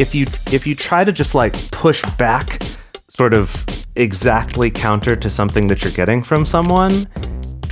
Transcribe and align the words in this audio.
if 0.00 0.14
you 0.14 0.24
if 0.50 0.66
you 0.66 0.74
try 0.74 1.04
to 1.04 1.12
just 1.12 1.34
like 1.34 1.52
push 1.70 2.02
back 2.16 2.62
sort 3.08 3.34
of 3.34 3.66
exactly 3.96 4.70
counter 4.70 5.14
to 5.14 5.28
something 5.28 5.68
that 5.68 5.84
you're 5.84 5.92
getting 5.92 6.22
from 6.22 6.46
someone, 6.46 7.06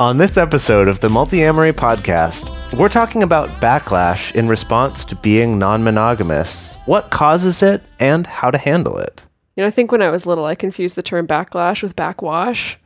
On 0.00 0.16
this 0.16 0.38
episode 0.38 0.88
of 0.88 1.00
the 1.00 1.08
Multiamory 1.08 1.74
podcast, 1.74 2.48
we're 2.74 2.88
talking 2.88 3.22
about 3.22 3.60
backlash 3.60 4.34
in 4.34 4.48
response 4.48 5.04
to 5.04 5.14
being 5.14 5.58
non-monogamous, 5.58 6.78
what 6.86 7.10
causes 7.10 7.62
it, 7.62 7.82
and 7.98 8.26
how 8.26 8.50
to 8.50 8.56
handle 8.56 8.96
it. 8.96 9.26
You 9.56 9.62
know, 9.62 9.66
I 9.66 9.70
think 9.70 9.92
when 9.92 10.00
I 10.00 10.08
was 10.08 10.24
little, 10.24 10.46
I 10.46 10.54
confused 10.54 10.96
the 10.96 11.02
term 11.02 11.26
backlash 11.26 11.82
with 11.82 11.96
backwash. 11.96 12.78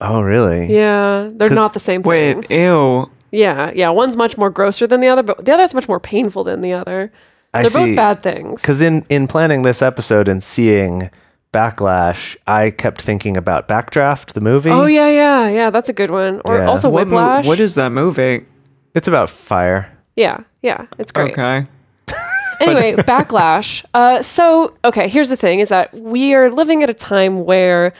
Oh, 0.00 0.20
really? 0.20 0.66
Yeah, 0.66 1.30
they're 1.32 1.48
not 1.48 1.74
the 1.74 1.78
same 1.78 2.02
thing. 2.02 2.38
Wait, 2.38 2.50
ew. 2.50 3.08
Yeah, 3.30 3.70
yeah. 3.72 3.90
One's 3.90 4.16
much 4.16 4.36
more 4.36 4.50
grosser 4.50 4.88
than 4.88 5.00
the 5.00 5.06
other, 5.06 5.22
but 5.22 5.44
the 5.44 5.52
other's 5.52 5.74
much 5.74 5.86
more 5.86 6.00
painful 6.00 6.42
than 6.42 6.60
the 6.60 6.72
other. 6.72 7.12
I 7.54 7.62
They're 7.62 7.70
see. 7.70 7.78
both 7.78 7.94
bad 7.94 8.20
things. 8.20 8.62
Because 8.62 8.82
in 8.82 9.06
in 9.08 9.28
planning 9.28 9.62
this 9.62 9.80
episode 9.80 10.26
and 10.26 10.42
seeing 10.42 11.08
backlash, 11.52 12.36
I 12.46 12.70
kept 12.70 13.00
thinking 13.00 13.36
about 13.36 13.68
Backdraft, 13.68 14.32
the 14.32 14.40
movie. 14.40 14.70
Oh 14.70 14.86
yeah, 14.86 15.08
yeah, 15.08 15.48
yeah. 15.48 15.70
That's 15.70 15.88
a 15.88 15.92
good 15.92 16.10
one. 16.10 16.40
Or 16.46 16.56
Yeah. 16.58 16.66
also 16.66 16.88
What, 16.90 17.06
mo- 17.08 17.16
Whiplash. 17.16 17.46
what 17.46 17.60
is 17.60 17.74
that 17.74 17.90
movie? 17.90 18.46
It's 18.94 19.08
about 19.08 19.30
fire. 19.30 19.96
Yeah, 20.16 20.38
yeah. 20.62 20.86
It's 20.98 21.12
great. 21.12 21.32
Okay. 21.32 21.66
anyway, 22.60 22.94
backlash. 22.94 23.84
Uh, 23.94 24.22
so 24.22 24.76
okay, 24.84 25.08
here's 25.08 25.28
the 25.28 25.36
thing: 25.36 25.60
is 25.60 25.68
that 25.68 25.92
we 25.94 26.34
are 26.34 26.50
living 26.50 26.82
at 26.82 26.90
a 26.90 26.94
time 26.94 27.44
where 27.44 27.92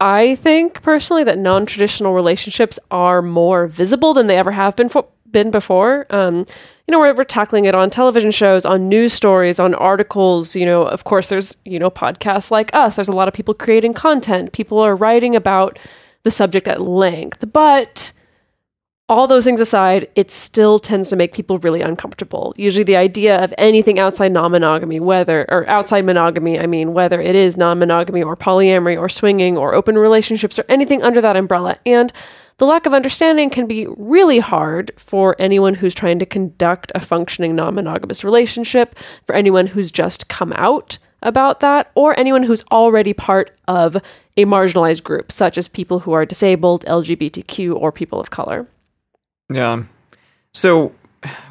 I 0.00 0.34
think 0.36 0.82
personally 0.82 1.24
that 1.24 1.38
non-traditional 1.38 2.14
relationships 2.14 2.78
are 2.90 3.22
more 3.22 3.66
visible 3.66 4.12
than 4.14 4.26
they 4.26 4.36
ever 4.36 4.52
have 4.52 4.76
been 4.76 4.88
for, 4.88 5.06
been 5.30 5.50
before. 5.50 6.06
Um, 6.10 6.46
you 6.86 6.92
know, 6.92 6.98
we're, 6.98 7.14
we're 7.14 7.24
tackling 7.24 7.64
it 7.64 7.74
on 7.74 7.88
television 7.88 8.30
shows, 8.30 8.66
on 8.66 8.88
news 8.88 9.12
stories, 9.12 9.58
on 9.58 9.74
articles. 9.74 10.54
You 10.54 10.66
know, 10.66 10.82
of 10.82 11.04
course, 11.04 11.28
there's 11.28 11.56
you 11.64 11.78
know 11.78 11.90
podcasts 11.90 12.50
like 12.50 12.74
us. 12.74 12.96
There's 12.96 13.08
a 13.08 13.12
lot 13.12 13.28
of 13.28 13.34
people 13.34 13.54
creating 13.54 13.94
content. 13.94 14.52
People 14.52 14.78
are 14.80 14.94
writing 14.94 15.34
about 15.34 15.78
the 16.24 16.30
subject 16.30 16.68
at 16.68 16.80
length, 16.80 17.44
but 17.52 18.12
all 19.08 19.26
those 19.26 19.44
things 19.44 19.60
aside, 19.60 20.08
it 20.16 20.30
still 20.30 20.78
tends 20.78 21.10
to 21.10 21.16
make 21.16 21.34
people 21.34 21.58
really 21.58 21.82
uncomfortable. 21.82 22.54
Usually, 22.56 22.84
the 22.84 22.96
idea 22.96 23.42
of 23.42 23.52
anything 23.58 23.98
outside 23.98 24.32
non 24.32 24.50
monogamy, 24.50 24.98
whether, 25.00 25.46
or 25.50 25.68
outside 25.68 26.04
monogamy, 26.04 26.58
I 26.58 26.66
mean, 26.66 26.94
whether 26.94 27.20
it 27.20 27.34
is 27.34 27.56
non 27.56 27.78
monogamy 27.78 28.22
or 28.22 28.36
polyamory 28.36 28.98
or 28.98 29.08
swinging 29.08 29.58
or 29.58 29.74
open 29.74 29.96
relationships 29.98 30.58
or 30.58 30.64
anything 30.68 31.02
under 31.02 31.20
that 31.20 31.36
umbrella. 31.36 31.76
And 31.84 32.12
the 32.58 32.66
lack 32.66 32.86
of 32.86 32.94
understanding 32.94 33.50
can 33.50 33.66
be 33.66 33.86
really 33.96 34.38
hard 34.38 34.92
for 34.96 35.34
anyone 35.38 35.74
who's 35.74 35.94
trying 35.94 36.18
to 36.20 36.26
conduct 36.26 36.92
a 36.94 37.00
functioning 37.00 37.54
non 37.54 37.74
monogamous 37.74 38.22
relationship, 38.22 38.96
for 39.26 39.34
anyone 39.34 39.68
who's 39.68 39.90
just 39.90 40.28
come 40.28 40.52
out 40.54 40.98
about 41.22 41.60
that, 41.60 41.90
or 41.94 42.18
anyone 42.18 42.44
who's 42.44 42.64
already 42.70 43.12
part 43.12 43.56
of 43.66 43.96
a 44.36 44.44
marginalized 44.44 45.02
group, 45.02 45.32
such 45.32 45.56
as 45.56 45.68
people 45.68 46.00
who 46.00 46.12
are 46.12 46.26
disabled, 46.26 46.84
LGBTQ, 46.84 47.74
or 47.74 47.90
people 47.90 48.20
of 48.20 48.30
color. 48.30 48.66
Yeah. 49.50 49.84
So 50.52 50.92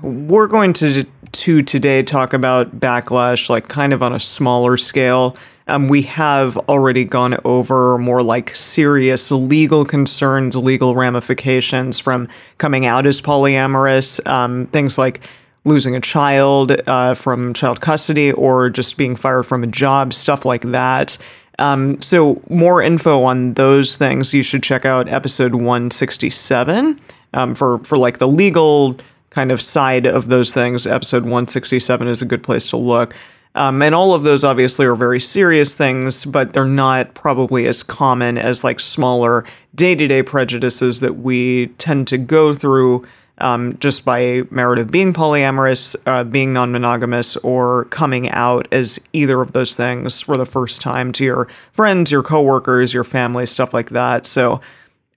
we're 0.02 0.47
going 0.47 0.74
to 0.74 1.06
to 1.31 1.64
today 1.64 2.03
talk 2.03 2.31
about 2.31 2.80
backlash 2.80 3.50
like 3.50 3.68
kind 3.68 3.91
of 3.91 4.03
on 4.03 4.14
a 4.14 4.20
smaller 4.20 4.78
scale. 4.78 5.35
Um, 5.68 5.88
we 5.88 6.03
have 6.03 6.57
already 6.57 7.06
gone 7.06 7.38
over 7.46 7.97
more 7.97 8.22
like 8.22 8.56
serious 8.56 9.31
legal 9.31 9.85
concerns, 9.85 10.56
legal 10.56 10.96
ramifications 10.96 12.00
from 12.00 12.28
coming 12.57 12.85
out 12.85 13.06
as 13.06 13.22
polyamorous, 13.22 14.25
um, 14.28 14.68
things 14.68 14.97
like 14.97 15.22
losing 15.66 15.96
a 15.96 16.02
child 16.02 16.72
uh, 16.88 17.13
from 17.13 17.53
child 17.53 17.79
custody 17.79 18.31
or 18.34 18.69
just 18.69 18.97
being 18.97 19.16
fired 19.16 19.44
from 19.44 19.63
a 19.63 19.68
job, 19.68 20.13
stuff 20.13 20.44
like 20.46 20.63
that. 20.63 21.18
Um, 21.59 22.02
so 22.02 22.41
more 22.50 22.81
info 22.81 23.23
on 23.23 23.53
those 23.53 23.96
things, 23.96 24.34
you 24.34 24.44
should 24.44 24.63
check 24.63 24.85
out 24.85 25.07
episode 25.07 25.53
167 25.53 27.00
um, 27.34 27.56
for 27.56 27.79
for 27.79 27.97
like 27.97 28.18
the 28.18 28.28
legal 28.28 28.97
kind 29.29 29.52
of 29.52 29.62
side 29.62 30.06
of 30.06 30.28
those 30.28 30.53
things. 30.53 30.85
Episode 30.85 31.23
167 31.23 32.07
is 32.07 32.22
a 32.22 32.25
good 32.25 32.44
place 32.44 32.69
to 32.69 32.78
look. 32.78 33.16
Um, 33.56 33.81
and 33.81 33.94
all 33.94 34.14
of 34.14 34.24
those 34.24 34.44
obviously 34.44 34.86
are 34.86 34.96
very 34.96 35.19
serious 35.19 35.75
things, 35.75 36.25
but 36.25 36.53
they're 36.53 36.66
not 36.66 37.14
probably 37.14 37.68
as 37.68 37.84
common 37.84 38.38
as 38.38 38.64
like 38.64 38.80
smaller 38.80 39.46
day 39.75 39.94
to 39.96 40.08
day 40.08 40.24
prejudices 40.24 41.02
that 41.02 41.18
we 41.18 41.68
tend 41.78 42.08
to 42.08 42.18
go 42.18 42.53
through 42.53 43.06
um, 43.40 43.78
just 43.80 44.06
by 44.06 44.44
merit 44.52 44.80
of 44.80 44.91
being 44.91 45.12
polyamorous, 45.12 45.96
uh, 46.06 46.24
being 46.24 46.53
non 46.53 46.72
monogamous, 46.72 47.36
or 47.38 47.86
coming 47.86 48.30
out 48.30 48.68
as 48.72 49.00
either 49.12 49.41
of 49.41 49.52
those 49.53 49.75
things 49.75 50.22
for 50.22 50.38
the 50.38 50.46
first 50.46 50.81
time 50.81 51.12
to 51.14 51.24
your 51.24 51.47
friends, 51.72 52.12
your 52.12 52.24
coworkers, 52.24 52.94
your 52.94 53.03
family, 53.03 53.46
stuff 53.46 53.74
like 53.74 53.90
that. 53.90 54.25
So 54.25 54.62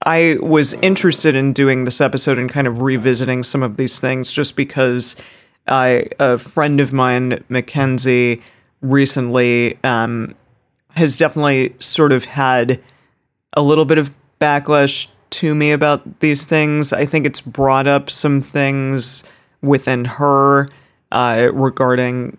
I 0.04 0.38
was 0.40 0.72
interested 0.74 1.34
in 1.34 1.52
doing 1.52 1.84
this 1.84 2.00
episode 2.00 2.38
and 2.38 2.50
kind 2.50 2.66
of 2.66 2.80
revisiting 2.80 3.42
some 3.42 3.62
of 3.62 3.76
these 3.76 4.00
things 4.00 4.32
just 4.32 4.56
because 4.56 5.16
I, 5.68 6.08
a 6.18 6.38
friend 6.38 6.80
of 6.80 6.92
mine, 6.92 7.44
Mackenzie, 7.48 8.42
recently 8.80 9.78
um, 9.84 10.34
has 10.90 11.16
definitely 11.16 11.74
sort 11.78 12.12
of 12.12 12.24
had 12.24 12.80
a 13.52 13.62
little 13.62 13.84
bit 13.84 13.98
of 13.98 14.12
backlash 14.40 15.08
to 15.30 15.54
me 15.54 15.72
about 15.72 16.20
these 16.20 16.44
things. 16.44 16.92
I 16.92 17.04
think 17.06 17.26
it's 17.26 17.40
brought 17.40 17.86
up 17.86 18.10
some 18.10 18.40
things 18.40 19.24
within 19.62 20.04
her 20.04 20.68
uh, 21.12 21.48
regarding 21.52 22.38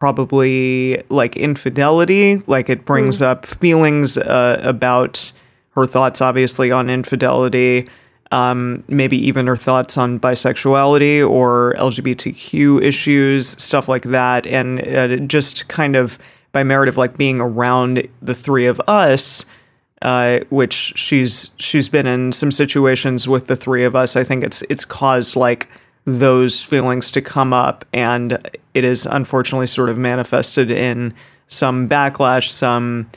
probably 0.00 1.02
like 1.08 1.36
infidelity. 1.36 2.42
Like 2.46 2.68
it 2.68 2.84
brings 2.84 3.22
up 3.22 3.46
feelings 3.46 4.18
uh, 4.18 4.60
about 4.62 5.32
her 5.72 5.86
thoughts, 5.86 6.20
obviously, 6.20 6.70
on 6.70 6.90
infidelity. 6.90 7.88
Um, 8.32 8.84
maybe 8.86 9.16
even 9.26 9.48
her 9.48 9.56
thoughts 9.56 9.98
on 9.98 10.20
bisexuality 10.20 11.28
or 11.28 11.74
LGBTQ 11.76 12.80
issues, 12.80 13.48
stuff 13.60 13.88
like 13.88 14.04
that, 14.04 14.46
and 14.46 14.86
uh, 14.86 15.16
just 15.26 15.66
kind 15.66 15.96
of 15.96 16.16
by 16.52 16.62
merit 16.62 16.88
of 16.88 16.96
like 16.96 17.16
being 17.16 17.40
around 17.40 18.06
the 18.22 18.34
three 18.34 18.66
of 18.66 18.80
us, 18.86 19.44
uh, 20.02 20.40
which 20.48 20.92
she's 20.96 21.50
she's 21.58 21.88
been 21.88 22.06
in 22.06 22.32
some 22.32 22.52
situations 22.52 23.26
with 23.26 23.48
the 23.48 23.56
three 23.56 23.84
of 23.84 23.96
us. 23.96 24.16
I 24.16 24.24
think 24.24 24.44
it's 24.44 24.62
it's 24.62 24.84
caused 24.84 25.36
like 25.36 25.68
those 26.04 26.62
feelings 26.62 27.10
to 27.12 27.20
come 27.20 27.52
up, 27.52 27.84
and 27.92 28.38
it 28.74 28.84
is 28.84 29.06
unfortunately 29.06 29.66
sort 29.66 29.90
of 29.90 29.98
manifested 29.98 30.70
in 30.70 31.14
some 31.48 31.88
backlash, 31.88 32.48
some 32.48 33.10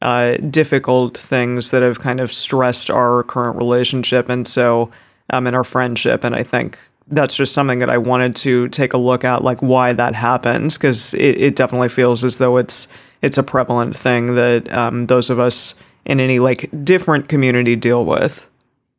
uh, 0.00 0.36
difficult 0.36 1.16
things 1.16 1.70
that 1.70 1.82
have 1.82 2.00
kind 2.00 2.20
of 2.20 2.32
stressed 2.32 2.90
our 2.90 3.22
current 3.24 3.56
relationship, 3.56 4.28
and 4.28 4.46
so 4.46 4.90
um, 5.30 5.46
in 5.46 5.54
our 5.54 5.64
friendship. 5.64 6.24
And 6.24 6.34
I 6.34 6.42
think 6.42 6.78
that's 7.08 7.36
just 7.36 7.52
something 7.52 7.78
that 7.78 7.90
I 7.90 7.98
wanted 7.98 8.36
to 8.36 8.68
take 8.68 8.92
a 8.92 8.98
look 8.98 9.24
at, 9.24 9.42
like 9.42 9.60
why 9.60 9.92
that 9.92 10.14
happens, 10.14 10.76
because 10.76 11.14
it, 11.14 11.40
it 11.40 11.56
definitely 11.56 11.88
feels 11.88 12.24
as 12.24 12.38
though 12.38 12.56
it's 12.56 12.88
it's 13.22 13.38
a 13.38 13.42
prevalent 13.42 13.96
thing 13.96 14.34
that 14.36 14.72
um, 14.72 15.06
those 15.06 15.30
of 15.30 15.40
us 15.40 15.74
in 16.04 16.20
any 16.20 16.38
like 16.38 16.68
different 16.84 17.28
community 17.28 17.76
deal 17.76 18.04
with. 18.04 18.48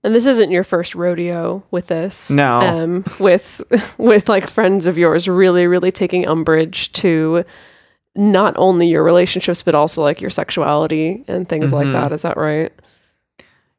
And 0.04 0.16
this 0.16 0.26
isn't 0.26 0.52
your 0.52 0.64
first 0.64 0.96
rodeo 0.96 1.64
with 1.72 1.88
this. 1.88 2.30
No. 2.30 2.60
Um, 2.60 3.06
with 3.20 3.62
with 3.98 4.30
like 4.30 4.50
friends 4.50 4.88
of 4.88 4.98
yours 4.98 5.28
really, 5.28 5.68
really 5.68 5.92
taking 5.92 6.28
umbrage 6.28 6.92
to 6.94 7.44
not 8.16 8.54
only 8.58 8.88
your 8.88 9.04
relationships 9.04 9.62
but 9.62 9.76
also 9.76 10.02
like 10.02 10.22
your 10.22 10.30
sexuality 10.30 11.24
and 11.28 11.48
things 11.48 11.72
like 11.72 11.92
that. 11.92 12.12
Is 12.12 12.24
that 12.24 12.38
right? 12.38 12.72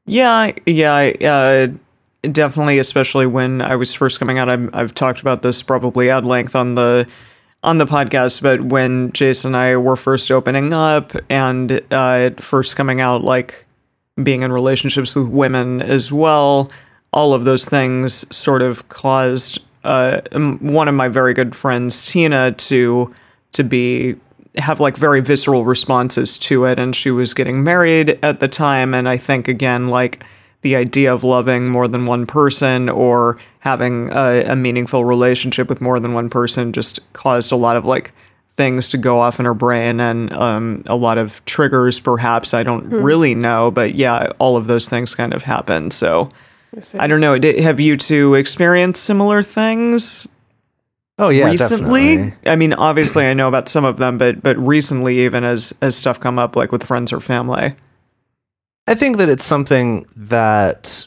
Yeah, 0.06 0.52
yeah, 0.66 1.12
uh, 1.22 1.68
definitely. 2.22 2.78
Especially 2.78 3.26
when 3.26 3.62
I 3.62 3.76
was 3.76 3.94
first 3.94 4.18
coming 4.18 4.38
out, 4.38 4.48
I'm, 4.48 4.70
I've 4.72 4.94
talked 4.94 5.20
about 5.20 5.42
this 5.42 5.62
probably 5.62 6.10
at 6.10 6.24
length 6.24 6.56
on 6.56 6.74
the 6.74 7.06
on 7.62 7.78
the 7.78 7.84
podcast, 7.84 8.42
but 8.42 8.62
when 8.62 9.12
Jason 9.12 9.48
and 9.48 9.56
I 9.56 9.76
were 9.76 9.96
first 9.96 10.30
opening 10.30 10.72
up 10.72 11.12
and 11.28 11.80
uh, 11.90 12.30
first 12.38 12.74
coming 12.74 13.00
out, 13.00 13.22
like 13.22 13.66
being 14.22 14.42
in 14.42 14.50
relationships 14.50 15.14
with 15.14 15.28
women 15.28 15.82
as 15.82 16.10
well, 16.10 16.70
all 17.12 17.34
of 17.34 17.44
those 17.44 17.66
things 17.66 18.24
sort 18.34 18.62
of 18.62 18.88
caused 18.88 19.60
uh, 19.84 20.20
one 20.32 20.88
of 20.88 20.94
my 20.94 21.08
very 21.08 21.34
good 21.34 21.54
friends, 21.54 22.06
Tina, 22.10 22.52
to 22.52 23.14
to 23.52 23.64
be 23.64 24.16
have 24.56 24.80
like 24.80 24.96
very 24.96 25.20
visceral 25.20 25.64
responses 25.64 26.36
to 26.38 26.64
it, 26.64 26.78
and 26.78 26.94
she 26.94 27.10
was 27.10 27.34
getting 27.34 27.62
married 27.62 28.18
at 28.22 28.40
the 28.40 28.48
time, 28.48 28.94
and 28.94 29.08
I 29.08 29.16
think 29.16 29.48
again 29.48 29.86
like 29.86 30.24
the 30.62 30.76
idea 30.76 31.12
of 31.12 31.24
loving 31.24 31.68
more 31.68 31.88
than 31.88 32.06
one 32.06 32.26
person 32.26 32.88
or 32.88 33.38
having 33.60 34.10
a, 34.12 34.44
a 34.44 34.56
meaningful 34.56 35.04
relationship 35.04 35.68
with 35.68 35.80
more 35.80 35.98
than 35.98 36.12
one 36.12 36.28
person 36.28 36.72
just 36.72 37.00
caused 37.12 37.50
a 37.50 37.56
lot 37.56 37.76
of 37.76 37.86
like 37.86 38.12
things 38.56 38.90
to 38.90 38.98
go 38.98 39.20
off 39.20 39.40
in 39.40 39.46
her 39.46 39.54
brain 39.54 40.00
and 40.00 40.30
um, 40.34 40.82
a 40.86 40.96
lot 40.96 41.16
of 41.16 41.42
triggers 41.46 41.98
perhaps. 41.98 42.52
I 42.52 42.62
don't 42.62 42.90
really 42.90 43.34
know 43.34 43.70
but 43.70 43.94
yeah 43.94 44.32
all 44.38 44.56
of 44.56 44.66
those 44.66 44.88
things 44.88 45.14
kind 45.14 45.32
of 45.32 45.44
happened. 45.44 45.92
So 45.92 46.30
i 46.94 47.06
don't 47.06 47.20
know. 47.20 47.38
Did, 47.38 47.58
have 47.60 47.80
you 47.80 47.96
two 47.96 48.34
experienced 48.34 49.02
similar 49.02 49.42
things 49.42 50.26
Oh 51.20 51.28
yeah, 51.28 51.46
recently 51.46 52.16
definitely. 52.16 52.50
i 52.50 52.56
mean 52.56 52.72
obviously 52.72 53.26
i 53.26 53.34
know 53.34 53.46
about 53.46 53.68
some 53.68 53.84
of 53.84 53.98
them 53.98 54.16
but 54.18 54.42
but 54.42 54.56
recently 54.58 55.20
even 55.20 55.44
as 55.44 55.72
as 55.82 55.94
stuff 55.94 56.18
come 56.18 56.38
up 56.38 56.56
like 56.56 56.72
with 56.72 56.82
friends 56.82 57.12
or 57.12 57.20
family 57.20 57.76
I 58.90 58.94
think 58.96 59.18
that 59.18 59.28
it's 59.28 59.44
something 59.44 60.04
that 60.16 61.06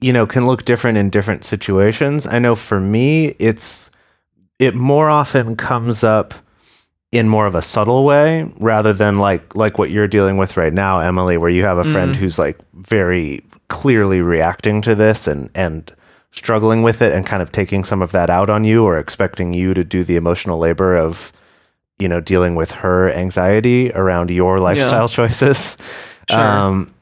you 0.00 0.12
know 0.12 0.26
can 0.26 0.48
look 0.48 0.64
different 0.64 0.98
in 0.98 1.08
different 1.08 1.44
situations. 1.44 2.26
I 2.26 2.40
know 2.40 2.56
for 2.56 2.80
me, 2.80 3.36
it's 3.38 3.92
it 4.58 4.74
more 4.74 5.08
often 5.08 5.54
comes 5.54 6.02
up 6.02 6.34
in 7.12 7.28
more 7.28 7.46
of 7.46 7.54
a 7.54 7.62
subtle 7.62 8.04
way 8.04 8.50
rather 8.58 8.92
than 8.92 9.20
like 9.20 9.54
like 9.54 9.78
what 9.78 9.90
you're 9.90 10.08
dealing 10.08 10.36
with 10.36 10.56
right 10.56 10.72
now, 10.72 10.98
Emily, 10.98 11.36
where 11.36 11.48
you 11.48 11.62
have 11.62 11.78
a 11.78 11.84
friend 11.84 12.12
mm. 12.12 12.16
who's 12.16 12.40
like 12.40 12.58
very 12.74 13.44
clearly 13.68 14.20
reacting 14.20 14.82
to 14.82 14.96
this 14.96 15.28
and 15.28 15.48
and 15.54 15.94
struggling 16.36 16.82
with 16.82 17.02
it 17.02 17.12
and 17.12 17.26
kind 17.26 17.42
of 17.42 17.50
taking 17.50 17.82
some 17.82 18.02
of 18.02 18.12
that 18.12 18.30
out 18.30 18.50
on 18.50 18.62
you 18.64 18.84
or 18.84 18.98
expecting 18.98 19.52
you 19.52 19.74
to 19.74 19.82
do 19.82 20.04
the 20.04 20.16
emotional 20.16 20.58
labor 20.58 20.96
of 20.96 21.32
you 21.98 22.08
know 22.08 22.20
dealing 22.20 22.54
with 22.54 22.70
her 22.70 23.10
anxiety 23.10 23.90
around 23.92 24.30
your 24.30 24.58
lifestyle 24.58 25.08
choices. 25.08 25.76
Sure. 26.28 26.38
Um, 26.38 26.94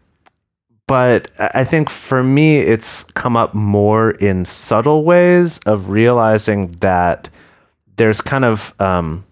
but 0.86 1.28
I 1.38 1.50
I 1.54 1.64
think 1.64 1.90
for 1.90 2.22
me, 2.22 2.58
it's 2.58 3.04
come 3.04 3.36
up 3.36 3.54
more 3.54 4.12
in 4.12 4.44
subtle 4.44 5.04
ways 5.04 5.58
of 5.60 5.88
realizing 5.88 6.72
that 6.80 7.28
there's 7.96 8.20
kind 8.20 8.44
of 8.44 8.78
um, 8.80 9.24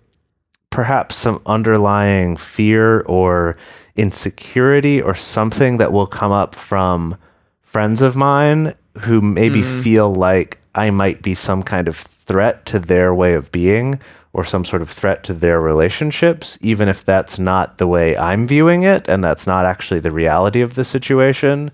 perhaps 0.71 1.17
some 1.17 1.41
underlying 1.47 2.37
fear 2.37 3.01
or 3.03 3.57
insecurity 3.97 5.01
or 5.03 5.15
something 5.15 5.77
that 5.77 5.93
will 5.93 6.07
come 6.07 6.33
up 6.33 6.55
from 6.55 7.17
friends 7.61 8.03
of 8.03 8.17
mine 8.17 8.75
who 9.01 9.21
maybe 9.21 9.63
feel 9.63 10.13
like 10.13 10.59
I 10.75 10.91
might 10.91 11.23
be 11.23 11.35
some 11.35 11.63
kind 11.63 11.89
of 11.89 11.97
threat 11.97 12.67
to 12.67 12.79
their 12.79 13.15
way 13.15 13.35
of 13.35 13.51
being 13.53 14.01
or 14.33 14.45
some 14.45 14.65
sort 14.65 14.81
of 14.81 14.89
threat 14.89 15.23
to 15.25 15.35
their 15.35 15.61
relationships, 15.61 16.59
even 16.63 16.89
if 16.89 17.05
that's 17.05 17.39
not 17.39 17.79
the 17.79 17.87
way 17.87 18.17
I'm 18.17 18.47
viewing 18.47 18.83
it 18.83 19.09
and 19.09 19.23
that's 19.23 19.47
not 19.47 19.67
actually 19.67 20.01
the 20.01 20.11
reality 20.11 20.63
of 20.63 20.75
the 20.75 20.85
situation. 20.85 21.71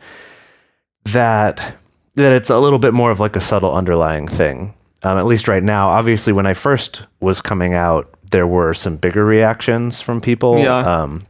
That 1.05 1.77
that 2.15 2.33
it's 2.33 2.51
a 2.51 2.59
little 2.59 2.81
bit 2.81 2.93
more 2.93 3.11
of 3.11 3.21
like 3.21 3.37
a 3.37 3.41
subtle 3.41 3.73
underlying 3.73 4.27
thing. 4.27 4.75
Um, 5.05 5.17
at 5.19 5.27
least 5.27 5.47
right 5.47 5.63
now, 5.63 5.91
obviously, 5.91 6.33
when 6.33 6.47
I 6.47 6.55
first 6.55 7.07
was 7.21 7.41
coming 7.41 7.75
out, 7.75 8.13
there 8.33 8.47
were 8.47 8.75
some 8.75 8.97
bigger 8.97 9.25
reactions 9.25 10.01
from 10.01 10.21
people. 10.21 10.59
Yeah. 10.59 10.79
Um, 10.79 11.27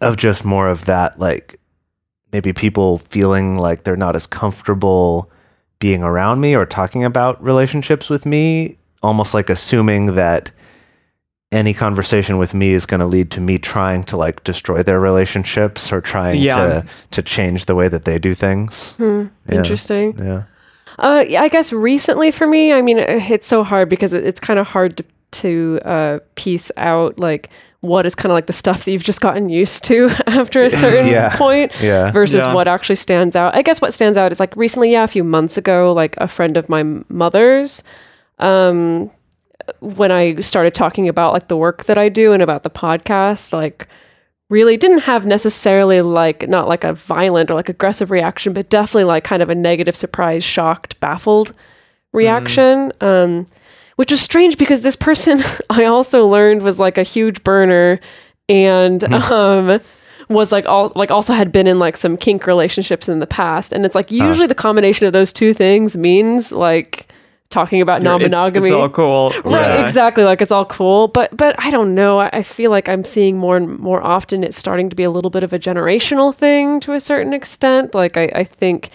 of 0.00 0.16
just 0.16 0.46
more 0.46 0.68
of 0.68 0.86
that, 0.86 1.18
like 1.18 1.60
maybe 2.34 2.52
people 2.52 2.98
feeling 2.98 3.56
like 3.56 3.84
they're 3.84 3.96
not 3.96 4.16
as 4.16 4.26
comfortable 4.26 5.30
being 5.78 6.02
around 6.02 6.40
me 6.40 6.52
or 6.56 6.66
talking 6.66 7.04
about 7.04 7.40
relationships 7.40 8.10
with 8.10 8.26
me, 8.26 8.76
almost 9.04 9.34
like 9.34 9.48
assuming 9.48 10.16
that 10.16 10.50
any 11.52 11.72
conversation 11.72 12.36
with 12.36 12.52
me 12.52 12.72
is 12.72 12.86
going 12.86 12.98
to 12.98 13.06
lead 13.06 13.30
to 13.30 13.40
me 13.40 13.56
trying 13.56 14.02
to 14.02 14.16
like 14.16 14.42
destroy 14.42 14.82
their 14.82 14.98
relationships 14.98 15.92
or 15.92 16.00
trying 16.00 16.40
Yeah. 16.40 16.56
to 16.80 16.86
to 17.12 17.22
change 17.22 17.66
the 17.66 17.76
way 17.76 17.86
that 17.86 18.04
they 18.04 18.18
do 18.18 18.34
things. 18.34 18.96
Yeah. 18.98 19.26
Interesting. 19.48 20.18
Yeah. 20.18 20.42
Uh, 20.98 21.24
I 21.38 21.48
guess 21.48 21.72
recently 21.72 22.32
for 22.32 22.48
me, 22.48 22.72
I 22.72 22.82
mean, 22.82 22.98
it's 22.98 23.46
so 23.46 23.62
hard 23.62 23.88
because 23.88 24.12
it, 24.12 24.24
it's 24.26 24.40
kind 24.40 24.58
of 24.58 24.66
hard 24.66 24.96
to, 24.96 25.04
to 25.42 25.80
uh, 25.84 26.18
piece 26.34 26.72
out 26.76 27.20
like 27.20 27.48
what 27.84 28.06
is 28.06 28.14
kind 28.14 28.32
of 28.32 28.34
like 28.34 28.46
the 28.46 28.52
stuff 28.52 28.84
that 28.84 28.90
you've 28.92 29.04
just 29.04 29.20
gotten 29.20 29.48
used 29.48 29.84
to 29.84 30.08
after 30.26 30.62
a 30.62 30.70
certain 30.70 31.06
Yeah. 31.06 31.36
point 31.36 31.70
Yeah. 31.82 32.10
versus 32.10 32.44
Yeah. 32.44 32.54
what 32.54 32.66
actually 32.66 32.96
stands 32.96 33.36
out. 33.36 33.54
I 33.54 33.62
guess 33.62 33.80
what 33.80 33.92
stands 33.92 34.16
out 34.18 34.32
is 34.32 34.40
like 34.40 34.56
recently, 34.56 34.92
yeah, 34.92 35.04
a 35.04 35.06
few 35.08 35.22
months 35.24 35.56
ago, 35.56 35.92
like 35.92 36.14
a 36.18 36.26
friend 36.26 36.56
of 36.56 36.68
my 36.68 36.82
mother's, 37.08 37.82
um, 38.38 39.10
when 39.80 40.10
I 40.12 40.40
started 40.40 40.74
talking 40.74 41.08
about 41.08 41.32
like 41.32 41.48
the 41.48 41.56
work 41.56 41.84
that 41.84 41.96
I 41.98 42.08
do 42.08 42.32
and 42.32 42.42
about 42.42 42.62
the 42.64 42.70
podcast, 42.70 43.52
like 43.52 43.86
really 44.50 44.76
didn't 44.76 45.00
have 45.00 45.24
necessarily 45.24 46.00
like 46.02 46.48
not 46.48 46.68
like 46.68 46.84
a 46.84 46.92
violent 46.92 47.50
or 47.50 47.54
like 47.54 47.68
aggressive 47.68 48.10
reaction, 48.10 48.52
but 48.52 48.68
definitely 48.68 49.04
like 49.04 49.24
kind 49.24 49.42
of 49.42 49.48
a 49.50 49.54
negative, 49.54 49.96
surprised, 49.96 50.44
shocked, 50.44 50.98
baffled 51.00 51.52
reaction. 52.12 52.92
Um, 53.00 53.46
which 53.96 54.10
was 54.10 54.20
strange 54.20 54.56
because 54.58 54.80
this 54.82 54.96
person 54.96 55.40
I 55.70 55.84
also 55.84 56.26
learned 56.26 56.62
was 56.62 56.78
like 56.80 56.98
a 56.98 57.02
huge 57.02 57.42
burner 57.44 58.00
and 58.48 59.02
um 59.12 59.80
was 60.28 60.50
like 60.52 60.66
all 60.66 60.90
like 60.94 61.10
also 61.10 61.32
had 61.34 61.52
been 61.52 61.66
in 61.66 61.78
like 61.78 61.96
some 61.96 62.16
kink 62.16 62.46
relationships 62.46 63.08
in 63.08 63.18
the 63.18 63.26
past. 63.26 63.72
And 63.72 63.84
it's 63.84 63.94
like 63.94 64.10
usually 64.10 64.46
the 64.46 64.54
combination 64.54 65.06
of 65.06 65.12
those 65.12 65.32
two 65.32 65.52
things 65.52 65.96
means 65.96 66.50
like 66.50 67.08
talking 67.50 67.80
about 67.82 68.00
It's- 68.00 68.10
non-monogamy. 68.10 68.66
it's, 68.68 68.72
all 68.72 68.88
cool 68.88 69.30
Right, 69.44 69.66
Yeah. 69.66 69.82
exactly. 69.84 70.24
Like 70.24 70.40
it's 70.40 70.50
all 70.50 70.64
cool, 70.64 71.08
but 71.08 71.36
but 71.36 71.54
I 71.58 71.70
don't 71.70 71.94
know. 71.94 72.20
I, 72.20 72.30
I 72.32 72.42
feel 72.42 72.70
like 72.70 72.88
I'm 72.88 73.04
seeing 73.04 73.36
more 73.36 73.56
and 73.56 73.78
more 73.78 74.02
often. 74.02 74.42
It's 74.42 74.56
starting 74.56 74.88
to 74.90 74.96
be 74.96 75.02
a 75.04 75.10
little 75.10 75.30
bit 75.30 75.42
of 75.42 75.52
a 75.52 75.58
generational 75.58 76.34
thing 76.34 76.80
to 76.80 76.94
a 76.94 77.00
certain 77.00 77.32
extent. 77.34 77.94
Like 77.94 78.16
I, 78.16 78.30
I 78.34 78.44
think 78.44 78.88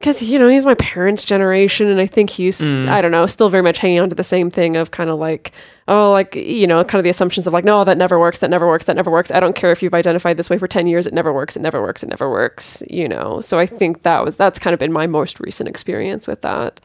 because 0.00 0.22
you 0.22 0.38
know 0.38 0.48
he's 0.48 0.64
my 0.64 0.74
parents' 0.74 1.24
generation, 1.24 1.86
and 1.88 2.00
I 2.00 2.06
think 2.06 2.30
he's 2.30 2.62
mm. 2.62 2.88
I 2.88 3.00
don't 3.02 3.10
know 3.10 3.26
still 3.26 3.50
very 3.50 3.62
much 3.62 3.78
hanging 3.78 4.00
on 4.00 4.08
to 4.08 4.16
the 4.16 4.24
same 4.24 4.50
thing 4.50 4.76
of 4.76 4.90
kind 4.90 5.10
of 5.10 5.18
like 5.18 5.52
oh 5.88 6.10
like 6.10 6.34
you 6.34 6.66
know 6.66 6.82
kind 6.84 6.98
of 6.98 7.04
the 7.04 7.10
assumptions 7.10 7.46
of 7.46 7.52
like 7.52 7.64
no 7.64 7.84
that 7.84 7.98
never 7.98 8.18
works 8.18 8.38
that 8.38 8.50
never 8.50 8.66
works 8.66 8.86
that 8.86 8.96
never 8.96 9.10
works. 9.10 9.30
I 9.30 9.40
don't 9.40 9.54
care 9.54 9.70
if 9.70 9.82
you've 9.82 9.94
identified 9.94 10.36
this 10.38 10.48
way 10.48 10.58
for 10.58 10.66
ten 10.66 10.86
years. 10.86 11.06
It 11.06 11.12
never 11.12 11.32
works. 11.32 11.54
It 11.54 11.60
never 11.60 11.82
works. 11.82 12.02
It 12.02 12.08
never 12.08 12.30
works. 12.30 12.82
You 12.88 13.08
know. 13.08 13.40
So 13.42 13.58
I 13.58 13.66
think 13.66 14.02
that 14.02 14.24
was 14.24 14.36
that's 14.36 14.58
kind 14.58 14.72
of 14.72 14.80
been 14.80 14.92
my 14.92 15.06
most 15.06 15.38
recent 15.38 15.68
experience 15.68 16.26
with 16.26 16.40
that. 16.42 16.80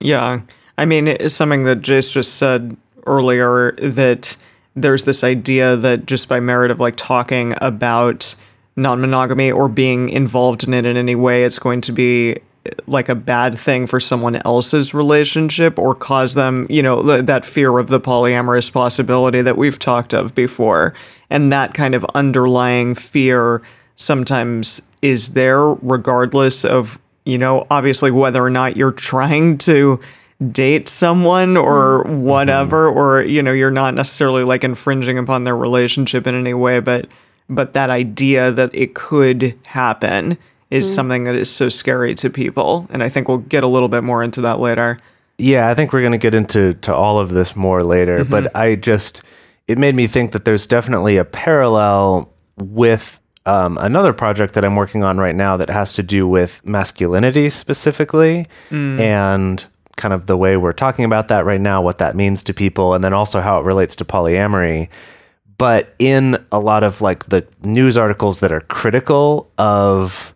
Yeah. 0.00 0.40
I 0.76 0.86
mean, 0.86 1.08
it's 1.08 1.34
something 1.34 1.64
that 1.64 1.82
Jase 1.82 2.12
just 2.12 2.34
said 2.34 2.76
earlier 3.06 3.72
that 3.76 4.36
there's 4.74 5.04
this 5.04 5.22
idea 5.22 5.76
that 5.76 6.06
just 6.06 6.28
by 6.28 6.40
merit 6.40 6.70
of 6.70 6.80
like 6.80 6.96
talking 6.96 7.54
about 7.58 8.34
non 8.76 9.00
monogamy 9.00 9.50
or 9.50 9.68
being 9.68 10.08
involved 10.08 10.64
in 10.64 10.74
it 10.74 10.84
in 10.84 10.96
any 10.96 11.14
way, 11.14 11.44
it's 11.44 11.58
going 11.58 11.80
to 11.82 11.92
be 11.92 12.36
uh, 12.36 12.70
like 12.86 13.08
a 13.08 13.14
bad 13.14 13.58
thing 13.58 13.86
for 13.86 14.00
someone 14.00 14.36
else's 14.36 14.94
relationship 14.94 15.78
or 15.78 15.94
cause 15.94 16.34
them, 16.34 16.66
you 16.70 16.82
know, 16.82 17.02
th- 17.02 17.26
that 17.26 17.44
fear 17.44 17.78
of 17.78 17.88
the 17.88 18.00
polyamorous 18.00 18.72
possibility 18.72 19.42
that 19.42 19.56
we've 19.56 19.78
talked 19.78 20.12
of 20.12 20.34
before. 20.34 20.94
And 21.28 21.52
that 21.52 21.74
kind 21.74 21.94
of 21.94 22.04
underlying 22.14 22.94
fear 22.94 23.62
sometimes 23.96 24.88
is 25.02 25.34
there 25.34 25.60
regardless 25.60 26.64
of 26.64 26.98
you 27.24 27.38
know, 27.38 27.66
obviously 27.70 28.10
whether 28.10 28.42
or 28.42 28.50
not 28.50 28.76
you're 28.76 28.92
trying 28.92 29.58
to 29.58 30.00
date 30.50 30.88
someone 30.88 31.56
or 31.56 32.04
mm-hmm. 32.04 32.22
whatever, 32.22 32.88
or 32.88 33.22
you 33.22 33.42
know, 33.42 33.52
you're 33.52 33.70
not 33.70 33.94
necessarily 33.94 34.44
like 34.44 34.64
infringing 34.64 35.18
upon 35.18 35.44
their 35.44 35.56
relationship 35.56 36.26
in 36.26 36.34
any 36.34 36.54
way, 36.54 36.80
but 36.80 37.06
but 37.50 37.74
that 37.74 37.90
idea 37.90 38.50
that 38.52 38.70
it 38.72 38.94
could 38.94 39.58
happen 39.66 40.38
is 40.70 40.88
mm. 40.88 40.94
something 40.94 41.24
that 41.24 41.34
is 41.34 41.50
so 41.50 41.68
scary 41.68 42.14
to 42.14 42.30
people, 42.30 42.86
and 42.90 43.02
I 43.02 43.08
think 43.08 43.28
we'll 43.28 43.38
get 43.38 43.64
a 43.64 43.68
little 43.68 43.88
bit 43.88 44.04
more 44.04 44.22
into 44.22 44.40
that 44.42 44.60
later. 44.60 44.98
Yeah, 45.36 45.68
I 45.68 45.74
think 45.74 45.92
we're 45.92 46.00
going 46.00 46.12
to 46.12 46.18
get 46.18 46.34
into 46.34 46.74
to 46.74 46.94
all 46.94 47.18
of 47.18 47.30
this 47.30 47.56
more 47.56 47.82
later, 47.82 48.20
mm-hmm. 48.20 48.30
but 48.30 48.54
I 48.54 48.76
just 48.76 49.22
it 49.66 49.78
made 49.78 49.94
me 49.94 50.06
think 50.06 50.32
that 50.32 50.44
there's 50.44 50.66
definitely 50.66 51.16
a 51.16 51.24
parallel 51.24 52.32
with 52.56 53.20
um, 53.46 53.78
another 53.78 54.12
project 54.12 54.54
that 54.54 54.64
I'm 54.64 54.76
working 54.76 55.02
on 55.02 55.18
right 55.18 55.34
now 55.34 55.56
that 55.56 55.70
has 55.70 55.94
to 55.94 56.02
do 56.02 56.26
with 56.26 56.64
masculinity 56.64 57.50
specifically 57.50 58.46
mm. 58.68 59.00
and 59.00 59.64
kind 59.96 60.12
of 60.12 60.26
the 60.26 60.36
way 60.36 60.56
we're 60.56 60.72
talking 60.72 61.04
about 61.04 61.28
that 61.28 61.44
right 61.44 61.60
now, 61.60 61.82
what 61.82 61.98
that 61.98 62.16
means 62.16 62.42
to 62.44 62.54
people, 62.54 62.94
and 62.94 63.02
then 63.02 63.12
also 63.12 63.40
how 63.40 63.60
it 63.60 63.64
relates 63.64 63.94
to 63.96 64.04
polyamory. 64.04 64.88
But 65.60 65.94
in 65.98 66.42
a 66.50 66.58
lot 66.58 66.82
of 66.82 67.02
like 67.02 67.26
the 67.26 67.46
news 67.62 67.98
articles 67.98 68.40
that 68.40 68.50
are 68.50 68.62
critical 68.62 69.52
of 69.58 70.34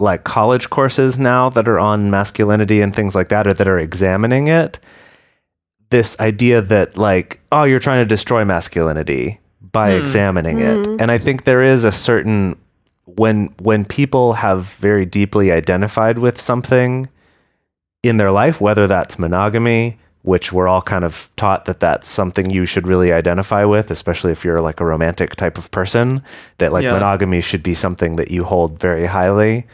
like 0.00 0.24
college 0.24 0.70
courses 0.70 1.18
now 1.18 1.50
that 1.50 1.68
are 1.68 1.78
on 1.78 2.10
masculinity 2.10 2.80
and 2.80 2.96
things 2.96 3.14
like 3.14 3.28
that 3.28 3.46
or 3.46 3.52
that 3.52 3.68
are 3.68 3.78
examining 3.78 4.48
it 4.48 4.78
this 5.90 6.18
idea 6.18 6.60
that 6.60 6.96
like 6.96 7.40
oh 7.52 7.64
you're 7.64 7.78
trying 7.78 8.02
to 8.02 8.08
destroy 8.08 8.44
masculinity 8.44 9.38
by 9.60 9.92
hmm. 9.92 10.00
examining 10.00 10.58
it. 10.58 10.86
Hmm. 10.86 10.96
And 10.98 11.12
i 11.12 11.18
think 11.18 11.44
there 11.44 11.62
is 11.62 11.84
a 11.84 11.92
certain 11.92 12.56
when 13.04 13.54
when 13.60 13.84
people 13.84 14.32
have 14.32 14.64
very 14.64 15.06
deeply 15.06 15.52
identified 15.52 16.18
with 16.18 16.40
something 16.40 17.08
in 18.02 18.16
their 18.16 18.32
life 18.32 18.60
whether 18.60 18.86
that's 18.86 19.18
monogamy 19.18 19.98
which 20.24 20.52
we're 20.52 20.66
all 20.68 20.82
kind 20.82 21.04
of 21.04 21.28
taught 21.36 21.66
that 21.66 21.80
that's 21.80 22.08
something 22.08 22.48
you 22.50 22.64
should 22.66 22.86
really 22.86 23.12
identify 23.12 23.62
with 23.64 23.90
especially 23.90 24.32
if 24.32 24.44
you're 24.44 24.60
like 24.60 24.80
a 24.80 24.84
romantic 24.84 25.36
type 25.36 25.56
of 25.58 25.70
person 25.70 26.22
that 26.58 26.72
like 26.72 26.82
Yeah. 26.84 26.92
monogamy 26.94 27.40
should 27.42 27.62
be 27.62 27.74
something 27.74 28.16
that 28.16 28.30
you 28.30 28.44
hold 28.44 28.80
very 28.80 29.06
highly 29.06 29.66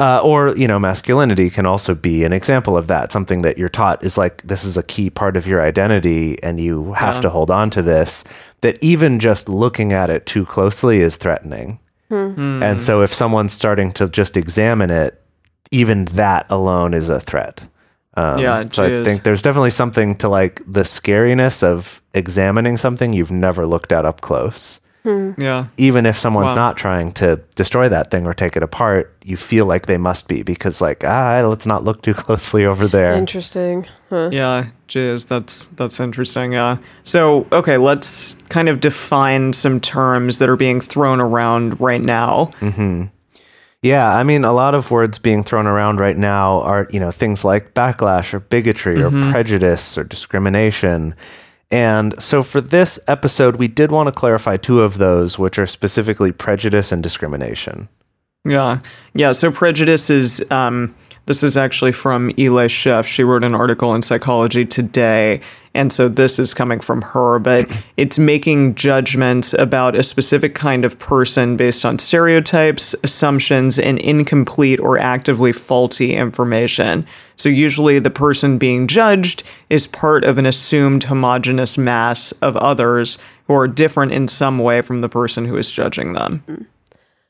uh, 0.00 0.18
or 0.24 0.56
you 0.56 0.66
know 0.66 0.78
masculinity 0.78 1.50
can 1.50 1.66
also 1.66 1.94
be 1.94 2.24
an 2.24 2.32
example 2.32 2.74
of 2.76 2.86
that 2.86 3.12
something 3.12 3.42
that 3.42 3.58
you're 3.58 3.68
taught 3.68 4.02
is 4.02 4.16
like 4.16 4.40
this 4.42 4.64
is 4.64 4.78
a 4.78 4.82
key 4.82 5.10
part 5.10 5.36
of 5.36 5.46
your 5.46 5.60
identity 5.60 6.42
and 6.42 6.58
you 6.58 6.94
have 6.94 7.16
Yeah. 7.16 7.20
to 7.22 7.30
hold 7.30 7.50
on 7.50 7.68
to 7.70 7.82
this 7.82 8.24
that 8.62 8.78
even 8.80 9.18
just 9.18 9.48
looking 9.50 9.92
at 9.92 10.08
it 10.08 10.24
too 10.24 10.44
closely 10.46 11.00
is 11.02 11.16
threatening 11.16 11.78
Hmm. 12.08 12.60
and 12.62 12.82
so 12.82 13.02
if 13.02 13.12
someone's 13.14 13.52
starting 13.52 13.92
to 13.92 14.08
just 14.08 14.36
examine 14.36 14.90
it 14.90 15.20
even 15.70 16.06
that 16.06 16.44
alone 16.50 16.92
is 16.94 17.08
a 17.10 17.20
threat 17.20 17.68
um, 18.16 18.38
Yeah, 18.38 18.64
so 18.70 18.84
i 18.84 19.04
think 19.04 19.22
there's 19.22 19.42
definitely 19.42 19.70
something 19.70 20.16
to 20.16 20.28
like 20.28 20.62
the 20.66 20.82
scariness 20.82 21.62
of 21.62 22.00
examining 22.14 22.76
something 22.76 23.12
you've 23.12 23.30
never 23.32 23.66
looked 23.66 23.92
at 23.92 24.04
up 24.04 24.20
close 24.20 24.80
Yeah. 25.04 25.66
even 25.78 26.04
if 26.06 26.18
someone's 26.18 26.48
Wow. 26.52 26.54
not 26.66 26.76
trying 26.76 27.12
to 27.12 27.40
destroy 27.56 27.88
that 27.88 28.10
thing 28.10 28.26
or 28.26 28.34
take 28.34 28.54
it 28.56 28.62
apart, 28.62 29.14
you 29.24 29.36
feel 29.38 29.64
like 29.64 29.86
they 29.86 29.96
must 29.96 30.28
be 30.28 30.42
because, 30.42 30.82
like, 30.82 31.04
ah, 31.04 31.40
let's 31.48 31.64
not 31.66 31.84
look 31.84 32.02
too 32.02 32.12
closely 32.24 32.66
over 32.66 32.86
there. 32.86 33.14
Interesting. 33.14 33.86
Huh. 34.10 34.28
Yeah, 34.30 34.66
Jeez, 34.88 35.26
that's 35.26 35.68
that's 35.68 36.00
interesting. 36.00 36.52
Yeah. 36.52 36.76
So, 37.04 37.46
okay, 37.50 37.78
let's 37.78 38.36
kind 38.50 38.68
of 38.68 38.80
define 38.80 39.54
some 39.54 39.80
terms 39.80 40.36
that 40.38 40.48
are 40.50 40.56
being 40.56 40.80
thrown 40.80 41.18
around 41.20 41.80
right 41.80 42.02
now. 42.02 42.50
Yeah, 43.82 44.14
I 44.14 44.24
mean, 44.24 44.44
a 44.44 44.52
lot 44.52 44.74
of 44.74 44.90
words 44.90 45.18
being 45.18 45.42
thrown 45.42 45.66
around 45.66 46.00
right 46.00 46.16
now 46.16 46.60
are, 46.62 46.86
you 46.90 47.00
know, 47.00 47.10
things 47.10 47.44
like 47.44 47.72
backlash 47.72 48.34
or 48.34 48.40
bigotry 48.40 49.02
or 49.02 49.10
prejudice 49.30 49.96
or 49.96 50.04
discrimination. 50.04 51.14
And 51.70 52.20
so 52.20 52.42
for 52.42 52.60
this 52.60 52.98
episode, 53.08 53.56
we 53.56 53.68
did 53.68 53.90
want 53.90 54.08
to 54.08 54.12
clarify 54.12 54.58
two 54.58 54.80
of 54.80 54.98
those, 54.98 55.38
which 55.38 55.58
are 55.58 55.66
specifically 55.66 56.30
prejudice 56.32 56.92
and 56.92 57.02
discrimination. 57.02 57.88
Yeah. 58.44 58.80
Yeah. 59.14 59.32
So 59.32 59.50
prejudice 59.50 60.10
is 60.10 60.44
um 60.50 60.94
this 61.26 61.42
is 61.42 61.56
actually 61.56 61.92
from 61.92 62.32
Eli 62.38 62.66
Sheff. 62.66 63.06
She 63.06 63.22
wrote 63.22 63.44
an 63.44 63.54
article 63.54 63.94
in 63.94 64.02
Psychology 64.02 64.66
Today. 64.66 65.40
And 65.72 65.92
so 65.92 66.08
this 66.08 66.38
is 66.38 66.52
coming 66.52 66.80
from 66.80 67.02
her, 67.02 67.38
but 67.38 67.70
it's 67.96 68.18
making 68.18 68.74
judgments 68.74 69.52
about 69.52 69.94
a 69.94 70.02
specific 70.02 70.54
kind 70.54 70.84
of 70.84 70.98
person 70.98 71.56
based 71.56 71.84
on 71.84 72.00
stereotypes, 72.00 72.94
assumptions, 73.04 73.78
and 73.78 73.98
incomplete 74.00 74.80
or 74.80 74.98
actively 74.98 75.52
faulty 75.52 76.14
information. 76.14 77.06
So 77.36 77.48
usually 77.48 78.00
the 78.00 78.10
person 78.10 78.58
being 78.58 78.88
judged 78.88 79.44
is 79.68 79.86
part 79.86 80.24
of 80.24 80.38
an 80.38 80.46
assumed 80.46 81.04
homogenous 81.04 81.78
mass 81.78 82.32
of 82.42 82.56
others 82.56 83.18
who 83.46 83.54
are 83.54 83.68
different 83.68 84.10
in 84.12 84.26
some 84.26 84.58
way 84.58 84.82
from 84.82 84.98
the 84.98 85.08
person 85.08 85.44
who 85.44 85.56
is 85.56 85.70
judging 85.70 86.14
them. 86.14 86.66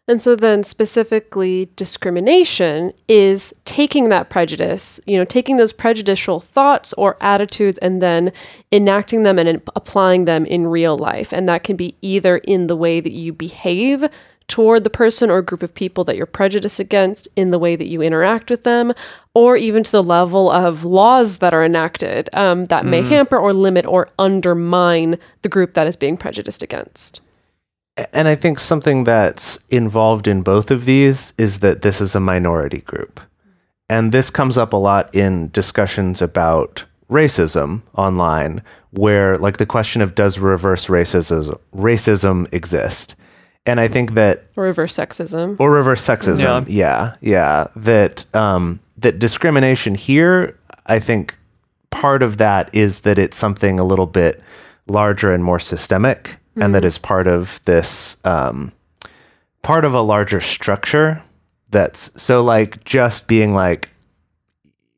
And 0.09 0.21
so 0.21 0.35
then 0.35 0.65
specifically 0.65 1.71
discrimination 1.77 2.93
is 3.07 3.55
taking 3.65 4.09
that 4.09 4.29
prejudice, 4.29 4.99
you 5.07 5.17
know, 5.17 5.25
taking 5.25 5.57
those 5.57 5.73
prejudicial 5.73 6.41
thoughts 6.41 6.93
or 6.95 7.17
attitudes 7.21 7.79
and 7.79 8.03
then 8.03 8.33
enacting 8.73 9.23
them 9.23 9.39
and 9.39 9.63
applying 9.77 10.25
them 10.25 10.45
in 10.47 10.67
real 10.67 10.99
life. 10.99 11.33
And 11.33 11.49
that 11.49 11.63
can 11.63 11.77
be 11.77 11.95
either 12.03 12.39
in 12.39 12.67
the 12.67 12.75
way 12.75 12.99
that 12.99 13.13
you 13.13 13.33
behave 13.33 14.09
toward 14.49 14.83
the 14.83 14.91
person 14.91 15.31
or 15.31 15.43
group 15.43 15.63
of 15.63 15.73
people 15.73 16.03
that 16.03 16.17
you're 16.17 16.27
prejudiced 16.27 16.81
against, 16.81 17.29
in 17.37 17.53
the 17.53 17.59
way 17.59 17.77
that 17.77 17.87
you 17.87 18.03
interact 18.03 18.51
with 18.51 18.65
them, 18.65 18.93
or 19.33 19.57
even 19.57 19.85
to 19.85 19.93
the 19.93 20.03
level 20.03 20.51
of 20.51 20.85
laws 20.85 21.37
that 21.37 21.55
are 21.55 21.65
enacted 21.65 22.29
um, 22.33 22.67
that 22.67 22.85
may 22.85 23.01
hamper 23.01 23.39
or 23.39 23.53
limit 23.53 23.87
or 23.87 24.09
undermine 24.19 25.17
the 25.43 25.49
group 25.49 25.75
that 25.75 25.87
is 25.87 25.95
being 25.95 26.17
prejudiced 26.17 26.65
against. 26.65 27.21
And 28.13 28.29
I 28.29 28.35
think 28.35 28.59
something 28.59 29.05
that's 29.05 29.59
involved 29.71 30.27
in 30.27 30.43
both 30.43 30.71
of 30.71 30.85
these 30.85 31.35
is 31.37 31.59
that 31.61 31.83
this 31.83 32.01
is 32.01 32.15
a 32.15 32.21
minority 32.21 32.81
group. 32.81 33.21
And 33.89 34.13
this 34.13 34.31
comes 34.31 34.57
up 34.57 34.73
a 34.73 34.77
lot 34.77 35.15
in 35.15 35.51
discussions 35.51 36.23
about 36.23 36.85
racism 37.11 37.83
online, 37.97 38.63
where 38.93 39.37
like 39.37 39.59
the 39.59 39.67
question 39.67 40.01
of 40.01 40.15
does 40.15 40.39
reverse 40.39 40.87
racism 40.87 41.59
racism 41.75 42.53
exist? 42.55 43.17
And 43.67 43.79
I 43.81 43.89
think 43.89 44.15
that 44.15 44.45
Or 44.57 44.65
reverse 44.65 44.97
sexism. 44.97 45.57
or 45.59 45.71
reverse 45.73 46.01
sexism. 46.01 46.67
Yeah, 46.69 47.17
yeah. 47.21 47.67
That 47.77 48.33
um, 48.35 48.81
that 48.97 49.19
discrimination 49.19 49.95
here, 49.97 50.57
I 50.87 50.99
think 51.01 51.37
part 51.91 52.23
of 52.23 52.37
that 52.39 52.71
is 52.73 53.01
that 53.01 53.19
it's 53.19 53.37
something 53.37 53.79
a 53.79 53.85
little 53.85 54.07
bit 54.07 54.43
larger 54.87 55.35
and 55.35 55.45
more 55.45 55.59
systemic, 55.59 56.37
and 56.61 56.75
that 56.75 56.85
is 56.85 56.99
part 56.99 57.27
of 57.27 57.61
this 57.65 58.17
um, 58.25 58.73
part 59.63 59.85
of 59.85 59.95
a 59.95 60.01
larger 60.01 60.41
structure. 60.41 61.23
That's 61.71 62.11
so 62.21 62.43
like 62.43 62.85
just 62.85 63.29
being 63.29 63.55
like. 63.55 63.89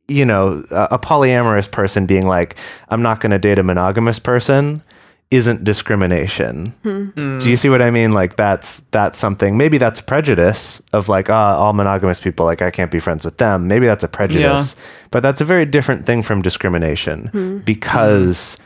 You 0.09 0.26
know, 0.26 0.66
a, 0.71 0.88
a 0.90 0.99
polyamorous 0.99 1.71
person 1.71 2.04
being 2.04 2.26
like, 2.26 2.57
I'm 2.88 3.00
not 3.00 3.21
going 3.21 3.31
to 3.31 3.38
date 3.38 3.59
a 3.59 3.62
monogamous 3.62 4.19
person 4.19 4.83
isn't 5.31 5.64
discrimination. 5.64 6.75
Do 7.38 7.49
you 7.49 7.57
see 7.57 7.71
what 7.71 7.81
I 7.81 7.90
mean? 7.90 8.12
Like 8.12 8.37
that's 8.37 8.81
that's 8.90 9.19
something. 9.19 9.57
Maybe 9.57 9.78
that's 9.78 10.00
a 10.00 10.02
prejudice 10.02 10.83
of 10.92 11.09
like, 11.09 11.31
ah, 11.31 11.57
all 11.57 11.73
monogamous 11.73 12.21
people, 12.21 12.45
like 12.45 12.61
I 12.61 12.71
can't 12.71 12.90
be 12.90 12.99
friends 13.00 13.25
with 13.25 13.38
them. 13.38 13.66
Maybe 13.66 13.87
that's 13.87 14.04
a 14.04 14.09
prejudice, 14.09 14.76
but 15.11 15.23
that's 15.23 15.40
a 15.40 15.45
very 15.47 15.64
different 15.64 16.04
thing 16.04 16.23
from 16.23 16.42
discrimination 16.42 17.31
because 17.64 18.59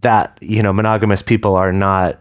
that 0.00 0.36
you 0.40 0.62
know 0.62 0.72
monogamous 0.72 1.22
people 1.22 1.54
are 1.54 1.72
not 1.72 2.18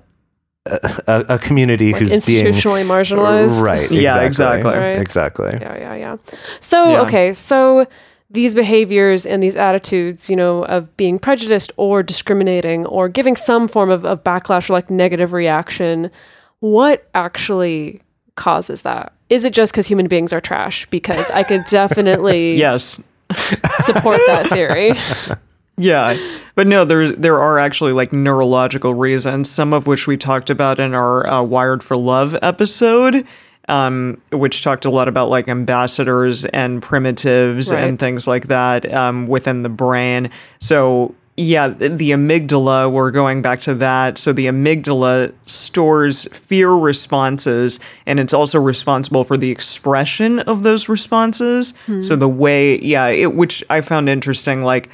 a, 0.67 1.03
a, 1.07 1.25
a 1.35 1.39
community 1.39 1.91
who's 1.93 2.25
being 2.25 2.45
institutionally 2.45 2.85
marginalized. 2.85 3.61
right. 3.61 3.89
Yeah, 3.91 4.21
exactly, 4.21 4.69
exactly. 4.69 4.71
Right. 4.79 4.99
exactly. 4.99 5.57
Yeah, 5.61 5.77
yeah, 5.77 5.95
yeah. 5.95 6.15
So, 6.59 6.91
Yeah. 6.91 7.01
okay, 7.01 7.33
so 7.33 7.85
these 8.29 8.53
behaviors 8.55 9.25
and 9.25 9.41
these 9.41 9.55
attitudes, 9.55 10.29
you 10.29 10.35
know, 10.35 10.63
of 10.65 10.95
being 10.97 11.17
prejudiced 11.19 11.71
or 11.77 12.03
discriminating 12.03 12.85
or 12.85 13.07
giving 13.09 13.35
some 13.35 13.67
form 13.67 13.89
of, 13.89 14.05
of 14.05 14.23
backlash 14.23 14.69
or 14.69 14.73
like 14.73 14.89
negative 14.89 15.31
reaction, 15.33 16.11
what 16.59 17.07
actually 17.15 18.01
causes 18.35 18.81
that? 18.81 19.13
Is 19.29 19.45
it 19.45 19.53
just 19.53 19.71
because 19.71 19.87
human 19.87 20.07
beings 20.07 20.31
are 20.33 20.41
trash? 20.41 20.85
Because 20.89 21.29
I 21.31 21.43
could 21.43 21.63
definitely 21.69 22.55
Yes. 22.57 23.03
support 23.79 24.19
that 24.27 24.47
theory. 24.49 24.93
Yeah, 25.79 26.17
but 26.55 26.65
no, 26.65 26.85
there 26.85 27.11
there 27.11 27.39
are 27.39 27.59
actually 27.59 27.91
like 27.93 28.11
neurological 28.11 28.93
reasons, 28.95 29.49
some 29.49 29.73
of 29.73 29.85
which 29.85 30.07
we 30.07 30.17
talked 30.17 30.49
about 30.49 30.79
in 30.79 30.95
our 30.95 31.27
uh, 31.27 31.41
Wired 31.43 31.83
for 31.83 31.95
Love 31.95 32.35
episode, 32.41 33.25
um, 33.67 34.19
which 34.31 34.63
talked 34.63 34.85
a 34.85 34.89
lot 34.89 35.07
about 35.07 35.29
like 35.29 35.47
ambassadors 35.47 36.45
and 36.45 36.81
primitives 36.81 37.71
Right. 37.71 37.83
and 37.83 37.99
things 37.99 38.27
like 38.27 38.47
that 38.47 38.91
um, 38.91 39.27
within 39.27 39.61
the 39.61 39.69
brain. 39.69 40.31
So 40.59 41.13
yeah, 41.39 41.67
the 41.67 42.09
amygdala. 42.09 42.91
We're 42.91 43.11
going 43.11 43.43
back 43.43 43.59
to 43.61 43.75
that. 43.75 44.17
So 44.17 44.33
the 44.33 44.47
amygdala 44.47 45.31
stores 45.45 46.25
fear 46.35 46.71
responses, 46.71 47.79
and 48.07 48.19
it's 48.19 48.33
also 48.33 48.59
responsible 48.59 49.23
for 49.23 49.37
the 49.37 49.51
expression 49.51 50.39
of 50.39 50.63
those 50.63 50.89
responses. 50.89 51.75
So 52.01 52.15
the 52.15 52.27
way, 52.27 52.79
yeah, 52.81 53.05
it, 53.09 53.35
which 53.35 53.63
I 53.69 53.81
found 53.81 54.09
interesting, 54.09 54.63
like 54.63 54.89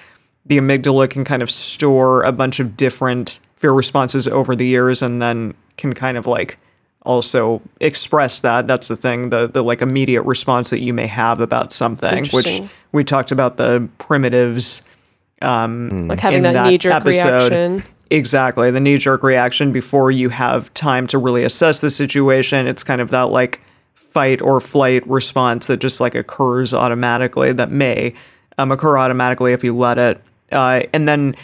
the 0.46 0.58
amygdala 0.58 1.10
can 1.10 1.24
kind 1.24 1.42
of 1.42 1.50
store 1.50 2.24
a 2.24 2.32
bunch 2.32 2.60
of 2.60 2.76
different 2.76 3.40
fear 3.58 3.72
responses 3.72 4.28
over 4.28 4.56
the 4.56 4.66
years 4.66 5.02
and 5.02 5.22
then 5.22 5.54
can 5.78 5.94
kind 5.94 6.18
of 6.18 6.28
like 6.28 6.58
also 7.04 7.62
express 7.82 8.40
that 8.40 8.66
that's 8.68 8.88
the 8.88 8.96
thing 8.96 9.30
the 9.30 9.48
the 9.48 9.62
like 9.62 9.82
immediate 9.82 10.22
response 10.24 10.70
that 10.70 10.80
you 10.80 10.94
may 10.94 11.08
have 11.08 11.42
about 11.42 11.74
something 11.74 12.26
which 12.28 12.62
we 12.94 13.04
talked 13.04 13.32
about 13.32 13.58
the 13.58 13.90
primitives 13.98 14.88
Like 16.10 16.20
having 16.20 16.38
in 16.38 16.44
that, 16.44 16.54
that 16.54 16.70
knee 16.70 16.78
jerk 16.78 16.94
episode. 16.94 17.52
reaction. 17.52 17.84
Exactly. 18.10 18.70
The 18.72 18.80
knee 18.80 18.98
jerk 18.98 19.24
reaction 19.24 19.72
before 19.72 20.12
you 20.12 20.30
have 20.30 20.74
time 20.74 21.08
to 21.08 21.18
really 21.18 21.44
assess 21.44 21.82
the 21.82 21.90
situation. 21.90 22.68
It's 22.68 22.84
kind 22.84 23.02
of 23.02 23.10
that 23.10 23.30
like 23.32 23.60
fight 23.94 24.42
or 24.42 24.60
flight 24.60 25.06
response 25.08 25.68
that 25.68 25.78
just 25.78 26.00
like 26.00 26.14
occurs 26.14 26.74
automatically, 26.74 27.52
that 27.54 27.72
may 27.72 28.14
um, 28.58 28.72
occur 28.72 28.98
automatically 28.98 29.52
if 29.54 29.64
you 29.64 29.76
let 29.76 29.98
it. 29.98 30.22
Uh, 30.54 30.84
and 30.94 31.08
then 31.08 31.36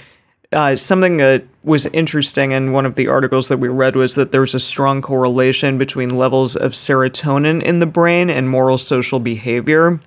uh, 0.51 0.75
something 0.75 1.17
that 1.17 1.43
was 1.63 1.85
interesting 1.87 2.51
in 2.51 2.71
one 2.71 2.85
of 2.85 2.95
the 2.95 3.07
articles 3.07 3.49
that 3.49 3.57
we 3.57 3.67
read 3.67 3.95
was 3.95 4.15
that 4.15 4.31
there's 4.31 4.55
a 4.55 4.59
strong 4.59 5.01
correlation 5.01 5.77
between 5.77 6.09
levels 6.17 6.55
of 6.55 6.71
serotonin 6.71 7.61
in 7.61 7.79
the 7.79 7.85
brain 7.85 8.29
and 8.29 8.49
moral 8.49 8.77
social 8.77 9.19
behavior. 9.19 9.99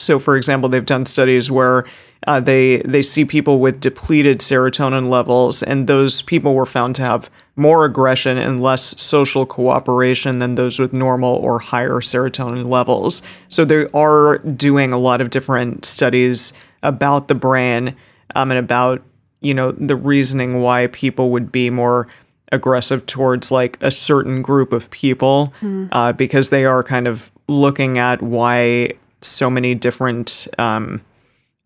So, 0.00 0.18
for 0.18 0.36
example, 0.36 0.68
they've 0.68 0.84
done 0.84 1.04
studies 1.04 1.50
where 1.50 1.84
uh, 2.26 2.40
they 2.40 2.78
they 2.78 3.02
see 3.02 3.24
people 3.24 3.60
with 3.60 3.80
depleted 3.80 4.40
serotonin 4.40 5.08
levels, 5.10 5.62
and 5.62 5.86
those 5.86 6.22
people 6.22 6.54
were 6.54 6.66
found 6.66 6.94
to 6.96 7.02
have 7.02 7.30
more 7.54 7.84
aggression 7.84 8.38
and 8.38 8.62
less 8.62 9.00
social 9.00 9.44
cooperation 9.44 10.38
than 10.38 10.54
those 10.54 10.78
with 10.78 10.94
normal 10.94 11.36
or 11.36 11.58
higher 11.58 12.00
serotonin 12.00 12.64
levels. 12.64 13.20
So, 13.50 13.64
they 13.66 13.86
are 13.92 14.38
doing 14.38 14.92
a 14.94 14.98
lot 14.98 15.20
of 15.20 15.28
different 15.28 15.84
studies 15.84 16.54
about 16.82 17.28
the 17.28 17.34
brain 17.34 17.94
um, 18.34 18.50
and 18.50 18.58
about 18.58 19.02
you 19.40 19.54
know 19.54 19.72
the 19.72 19.96
reasoning 19.96 20.60
why 20.60 20.86
people 20.88 21.30
would 21.30 21.50
be 21.50 21.70
more 21.70 22.06
aggressive 22.52 23.06
towards 23.06 23.50
like 23.50 23.78
a 23.80 23.90
certain 23.90 24.42
group 24.42 24.72
of 24.72 24.90
people 24.90 25.52
uh, 25.92 26.12
because 26.12 26.50
they 26.50 26.64
are 26.64 26.82
kind 26.82 27.06
of 27.06 27.30
looking 27.48 27.96
at 27.96 28.20
why 28.22 28.92
so 29.22 29.48
many 29.48 29.74
different 29.74 30.48
um, 30.58 31.00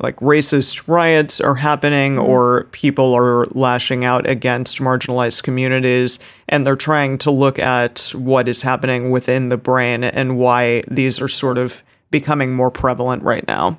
like 0.00 0.16
racist 0.16 0.87
riots 0.88 1.40
are 1.40 1.54
happening 1.54 2.18
or 2.18 2.64
people 2.73 3.14
are 3.14 3.47
lashing 3.52 4.04
out 4.04 4.28
against 4.28 4.78
marginalized 4.78 5.42
communities 5.42 6.18
and 6.49 6.66
they're 6.66 6.76
trying 6.76 7.16
to 7.18 7.30
look 7.30 7.59
at 7.59 8.11
what 8.14 8.49
is 8.49 8.62
happening 8.62 9.11
within 9.11 9.49
the 9.49 9.56
brain 9.56 10.02
and 10.02 10.37
why 10.37 10.83
these 10.88 11.21
are 11.21 11.28
sort 11.28 11.59
of 11.59 11.83
becoming 12.11 12.52
more 12.52 12.71
prevalent 12.71 13.23
right 13.23 13.47
now. 13.47 13.78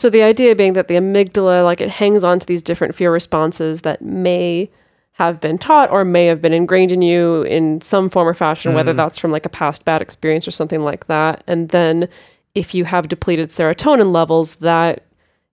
So 0.00 0.08
the 0.08 0.22
idea 0.22 0.56
being 0.56 0.72
that 0.72 0.88
the 0.88 0.94
amygdala, 0.94 1.62
like 1.62 1.82
it 1.82 1.90
hangs 1.90 2.24
on 2.24 2.38
to 2.38 2.46
these 2.46 2.62
different 2.62 2.94
fear 2.94 3.12
responses 3.12 3.82
that 3.82 4.00
may 4.00 4.70
have 5.12 5.42
been 5.42 5.58
taught 5.58 5.90
or 5.90 6.06
may 6.06 6.24
have 6.24 6.40
been 6.40 6.54
ingrained 6.54 6.90
in 6.90 7.02
you 7.02 7.42
in 7.42 7.82
some 7.82 8.08
form 8.08 8.26
or 8.26 8.32
fashion, 8.32 8.72
whether 8.72 8.92
mm-hmm. 8.92 8.96
that's 8.96 9.18
from 9.18 9.30
like 9.30 9.44
a 9.44 9.50
past 9.50 9.84
bad 9.84 10.00
experience 10.00 10.48
or 10.48 10.52
something 10.52 10.80
like 10.80 11.06
that. 11.08 11.44
And 11.46 11.68
then 11.68 12.08
if 12.54 12.74
you 12.74 12.86
have 12.86 13.08
depleted 13.08 13.50
serotonin 13.50 14.10
levels, 14.10 14.54
that 14.54 15.04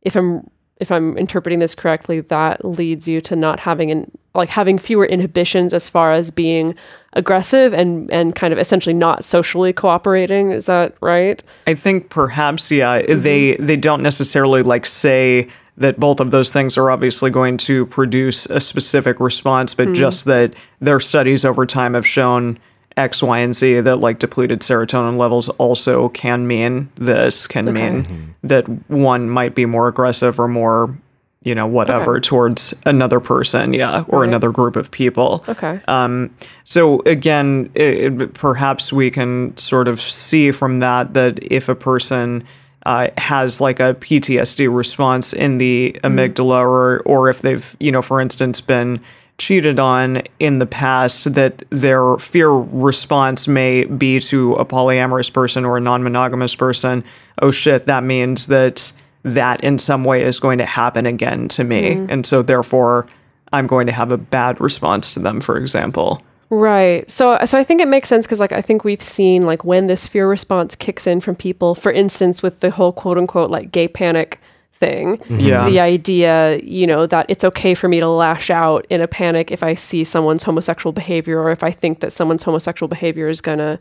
if 0.01 0.15
I'm 0.15 0.49
if 0.79 0.91
I'm 0.91 1.17
interpreting 1.17 1.60
this 1.60 1.75
correctly, 1.75 2.22
that 2.22 2.63
leads 2.63 3.07
you 3.07 3.22
to 3.22 3.36
not 3.36 3.62
having 3.62 3.91
an 3.91 4.12
like 4.36 4.50
having 4.50 4.77
fewer 4.77 5.05
inhibitions 5.05 5.74
as 5.74 5.89
far 5.89 6.12
as 6.12 6.29
being 6.29 6.75
aggressive 7.13 7.74
and 7.74 8.12
and 8.12 8.36
kind 8.36 8.53
of 8.53 8.60
essentially 8.60 8.93
not 8.93 9.25
socially 9.25 9.74
cooperating. 9.74 10.51
Is 10.51 10.67
that 10.67 10.96
right? 11.01 11.41
I 11.65 11.74
think 11.74 12.10
perhaps 12.10 12.69
yeah 12.72 13.01
they 13.01 13.53
mm-hmm. 13.53 13.65
they 13.65 13.75
don't 13.75 14.03
necessarily 14.03 14.62
like 14.62 14.86
say 14.86 15.50
that 15.77 16.00
both 16.00 16.19
of 16.19 16.31
those 16.31 16.51
things 16.51 16.77
are 16.77 16.89
obviously 16.89 17.29
going 17.29 17.55
to 17.55 17.86
produce 17.88 18.48
a 18.48 18.60
specific 18.60 19.19
response, 19.19 19.74
but 19.74 19.86
mm-hmm. 19.86 19.93
just 19.93 20.25
that 20.25 20.53
their 20.79 21.00
studies 21.00 21.46
over 21.46 21.65
time 21.65 21.93
have 21.93 22.05
shown 22.05 22.57
X, 22.97 23.21
Y, 23.23 23.37
and 23.39 23.55
Z 23.55 23.81
that 23.81 23.97
like 23.97 24.19
depleted 24.19 24.61
serotonin 24.61 25.17
levels 25.17 25.49
also 25.49 26.09
can 26.09 26.47
mean 26.47 26.89
this, 26.95 27.47
can 27.47 27.71
mean 27.71 28.35
that 28.43 28.67
one 28.89 29.29
might 29.29 29.55
be 29.55 29.65
more 29.65 29.87
aggressive 29.87 30.39
or 30.39 30.47
more, 30.47 30.97
you 31.43 31.53
know, 31.55 31.67
whatever 31.67 32.19
towards 32.19 32.73
another 32.85 33.19
person, 33.19 33.73
yeah, 33.73 34.03
or 34.07 34.21
Right. 34.21 34.27
another 34.29 34.49
group 34.51 34.75
of 34.75 34.89
people. 34.91 35.43
Okay. 35.47 35.79
Um, 35.87 36.31
so 36.63 37.01
again, 37.05 37.69
it, 37.75 38.21
it- 38.21 38.33
perhaps 38.33 38.91
we 38.91 39.11
can 39.11 39.55
sort 39.57 39.87
of 39.87 40.01
see 40.01 40.51
from 40.51 40.79
that 40.79 41.13
that 41.13 41.39
if 41.43 41.69
a 41.69 41.75
person 41.75 42.43
uh, 42.85 43.09
has 43.17 43.59
like 43.59 43.79
a 43.81 43.93
PTSD 43.95 44.73
response 44.73 45.33
in 45.33 45.57
the 45.57 45.99
amygdala, 46.05 46.61
or 46.61 47.01
or 47.05 47.29
if 47.29 47.41
they've, 47.41 47.75
you 47.81 47.91
know, 47.91 48.01
for 48.01 48.21
instance, 48.21 48.61
been 48.61 48.99
cheated 49.38 49.79
on 49.79 50.24
in 50.39 50.60
the 50.60 50.65
past, 50.65 51.34
that 51.36 51.63
their 51.70 52.17
fear 52.17 52.50
response 52.50 53.48
may 53.48 53.86
be 53.86 54.20
to 54.20 54.53
a 54.53 54.65
polyamorous 54.65 55.32
person 55.32 55.65
or 55.65 55.77
a 55.77 55.82
non-monogamous 55.82 56.56
person. 56.56 57.03
Oh 57.41 57.51
shit, 57.51 57.86
that 57.86 58.03
means 58.03 58.48
that 58.48 58.91
that 59.24 59.63
in 59.63 59.77
some 59.77 60.03
way 60.03 60.24
is 60.24 60.39
going 60.39 60.58
to 60.58 60.65
happen 60.65 61.06
again 61.06 61.48
to 61.50 61.63
me, 61.63 61.96
mm-hmm. 61.96 62.12
and 62.12 62.25
so 62.25 62.41
therefore. 62.41 63.08
I'm 63.53 63.65
going 63.65 63.88
to 63.88 63.94
have 63.94 64.12
a 64.12 64.17
bad 64.17 64.60
response 64.60 65.13
to 65.13 65.22
them, 65.22 65.39
for 65.39 65.58
example. 65.58 66.22
Right. 66.50 67.10
So 67.12 67.38
so 67.46 67.58
I 67.58 67.63
think 67.63 67.82
it 67.82 67.88
makes 67.88 68.08
sense 68.08 68.25
because 68.25 68.39
like 68.39 68.53
I 68.53 68.62
think 68.62 68.84
we've 68.84 69.01
seen 69.01 69.41
like 69.41 69.65
when 69.65 69.88
this 69.88 70.08
fear 70.08 70.27
response 70.27 70.75
kicks 70.75 71.06
in 71.06 71.19
from 71.19 71.36
people, 71.36 71.76
for 71.76 71.91
instance, 71.91 72.41
with 72.41 72.62
the 72.62 72.71
whole 72.71 72.93
quote 72.93 73.17
unquote 73.17 73.52
like 73.52 73.71
gay 73.71 73.88
panic 73.88 74.39
thing. 74.79 75.21
Yeah. 75.29 75.69
The 75.69 75.79
idea, 75.79 76.59
you 76.59 76.87
know, 76.87 77.05
that 77.07 77.25
it's 77.29 77.43
okay 77.43 77.73
for 77.73 77.87
me 77.87 77.99
to 77.99 78.07
lash 78.07 78.49
out 78.49 78.85
in 78.89 79.01
a 79.01 79.07
panic 79.07 79.51
if 79.51 79.63
I 79.63 79.73
see 79.73 80.03
someone's 80.03 80.43
homosexual 80.43 80.93
behavior 80.93 81.41
or 81.41 81.51
if 81.51 81.63
I 81.63 81.71
think 81.71 81.99
that 81.99 82.13
someone's 82.13 82.43
homosexual 82.43 82.87
behavior 82.87 83.27
is 83.27 83.41
gonna 83.41 83.79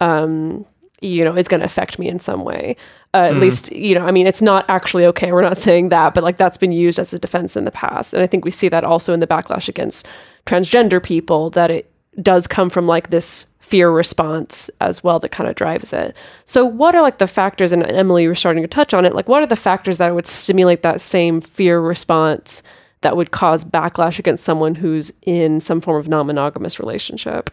um 0.00 0.66
you 1.02 1.24
know, 1.24 1.36
is 1.36 1.48
going 1.48 1.60
to 1.60 1.66
affect 1.66 1.98
me 1.98 2.08
in 2.08 2.20
some 2.20 2.44
way. 2.44 2.76
Uh, 3.12 3.30
at 3.34 3.36
least, 3.36 3.72
you 3.72 3.94
know, 3.94 4.06
I 4.06 4.12
mean, 4.12 4.26
it's 4.26 4.40
not 4.40 4.64
actually 4.68 5.04
okay. 5.06 5.32
We're 5.32 5.42
not 5.42 5.58
saying 5.68 5.90
that, 5.90 6.14
but 6.14 6.22
like 6.22 6.36
that's 6.36 6.56
been 6.56 6.72
used 6.72 6.98
as 6.98 7.12
a 7.12 7.18
defense 7.18 7.56
in 7.56 7.64
the 7.64 7.70
past. 7.70 8.14
And 8.14 8.22
I 8.22 8.26
think 8.26 8.44
we 8.44 8.50
see 8.50 8.68
that 8.68 8.84
also 8.84 9.12
in 9.12 9.20
the 9.20 9.26
backlash 9.26 9.68
against 9.68 10.06
transgender 10.46 11.02
people, 11.02 11.50
that 11.50 11.70
it 11.70 11.90
does 12.20 12.46
come 12.46 12.70
from 12.70 12.86
like 12.86 13.10
this 13.10 13.46
fear 13.62 13.90
response 13.90 14.68
as 14.80 15.02
well 15.02 15.18
that 15.20 15.30
kind 15.30 15.48
of 15.48 15.56
drives 15.56 15.92
it. 15.94 16.14
So, 16.44 16.64
what 16.66 16.94
are 16.94 17.00
like 17.02 17.18
the 17.18 17.26
factors, 17.26 17.72
and 17.72 17.82
Emily, 17.84 18.24
you 18.24 18.28
were 18.28 18.34
starting 18.34 18.62
to 18.62 18.68
touch 18.68 18.92
on 18.92 19.06
it, 19.06 19.14
like 19.14 19.28
what 19.28 19.42
are 19.42 19.46
the 19.46 19.56
factors 19.56 19.98
that 19.98 20.14
would 20.14 20.26
stimulate 20.26 20.82
that 20.82 21.00
same 21.00 21.40
fear 21.40 21.80
response 21.80 22.62
that 23.00 23.16
would 23.16 23.30
cause 23.30 23.64
backlash 23.64 24.18
against 24.18 24.44
someone 24.44 24.74
who's 24.76 25.12
in 25.22 25.58
some 25.60 25.80
form 25.80 25.98
of 25.98 26.08
non 26.08 26.26
monogamous 26.26 26.78
relationship? 26.78 27.50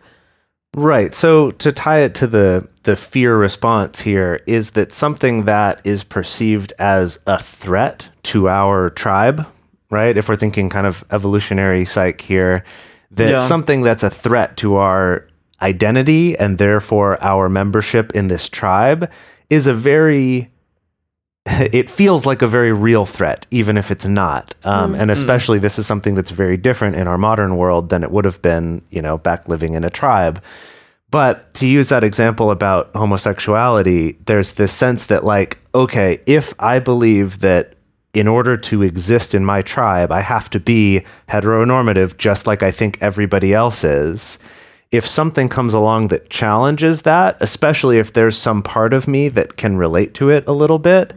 Right. 0.75 1.15
So 1.15 1.51
to 1.51 1.71
tie 1.71 1.99
it 1.99 2.13
to 2.15 2.27
the 2.27 2.67
the 2.83 2.95
fear 2.95 3.37
response 3.37 4.01
here 4.01 4.41
is 4.45 4.71
that 4.71 4.91
something 4.91 5.45
that 5.45 5.81
is 5.83 6.03
perceived 6.03 6.73
as 6.77 7.19
a 7.25 7.39
threat 7.41 8.09
to 8.23 8.47
our 8.49 8.89
tribe, 8.91 9.47
right? 9.89 10.15
If 10.17 10.29
we're 10.29 10.35
thinking 10.35 10.69
kind 10.69 10.85
of 10.85 11.03
evolutionary 11.11 11.85
psych 11.85 12.21
here, 12.21 12.63
that 13.11 13.31
Yeah. 13.31 13.37
something 13.39 13.81
that's 13.81 14.03
a 14.03 14.09
threat 14.11 14.57
to 14.57 14.75
our 14.75 15.25
identity 15.61 16.37
and 16.37 16.57
therefore 16.57 17.21
our 17.23 17.49
membership 17.49 18.11
in 18.13 18.27
this 18.27 18.49
tribe 18.49 19.11
is 19.49 19.67
a 19.67 19.73
very 19.73 20.51
it 21.71 21.89
feels 21.89 22.25
like 22.25 22.41
a 22.41 22.47
very 22.47 22.71
real 22.71 23.05
threat, 23.05 23.47
even 23.49 23.77
if 23.77 23.91
it's 23.91 24.05
not. 24.05 24.55
Um, 24.63 24.93
and 24.93 25.09
especially, 25.09 25.57
this 25.57 25.79
is 25.79 25.87
something 25.87 26.15
that's 26.15 26.31
very 26.31 26.57
different 26.57 26.95
in 26.95 27.07
our 27.07 27.17
modern 27.17 27.57
world 27.57 27.89
than 27.89 28.03
it 28.03 28.11
would 28.11 28.25
have 28.25 28.41
been, 28.41 28.81
you 28.89 29.01
know, 29.01 29.17
back 29.17 29.47
living 29.47 29.73
in 29.73 29.83
a 29.83 29.89
tribe. 29.89 30.43
But 31.11 31.53
to 31.55 31.65
use 31.65 31.89
that 31.89 32.03
example 32.03 32.51
about 32.51 32.91
homosexuality, 32.93 34.17
there's 34.25 34.53
this 34.53 34.71
sense 34.71 35.05
that, 35.07 35.23
like, 35.23 35.57
okay, 35.73 36.21
if 36.27 36.53
I 36.59 36.77
believe 36.79 37.39
that 37.39 37.73
in 38.13 38.27
order 38.27 38.57
to 38.57 38.83
exist 38.83 39.33
in 39.33 39.43
my 39.43 39.61
tribe, 39.61 40.11
I 40.11 40.21
have 40.21 40.49
to 40.51 40.59
be 40.59 41.05
heteronormative, 41.29 42.17
just 42.17 42.45
like 42.45 42.61
I 42.61 42.71
think 42.71 42.97
everybody 43.01 43.53
else 43.53 43.83
is. 43.83 44.39
If 44.91 45.05
something 45.05 45.49
comes 45.49 45.75
along 45.75 46.07
that 46.07 46.29
challenges 46.31 47.03
that, 47.03 47.37
especially 47.41 47.99
if 47.99 48.11
there's 48.11 48.35
some 48.37 48.63
part 48.63 48.91
of 48.93 49.07
me 49.07 49.29
that 49.29 49.55
can 49.55 49.77
relate 49.77 50.15
to 50.15 50.29
it 50.31 50.47
a 50.47 50.51
little 50.51 50.79
bit, 50.79 51.13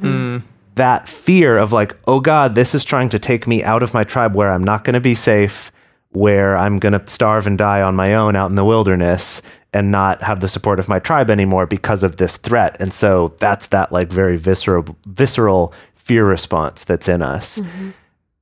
that 0.75 1.09
fear 1.09 1.57
of 1.57 1.73
like, 1.73 1.97
oh 2.07 2.21
God, 2.21 2.55
this 2.55 2.75
is 2.75 2.85
trying 2.85 3.09
to 3.11 3.19
take 3.19 3.47
me 3.47 3.63
out 3.63 3.83
of 3.83 3.95
my 3.95 4.05
tribe 4.05 4.35
where 4.35 4.53
I'm 4.53 4.65
not 4.65 4.85
going 4.85 4.95
to 4.95 5.01
be 5.01 5.15
safe, 5.15 5.73
where 6.11 6.57
I'm 6.57 6.79
going 6.79 6.93
to 6.93 7.03
starve 7.07 7.47
and 7.47 7.57
die 7.57 7.81
on 7.81 7.95
my 7.97 8.15
own 8.15 8.37
out 8.37 8.51
in 8.51 8.57
the 8.57 8.65
wilderness 8.65 9.41
and 9.73 9.91
not 9.91 10.23
have 10.23 10.41
the 10.41 10.49
support 10.49 10.79
of 10.79 10.87
my 10.89 10.99
tribe 10.99 11.31
anymore 11.31 11.65
because 11.67 12.03
of 12.03 12.17
this 12.17 12.37
threat. 12.37 12.77
And 12.79 12.93
so 12.93 13.35
that's 13.39 13.69
that 13.69 13.91
like 13.91 14.11
very 14.13 14.37
visceral, 14.37 14.97
visceral 15.07 15.73
fear 15.95 16.27
response 16.27 16.85
that's 16.85 17.09
in 17.09 17.23
us. 17.23 17.63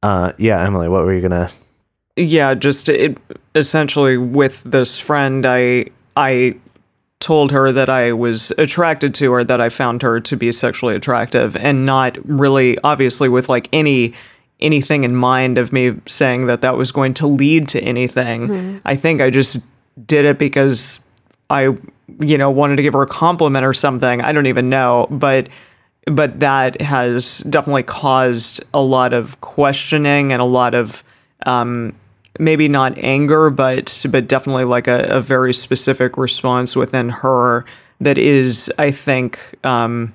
Uh, 0.03 0.33
yeah, 0.39 0.65
Emily, 0.65 0.89
what 0.89 1.05
were 1.05 1.15
you 1.15 1.21
going 1.21 1.31
to? 1.31 1.51
Yeah 2.21 2.55
just 2.55 2.89
it 2.89 3.17
essentially 3.55 4.17
with 4.17 4.63
this 4.65 4.99
friend 4.99 5.47
i 5.47 5.85
i 6.17 6.55
told 7.19 7.51
her 7.51 7.73
that 7.73 7.89
i 7.89 8.13
was 8.13 8.51
attracted 8.53 9.15
to 9.15 9.33
her 9.33 9.45
that 9.45 9.61
i 9.61 9.69
found 9.69 10.03
her 10.03 10.21
to 10.21 10.37
be 10.37 10.53
sexually 10.53 10.95
attractive 10.95 11.57
and 11.57 11.87
not 11.87 12.17
really 12.29 12.79
obviously 12.85 13.29
with 13.29 13.49
like 13.49 13.69
any 13.73 14.15
anything 14.61 15.05
in 15.05 15.17
mind 15.17 15.57
of 15.57 15.73
me 15.73 15.95
saying 16.07 16.47
that 16.47 16.61
that 16.61 16.77
was 16.77 16.93
going 16.93 17.15
to 17.15 17.27
lead 17.27 17.67
to 17.67 17.81
anything. 17.81 18.81
I 18.85 18.95
think 18.95 19.23
i 19.23 19.31
just 19.31 19.65
did 20.07 20.25
it 20.25 20.39
because 20.39 21.05
i 21.49 21.75
you 22.21 22.37
know 22.37 22.51
wanted 22.51 22.77
to 22.77 22.83
give 22.83 22.93
her 22.93 23.03
a 23.03 23.07
compliment 23.07 23.65
or 23.65 23.73
something. 23.73 24.21
I 24.21 24.33
don't 24.33 24.47
even 24.47 24.69
know 24.69 25.07
but 25.11 25.49
but 26.07 26.41
that 26.41 26.81
has 26.81 27.39
definitely 27.41 27.83
caused 27.83 28.63
a 28.75 28.81
lot 28.81 29.13
of 29.13 29.41
questioning 29.41 30.33
and 30.33 30.41
a 30.41 30.47
lot 30.47 30.75
of 30.75 31.05
um, 31.47 31.95
maybe 32.41 32.69
not 32.69 32.97
anger, 32.99 33.51
but 33.51 34.05
but 34.11 34.27
definitely 34.27 34.65
like 34.65 34.89
a, 34.89 35.05
a 35.05 35.21
very 35.21 35.55
specific 35.55 36.17
response 36.17 36.75
within 36.75 37.09
her 37.09 37.65
that 38.01 38.19
is, 38.19 38.73
I 38.79 38.91
think, 38.91 39.39
um, 39.65 40.15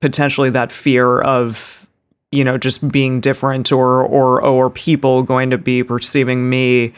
potentially 0.00 0.50
that 0.50 0.72
fear 0.72 1.20
of 1.20 1.86
you 2.30 2.44
know 2.44 2.56
just 2.58 2.88
being 2.90 3.20
different 3.20 3.72
or 3.72 4.02
or 4.02 4.42
or 4.42 4.70
people 4.70 5.22
going 5.22 5.50
to 5.50 5.58
be 5.58 5.82
perceiving 5.82 6.48
me 6.48 6.94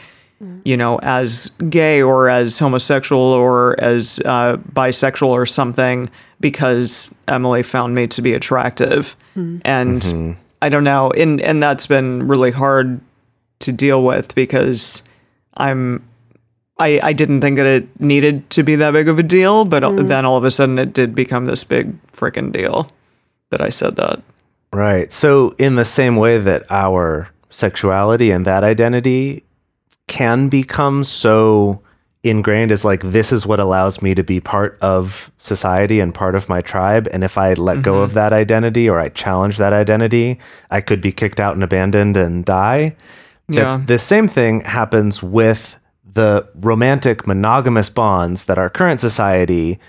you 0.63 0.75
know, 0.75 0.97
as 0.99 1.49
gay 1.69 2.01
or 2.01 2.29
as 2.29 2.57
homosexual 2.57 3.21
or 3.21 3.79
as 3.79 4.19
uh, 4.25 4.57
bisexual 4.73 5.27
or 5.27 5.45
something 5.45 6.09
because 6.39 7.13
Emily 7.27 7.61
found 7.61 7.93
me 7.93 8.07
to 8.07 8.21
be 8.21 8.33
attractive. 8.33 9.15
And 9.63 10.03
I 10.61 10.69
don't 10.69 10.83
know. 10.83 11.11
And, 11.11 11.39
and 11.41 11.61
that's 11.61 11.85
been 11.85 12.27
really 12.27 12.51
hard 12.51 12.99
to 13.61 13.71
deal 13.71 14.03
with 14.03 14.35
because 14.35 15.03
I'm. 15.55 16.07
I, 16.79 16.99
I 17.03 17.13
didn't 17.13 17.41
think 17.41 17.57
that 17.57 17.67
it 17.67 17.99
needed 18.01 18.49
to 18.51 18.63
be 18.63 18.75
that 18.77 18.91
big 18.91 19.07
of 19.07 19.19
a 19.19 19.23
deal, 19.23 19.65
but 19.65 19.83
mm. 19.83 20.07
then 20.07 20.25
all 20.25 20.35
of 20.35 20.43
a 20.43 20.49
sudden 20.49 20.79
it 20.79 20.93
did 20.93 21.13
become 21.13 21.45
this 21.45 21.63
big 21.63 22.01
freaking 22.07 22.51
deal 22.51 22.91
that 23.51 23.61
I 23.61 23.69
said 23.69 23.97
that. 23.97 24.23
Right. 24.73 25.11
So, 25.11 25.53
in 25.59 25.75
the 25.75 25.85
same 25.85 26.15
way 26.15 26.39
that 26.39 26.65
our 26.71 27.29
sexuality 27.51 28.31
and 28.31 28.45
that 28.45 28.63
identity 28.63 29.43
can 30.07 30.49
become 30.49 31.03
so 31.03 31.81
ingrained 32.23 32.71
as 32.71 32.85
like, 32.85 33.01
this 33.01 33.31
is 33.31 33.45
what 33.45 33.59
allows 33.59 34.01
me 34.01 34.15
to 34.15 34.23
be 34.23 34.39
part 34.39 34.77
of 34.81 35.31
society 35.37 35.99
and 35.99 36.13
part 36.13 36.35
of 36.35 36.47
my 36.47 36.61
tribe. 36.61 37.07
And 37.11 37.23
if 37.23 37.37
I 37.37 37.53
let 37.53 37.81
go 37.81 37.93
mm-hmm. 37.93 38.03
of 38.03 38.13
that 38.13 38.31
identity 38.31 38.89
or 38.89 38.99
I 38.99 39.09
challenge 39.09 39.57
that 39.57 39.73
identity, 39.73 40.39
I 40.69 40.81
could 40.81 41.01
be 41.01 41.11
kicked 41.11 41.39
out 41.39 41.55
and 41.55 41.63
abandoned 41.63 42.17
and 42.17 42.45
die. 42.45 42.95
Yeah. 43.53 43.81
the 43.85 43.99
same 43.99 44.27
thing 44.27 44.61
happens 44.61 45.21
with 45.23 45.77
the 46.13 46.47
romantic 46.55 47.25
monogamous 47.27 47.89
bonds 47.89 48.45
that 48.45 48.57
our 48.57 48.69
current 48.69 48.99
society 48.99 49.79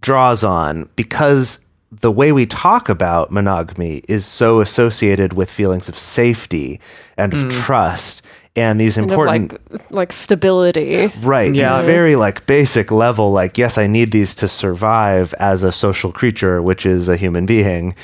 draws 0.00 0.42
on 0.44 0.88
because 0.96 1.60
the 1.90 2.10
way 2.10 2.32
we 2.32 2.44
talk 2.44 2.88
about 2.88 3.30
monogamy 3.30 4.02
is 4.08 4.26
so 4.26 4.60
associated 4.60 5.32
with 5.32 5.48
feelings 5.50 5.88
of 5.88 5.96
safety 5.98 6.80
and 7.16 7.32
of 7.32 7.48
trust 7.50 8.20
and 8.56 8.80
these 8.80 8.96
Kind 8.96 9.10
of 9.10 9.10
important 9.12 9.70
like 9.70 9.90
like 9.90 10.12
stability. 10.12 11.06
right 11.20 11.54
Yeah. 11.54 11.78
these 11.78 11.86
very 11.86 12.16
like 12.16 12.46
basic 12.46 12.90
level 12.90 13.30
like 13.32 13.56
yes 13.58 13.78
i 13.78 13.86
need 13.86 14.10
these 14.10 14.34
to 14.36 14.48
survive 14.48 15.34
as 15.38 15.62
a 15.64 15.70
social 15.72 16.10
creature 16.12 16.60
which 16.60 16.84
is 16.84 17.08
a 17.08 17.16
human 17.16 17.46
being 17.46 17.94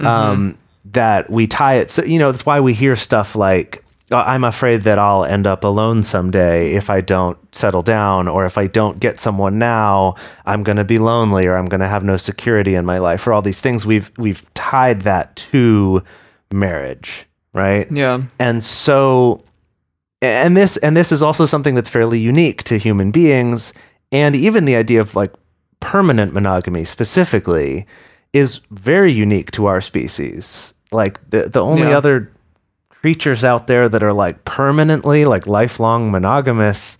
um 0.00 0.58
that 0.84 1.30
we 1.30 1.46
tie 1.46 1.74
it 1.74 1.90
so 1.90 2.02
you 2.04 2.18
know 2.18 2.30
that's 2.32 2.44
why 2.46 2.60
we 2.60 2.72
hear 2.74 2.94
stuff 2.96 3.34
like 3.36 3.78
"Oh, 3.82 3.85
Uh, 4.10 4.22
i'm 4.26 4.44
afraid 4.44 4.82
that 4.82 4.98
i'll 5.00 5.24
end 5.24 5.46
up 5.48 5.64
alone 5.64 6.02
someday 6.02 6.72
if 6.74 6.88
i 6.90 7.00
don't 7.00 7.36
settle 7.54 7.82
down 7.82 8.28
or 8.28 8.46
if 8.46 8.56
i 8.56 8.66
don't 8.66 9.00
get 9.00 9.18
someone 9.18 9.58
now. 9.58 10.14
I'm 10.44 10.62
going 10.62 10.76
to 10.76 10.84
be 10.84 10.98
lonely 10.98 11.46
or 11.46 11.56
i'm 11.56 11.66
going 11.66 11.80
to 11.80 11.88
have 11.88 12.04
no 12.04 12.16
security 12.16 12.74
in 12.76 12.84
my 12.84 12.98
life 12.98 13.26
or 13.26 13.32
all 13.32 13.42
these 13.42 13.60
things. 13.60 13.84
We've 13.84 14.10
we've 14.16 14.42
tied 14.54 15.00
that 15.02 15.34
to 15.50 16.02
marriage 16.52 17.26
right? 17.52 17.90
Yeah. 17.90 18.22
and 18.38 18.62
so 18.62 19.42
and 20.22 20.56
this 20.56 20.76
and 20.78 20.96
this 20.96 21.10
is 21.10 21.22
also 21.22 21.46
something 21.46 21.74
that's 21.74 21.88
fairly 21.90 22.18
unique 22.18 22.62
to 22.64 22.78
human 22.78 23.10
beings. 23.10 23.72
And 24.12 24.36
even 24.36 24.64
the 24.66 24.76
idea 24.76 25.00
of 25.00 25.16
like 25.16 25.32
permanent 25.80 26.32
monogamy 26.32 26.84
specifically 26.84 27.86
is 28.32 28.60
very 28.70 29.12
unique 29.12 29.50
to 29.52 29.66
our 29.66 29.80
species. 29.80 30.74
Like 30.92 31.18
the 31.30 31.48
the 31.48 31.62
only 31.62 31.88
Yeah. 31.88 31.98
other 31.98 32.30
creatures 33.06 33.44
out 33.44 33.68
there 33.68 33.88
that 33.88 34.02
are 34.02 34.12
like 34.12 34.44
permanently 34.44 35.24
like 35.26 35.46
lifelong 35.46 36.10
monogamous 36.10 36.98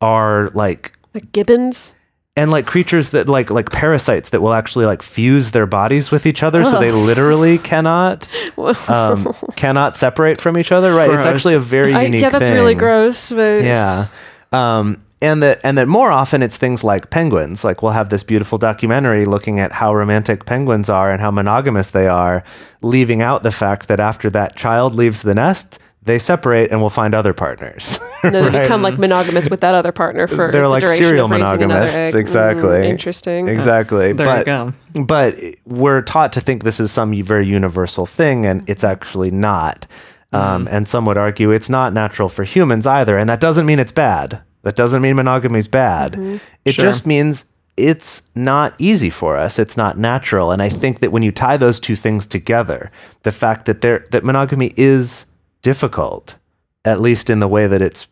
are 0.00 0.50
like 0.52 0.92
Like 1.14 1.30
gibbons. 1.30 1.94
and 2.34 2.50
like 2.50 2.66
creatures 2.66 3.10
that 3.10 3.28
like 3.28 3.50
like 3.50 3.70
parasites 3.70 4.30
that 4.30 4.40
will 4.40 4.52
actually 4.52 4.84
like 4.84 5.00
fuse 5.00 5.52
their 5.52 5.66
bodies 5.66 6.10
with 6.10 6.26
each 6.26 6.42
other 6.42 6.64
so 6.64 6.80
they 6.80 6.90
literally 6.90 7.58
cannot 7.58 8.26
um, 8.88 9.32
cannot 9.54 9.96
separate 9.96 10.40
from 10.40 10.58
each 10.58 10.72
other. 10.72 10.92
Right 10.92 11.08
it's 11.08 11.24
actually 11.24 11.54
a 11.54 11.60
very 11.60 11.94
I, 11.94 12.02
yeah, 12.06 12.30
that's 12.30 12.50
really 12.50 12.74
gross. 12.74 13.30
But 13.30 13.62
yeah. 13.62 14.08
Um 14.50 15.03
and 15.24 15.42
that 15.42 15.60
and 15.64 15.78
that 15.78 15.88
more 15.88 16.10
often 16.12 16.42
it's 16.42 16.56
things 16.58 16.84
like 16.84 17.10
penguins. 17.10 17.64
Like 17.64 17.82
we'll 17.82 17.92
have 17.92 18.08
this 18.10 18.22
beautiful 18.22 18.58
documentary 18.58 19.24
looking 19.24 19.58
at 19.58 19.72
how 19.72 19.94
romantic 19.94 20.44
penguins 20.44 20.88
are 20.88 21.10
and 21.10 21.20
how 21.20 21.30
monogamous 21.30 21.90
they 21.90 22.06
are 22.08 22.44
leaving 22.82 23.22
out 23.22 23.42
the 23.42 23.52
fact 23.52 23.88
that 23.88 24.00
after 24.00 24.28
that 24.30 24.54
child 24.56 24.94
leaves 24.94 25.22
the 25.22 25.34
nest 25.34 25.78
they 26.04 26.18
separate 26.18 26.70
and 26.70 26.82
will 26.82 26.90
find 26.90 27.14
other 27.14 27.32
partners. 27.32 27.98
And 28.24 28.34
then 28.34 28.52
they 28.52 28.62
become 28.62 28.80
like 28.80 28.98
monogamous 28.98 29.50
with 29.50 29.60
that 29.60 29.74
other 29.74 29.92
partner 29.92 30.26
for 30.26 30.50
they're 30.50 30.62
the 30.62 30.68
like 30.70 30.80
duration 30.82 31.04
serial 31.04 31.24
of 31.26 31.30
monogamists. 31.30 32.14
exactly 32.14 32.80
Mm, 32.80 32.84
interesting. 32.88 33.48
exactly. 33.48 34.14
There 34.14 34.24
but 34.24 34.38
you 34.38 34.44
go. 34.44 34.72
but 35.04 35.38
we're 35.66 36.00
taught 36.00 36.32
to 36.32 36.40
think 36.40 36.64
this 36.64 36.80
is 36.80 36.90
some 36.90 37.22
very 37.22 37.46
universal 37.46 38.06
thing 38.06 38.46
and 38.46 38.66
it's 38.66 38.82
actually 38.82 39.30
not. 39.30 39.86
Um, 40.32 40.66
and 40.70 40.88
some 40.88 41.04
would 41.04 41.18
argue 41.18 41.50
it's 41.50 41.68
not 41.68 41.92
natural 41.92 42.30
for 42.30 42.44
humans 42.44 42.86
either 42.86 43.18
and 43.18 43.28
that 43.28 43.40
doesn't 43.40 43.66
mean 43.66 43.78
it's 43.78 43.92
bad 43.92 44.40
that 44.64 44.76
doesn't 44.76 45.02
mean 45.02 45.16
monogamy 45.16 45.58
is 45.60 45.68
bad. 45.68 46.12
Mm-hmm. 46.12 46.36
It 46.64 46.74
Sure. 46.74 46.84
just 46.84 47.06
means 47.06 47.46
it's 47.76 48.22
not 48.34 48.74
easy 48.78 49.10
for 49.10 49.36
us. 49.36 49.58
It's 49.58 49.76
not 49.76 49.98
natural. 49.98 50.50
And 50.52 50.62
i 50.62 50.68
think 50.68 51.00
that 51.00 51.12
when 51.12 51.22
you 51.22 51.32
tie 51.32 51.56
those 51.56 51.80
two 51.80 51.96
things 51.96 52.26
together 52.26 52.90
the 53.22 53.32
fact 53.32 53.64
that 53.66 53.80
there 53.80 54.04
that 54.10 54.24
monogamy 54.24 54.72
is 54.76 55.26
difficult 55.62 56.36
at 56.84 57.00
least 57.00 57.30
in 57.30 57.38
the 57.40 57.48
way 57.48 57.66
that 57.66 57.80
it's 57.82 58.06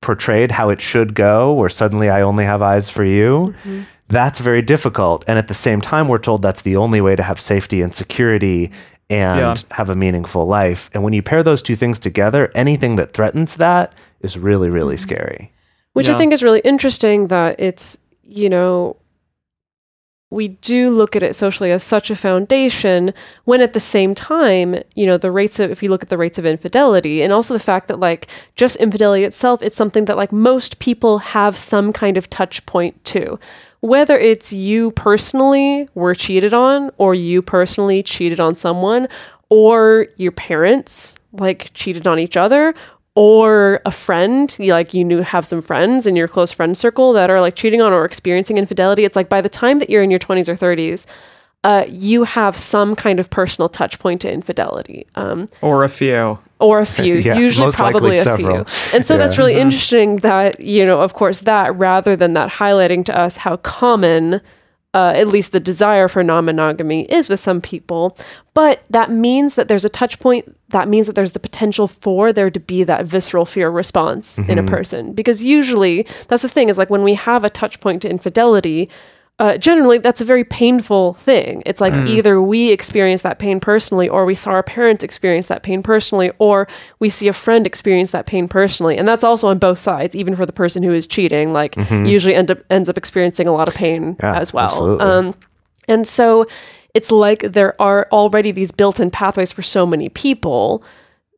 portrayed 0.00 0.52
how 0.52 0.68
it 0.70 0.80
should 0.80 1.12
go 1.14 1.52
where 1.52 1.68
suddenly 1.68 2.08
i 2.08 2.20
only 2.22 2.44
have 2.44 2.62
eyes 2.62 2.88
for 2.88 3.04
you 3.04 3.52
mm-hmm. 3.58 3.82
that's 4.08 4.38
very 4.40 4.62
difficult. 4.62 5.24
And 5.28 5.38
at 5.38 5.48
the 5.48 5.54
same 5.54 5.80
time 5.80 6.08
we're 6.08 6.18
told 6.18 6.40
that's 6.42 6.62
the 6.62 6.76
only 6.76 7.00
way 7.00 7.14
to 7.16 7.22
have 7.22 7.38
safety 7.40 7.82
and 7.82 7.94
security 7.94 8.70
and 9.10 9.38
Yeah. 9.40 9.54
have 9.72 9.90
a 9.90 9.94
meaningful 9.94 10.46
life. 10.46 10.88
And 10.94 11.02
when 11.04 11.12
you 11.12 11.22
pair 11.22 11.42
those 11.42 11.62
two 11.62 11.76
things 11.76 11.98
together 11.98 12.50
anything 12.54 12.96
that 12.96 13.12
threatens 13.12 13.56
that 13.56 13.94
is 14.20 14.36
really 14.38 14.70
really 14.70 14.96
mm-hmm. 14.96 15.08
scary 15.08 15.52
Which 15.98 16.08
I 16.08 16.18
think 16.18 16.32
is 16.32 16.42
really 16.42 16.60
interesting 16.60 17.28
that 17.28 17.56
it's, 17.58 17.98
you 18.22 18.48
know, 18.48 18.96
we 20.30 20.48
do 20.48 20.90
look 20.90 21.16
at 21.16 21.22
it 21.22 21.34
socially 21.34 21.72
as 21.72 21.82
such 21.82 22.10
a 22.10 22.16
foundation 22.16 23.14
when 23.44 23.62
at 23.62 23.72
the 23.72 23.80
same 23.80 24.14
time, 24.14 24.82
you 24.94 25.06
know, 25.06 25.16
the 25.16 25.30
rates 25.30 25.58
of, 25.58 25.70
if 25.70 25.82
you 25.82 25.88
look 25.88 26.02
at 26.02 26.10
the 26.10 26.18
rates 26.18 26.38
of 26.38 26.44
infidelity 26.44 27.22
and 27.22 27.32
also 27.32 27.54
the 27.54 27.60
fact 27.60 27.88
that 27.88 27.98
like 27.98 28.28
just 28.54 28.76
infidelity 28.76 29.24
itself, 29.24 29.62
it's 29.62 29.76
something 29.76 30.04
that 30.04 30.18
like 30.18 30.30
most 30.30 30.78
people 30.80 31.18
have 31.18 31.56
some 31.56 31.92
kind 31.94 32.18
of 32.18 32.28
touch 32.28 32.64
point 32.66 33.02
to. 33.06 33.40
Whether 33.80 34.18
it's 34.18 34.52
you 34.52 34.90
personally 34.90 35.88
were 35.94 36.14
cheated 36.14 36.52
on 36.52 36.90
or 36.98 37.14
you 37.14 37.40
personally 37.40 38.02
cheated 38.02 38.38
on 38.38 38.54
someone 38.54 39.08
or 39.48 40.08
your 40.16 40.32
parents 40.32 41.16
like 41.32 41.70
cheated 41.72 42.06
on 42.06 42.18
each 42.18 42.36
other 42.36 42.74
or 43.18 43.80
a 43.84 43.90
friend 43.90 44.56
you 44.60 44.72
like 44.72 44.94
you 44.94 45.04
knew 45.04 45.22
have 45.22 45.44
some 45.44 45.60
friends 45.60 46.06
in 46.06 46.14
your 46.14 46.28
close 46.28 46.52
friend 46.52 46.78
circle 46.78 47.12
that 47.12 47.30
are 47.30 47.40
like 47.40 47.56
cheating 47.56 47.82
on 47.82 47.92
or 47.92 48.04
experiencing 48.04 48.56
infidelity 48.56 49.04
it's 49.04 49.16
like 49.16 49.28
by 49.28 49.40
the 49.40 49.48
time 49.48 49.78
that 49.80 49.90
you're 49.90 50.04
in 50.04 50.10
your 50.10 50.20
20s 50.20 50.48
or 50.48 50.54
30s 50.56 51.04
uh, 51.64 51.84
you 51.88 52.22
have 52.22 52.56
some 52.56 52.94
kind 52.94 53.18
of 53.18 53.28
personal 53.30 53.68
touch 53.68 53.98
point 53.98 54.20
to 54.20 54.30
infidelity 54.32 55.04
um, 55.16 55.48
Or 55.60 55.82
a 55.82 55.88
few. 55.88 56.38
or 56.60 56.78
a 56.78 56.86
few 56.86 57.14
Yeah, 57.28 57.36
usually 57.36 57.72
probably 57.72 58.18
a 58.18 58.22
several. 58.22 58.64
few 58.64 58.94
and 58.96 59.04
so 59.04 59.16
that's 59.18 59.34
Yeah. 59.36 59.40
really 59.42 59.54
interesting 59.60 60.16
that 60.18 60.60
you 60.60 60.84
know 60.86 61.00
of 61.00 61.14
course 61.14 61.40
that 61.40 61.74
rather 61.76 62.14
than 62.14 62.34
that 62.34 62.48
highlighting 62.50 63.04
to 63.06 63.18
us 63.18 63.38
how 63.38 63.56
common 63.56 64.40
uh, 64.98 65.12
at 65.14 65.28
least 65.28 65.52
the 65.52 65.60
desire 65.60 66.08
for 66.08 66.22
non-monogamy 66.24 67.00
is 67.18 67.28
with 67.28 67.40
some 67.40 67.60
people 67.60 68.16
but 68.54 68.82
that 68.90 69.08
means 69.08 69.54
that 69.54 69.68
there's 69.68 69.84
a 69.84 69.88
touch 69.88 70.18
point 70.18 70.56
that 70.70 70.88
means 70.88 71.06
that 71.06 71.14
there's 71.14 71.32
the 71.32 71.38
potential 71.38 71.86
for 71.86 72.32
there 72.32 72.50
to 72.50 72.60
be 72.60 72.84
that 72.84 73.06
visceral 73.06 73.44
fear 73.44 73.70
response 73.70 74.38
in 74.38 74.58
a 74.58 74.62
person. 74.62 75.12
Because 75.12 75.42
usually 75.42 76.06
that's 76.28 76.42
the 76.42 76.48
thing 76.48 76.68
is 76.68 76.76
like 76.76 76.90
when 76.90 77.02
we 77.02 77.14
have 77.14 77.44
a 77.44 77.50
touch 77.50 77.80
point 77.80 78.02
to 78.02 78.10
infidelity 78.10 78.88
uh, 79.40 79.56
generally 79.56 79.98
that's 79.98 80.20
a 80.20 80.24
very 80.24 80.42
painful 80.44 81.14
thing. 81.14 81.62
It's 81.64 81.80
like 81.80 81.94
either 81.94 82.42
we 82.42 82.70
experience 82.72 83.22
that 83.22 83.38
pain 83.38 83.60
personally 83.60 84.08
or 84.08 84.24
we 84.24 84.34
saw 84.34 84.50
our 84.50 84.64
parents 84.64 85.04
experience 85.04 85.46
that 85.46 85.62
pain 85.62 85.80
personally 85.82 86.32
or 86.38 86.66
we 86.98 87.08
see 87.08 87.28
a 87.28 87.32
friend 87.32 87.64
experience 87.66 88.10
that 88.10 88.26
pain 88.26 88.48
personally. 88.48 88.96
And 88.98 89.06
that's 89.06 89.22
also 89.22 89.46
on 89.48 89.58
both 89.58 89.78
sides 89.78 90.16
even 90.16 90.34
for 90.34 90.44
the 90.44 90.52
person 90.52 90.82
who 90.82 90.92
is 90.92 91.06
cheating 91.06 91.52
like 91.52 91.76
usually 92.06 92.34
end 92.34 92.50
up 92.50 92.58
ends 92.68 92.88
up 92.88 92.98
experiencing 92.98 93.46
a 93.46 93.52
lot 93.52 93.68
of 93.68 93.74
pain 93.74 94.16
Yeah, 94.20 94.38
as 94.38 94.52
well. 94.52 95.00
um, 95.00 95.34
and 95.86 96.06
so 96.06 96.46
it's 96.94 97.12
like 97.12 97.40
there 97.52 97.80
are 97.80 98.08
already 98.10 98.50
these 98.50 98.72
built-in 98.72 99.10
pathways 99.10 99.52
for 99.52 99.62
so 99.62 99.86
many 99.86 100.08
people 100.08 100.82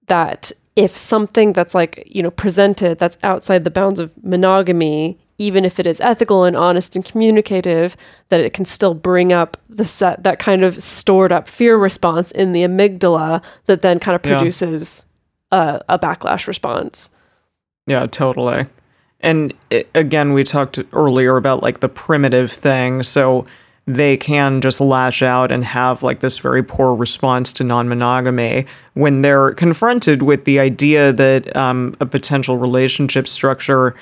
that 0.07 0.53
if 0.75 0.97
something 0.97 1.53
that's 1.53 1.75
like 1.75 2.03
you 2.07 2.23
know 2.23 2.31
presented 2.31 2.99
that's 2.99 3.19
outside 3.23 3.65
the 3.65 3.71
bounds 3.71 4.01
of 4.01 4.11
monogamy 4.25 5.19
even 5.41 5.65
if 5.65 5.81
it 5.81 5.87
is 5.87 6.01
ethical 6.01 6.45
and 6.45 6.55
honest 6.57 6.95
and 6.95 7.05
communicative 7.05 7.97
that 8.29 8.41
it 8.41 8.53
can 8.53 8.65
still 8.67 8.93
bring 8.95 9.33
up 9.33 9.57
the 9.69 9.87
set 9.87 10.23
that 10.23 10.39
kind 10.39 10.63
of 10.63 10.83
stored 10.83 11.33
up 11.33 11.49
fear 11.49 11.77
response 11.79 12.31
in 12.33 12.53
the 12.53 12.63
amygdala 12.63 13.43
that 13.67 13.81
then 13.83 13.99
kind 13.99 14.15
of 14.15 14.25
Yeah. 14.25 14.37
produces 14.37 15.07
a, 15.51 15.81
a 15.89 15.99
backlash 15.99 16.47
response 16.47 17.09
Yeah, 17.87 18.07
totally. 18.07 18.67
And 19.21 19.53
i 19.73 19.85
again, 19.95 20.33
we 20.33 20.45
talked 20.45 20.79
earlier 20.93 21.37
about 21.37 21.63
like 21.63 21.81
the 21.81 21.89
primitive 21.89 22.51
thing. 22.53 23.03
So 23.03 23.47
they 23.87 24.17
can 24.17 24.61
just 24.61 24.81
lash 24.81 25.21
out 25.23 25.51
and 25.51 25.65
have 25.65 26.03
like 26.03 26.21
this 26.21 26.39
very 26.39 26.63
poor 26.63 26.95
response 26.95 27.53
to 27.55 27.65
non-monogamy 27.65 28.67
when 28.95 29.23
they're 29.23 29.53
confronted 29.55 30.23
with 30.23 30.45
the 30.45 30.61
idea 30.61 31.13
that 31.13 31.55
um, 31.57 31.95
a 32.01 32.07
potential 32.07 32.57
relationship 32.59 33.27
structure 33.27 33.95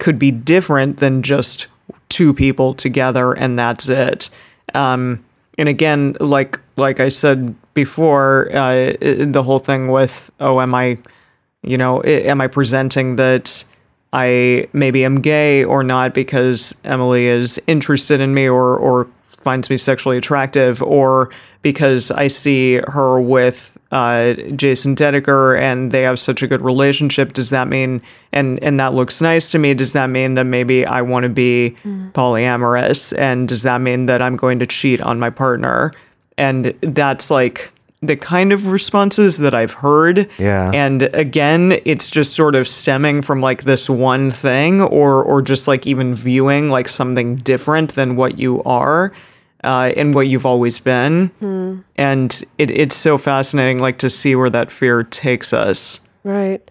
could 0.00 0.18
be 0.18 0.30
different 0.30 0.98
than 0.98 1.22
just 1.22 1.66
two 2.08 2.34
people 2.34 2.74
together 2.74 3.32
and 3.32 3.58
that's 3.58 3.88
it. 3.88 4.30
Um, 4.74 5.24
and 5.58 5.68
again, 5.68 6.16
like 6.20 6.58
like 6.76 7.00
I 7.00 7.08
said 7.10 7.54
before, 7.74 8.50
uh, 8.54 8.94
the 9.00 9.42
whole 9.44 9.58
thing 9.58 9.88
with 9.88 10.30
oh, 10.40 10.60
am 10.60 10.74
I, 10.74 10.98
you 11.62 11.76
know, 11.76 12.02
am 12.02 12.40
I 12.40 12.46
presenting 12.46 13.16
that 13.16 13.64
I 14.12 14.68
maybe 14.72 15.04
am 15.04 15.20
gay 15.20 15.64
or 15.64 15.84
not 15.84 16.14
because 16.14 16.74
Emily 16.84 17.26
is 17.26 17.60
interested 17.66 18.20
in 18.20 18.34
me 18.34 18.48
or 18.48 18.76
or 18.76 19.08
finds 19.28 19.70
me 19.70 19.76
sexually 19.76 20.16
attractive 20.16 20.82
or 20.82 21.30
because 21.62 22.10
I 22.10 22.26
see 22.26 22.80
her 22.88 23.20
with 23.20 23.78
uh, 23.90 24.34
Jason 24.54 24.94
Dedeker 24.94 25.60
and 25.60 25.90
they 25.90 26.02
have 26.02 26.18
such 26.18 26.42
a 26.42 26.46
good 26.46 26.62
relationship. 26.62 27.32
Does 27.32 27.50
that 27.50 27.68
mean 27.68 28.02
and 28.32 28.62
and 28.62 28.78
that 28.78 28.94
looks 28.94 29.20
nice 29.20 29.50
to 29.50 29.58
me? 29.58 29.74
Does 29.74 29.92
that 29.94 30.08
mean 30.08 30.34
that 30.34 30.44
maybe 30.44 30.86
I 30.86 31.02
want 31.02 31.24
to 31.24 31.28
be 31.28 31.76
polyamorous? 32.12 33.16
And 33.18 33.48
does 33.48 33.62
that 33.62 33.80
mean 33.80 34.06
that 34.06 34.22
I'm 34.22 34.36
going 34.36 34.58
to 34.60 34.66
cheat 34.66 35.00
on 35.00 35.18
my 35.18 35.30
partner? 35.30 35.92
And 36.38 36.66
that's 36.80 37.30
like 37.30 37.72
the 38.02 38.16
kind 38.16 38.52
of 38.52 38.68
responses 38.68 39.38
that 39.38 39.54
I've 39.54 39.74
heard. 39.74 40.28
Yeah. 40.38 40.70
And 40.72 41.02
again, 41.02 41.80
it's 41.84 42.08
just 42.08 42.34
sort 42.34 42.54
of 42.54 42.66
stemming 42.66 43.22
from 43.22 43.40
like 43.40 43.64
this 43.64 43.90
one 43.90 44.30
thing 44.30 44.80
or 44.80 45.22
or 45.22 45.42
just 45.42 45.66
like 45.66 45.86
even 45.86 46.14
viewing 46.14 46.68
like 46.68 46.88
something 46.88 47.36
different 47.36 47.94
than 47.94 48.16
what 48.16 48.38
you 48.38 48.62
are 48.62 49.12
uh, 49.64 49.92
and 49.96 50.14
what 50.14 50.28
you've 50.28 50.46
always 50.46 50.78
been. 50.78 51.84
And 51.96 52.42
it, 52.58 52.70
it's 52.70 52.96
so 52.96 53.18
fascinating 53.18 53.78
like 53.78 53.98
to 53.98 54.10
see 54.10 54.34
where 54.36 54.50
that 54.50 54.70
fear 54.70 55.02
takes 55.02 55.52
us. 55.52 56.00
Right. 56.24 56.68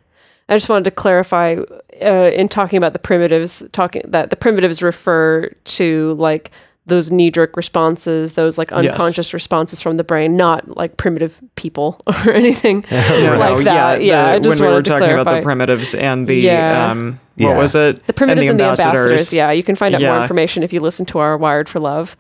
I 0.48 0.56
just 0.56 0.70
wanted 0.70 0.86
to 0.86 0.92
clarify 0.92 1.58
uh, 2.02 2.32
in 2.34 2.50
talking 2.50 2.78
about 2.78 2.94
the 2.94 3.00
primitives, 3.00 3.62
talking 3.72 4.02
that 4.08 4.30
the 4.32 4.36
primitives 4.36 4.82
refer 4.82 5.50
to 5.66 6.14
like 6.16 6.50
those 6.88 7.12
knee 7.12 7.30
jerk 7.30 7.56
responses, 7.56 8.34
those 8.34 8.58
like 8.58 8.72
unconscious 8.72 9.32
responses 9.32 9.80
from 9.80 9.98
the 9.98 10.04
brain, 10.04 10.36
not 10.36 10.76
like 10.76 10.98
primitive 10.98 11.40
people 11.56 12.02
or 12.08 12.32
anything 12.32 12.78
like 12.90 13.64
that. 13.66 14.02
Yeah, 14.02 14.24
the- 14.24 14.32
I 14.32 14.40
just 14.40 14.60
when 14.60 14.70
we 14.70 14.76
were 14.76 14.82
to 14.82 14.90
talking 14.90 15.12
about 15.12 15.32
the 15.36 15.42
primitives 15.44 15.94
and 15.94 16.28
the 16.28 16.38
Yeah. 16.38 16.90
um, 16.90 17.20
what 17.36 17.50
Yeah. 17.50 17.58
was 17.60 17.76
it? 17.76 18.08
The 18.08 18.14
primitives 18.14 18.48
and 18.48 18.60
the, 18.60 18.64
ambassadors. 18.64 19.32
Yeah, 19.32 19.52
you 19.52 19.62
can 19.62 19.76
find 19.76 19.94
out 19.94 20.02
more 20.02 20.20
information 20.20 20.64
if 20.64 20.74
you 20.74 20.80
listen 20.80 21.06
to 21.08 21.20
our 21.20 21.38
Wired 21.38 21.70
for 21.70 21.80
Love 21.80 22.18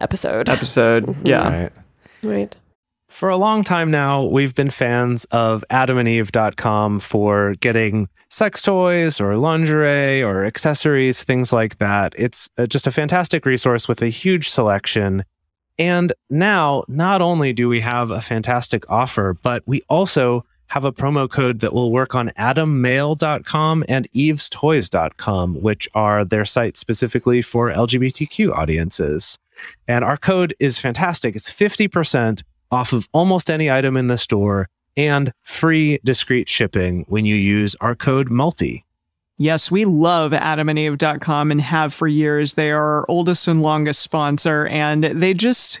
episode. 0.00 0.48
episode. 0.48 1.14
Yeah. 1.26 1.62
Right. 1.62 1.72
right. 2.22 2.56
For 3.08 3.28
a 3.28 3.36
long 3.36 3.64
time 3.64 3.90
now, 3.90 4.22
we've 4.22 4.54
been 4.54 4.70
fans 4.70 5.24
of 5.26 5.64
adamandeve.com 5.68 7.00
for 7.00 7.54
getting 7.56 8.08
sex 8.28 8.62
toys 8.62 9.20
or 9.20 9.36
lingerie 9.36 10.22
or 10.22 10.44
accessories, 10.44 11.24
things 11.24 11.52
like 11.52 11.78
that. 11.78 12.14
It's 12.16 12.48
uh, 12.56 12.66
just 12.66 12.86
a 12.86 12.92
fantastic 12.92 13.44
resource 13.44 13.88
with 13.88 14.00
a 14.00 14.08
huge 14.08 14.48
selection. 14.48 15.24
And 15.76 16.12
now, 16.30 16.84
not 16.86 17.20
only 17.20 17.52
do 17.52 17.68
we 17.68 17.80
have 17.80 18.12
a 18.12 18.20
fantastic 18.20 18.88
offer, 18.88 19.36
but 19.42 19.64
we 19.66 19.82
also 19.88 20.44
have 20.68 20.84
a 20.84 20.92
promo 20.92 21.28
code 21.28 21.58
that 21.60 21.72
will 21.72 21.90
work 21.90 22.14
on 22.14 22.28
adammale.com 22.38 23.84
and 23.88 24.08
evestoys.com, 24.12 25.60
which 25.62 25.88
are 25.94 26.24
their 26.24 26.44
sites 26.44 26.78
specifically 26.78 27.42
for 27.42 27.72
LGBTQ 27.72 28.56
audiences. 28.56 29.36
And 29.88 30.04
our 30.04 30.16
code 30.16 30.54
is 30.58 30.78
fantastic. 30.78 31.36
It's 31.36 31.50
50% 31.50 32.42
off 32.70 32.92
of 32.92 33.08
almost 33.12 33.50
any 33.50 33.70
item 33.70 33.96
in 33.96 34.06
the 34.06 34.18
store 34.18 34.68
and 34.96 35.32
free 35.42 35.98
discreet 36.04 36.48
shipping 36.48 37.04
when 37.08 37.24
you 37.24 37.34
use 37.34 37.76
our 37.80 37.94
code 37.94 38.28
MULTI. 38.28 38.84
Yes, 39.38 39.70
we 39.70 39.86
love 39.86 40.32
adamandeve.com 40.32 41.50
and 41.50 41.60
have 41.62 41.94
for 41.94 42.06
years. 42.06 42.54
They 42.54 42.70
are 42.70 42.96
our 42.96 43.06
oldest 43.08 43.48
and 43.48 43.62
longest 43.62 44.00
sponsor, 44.00 44.66
and 44.66 45.02
they 45.02 45.32
just 45.32 45.80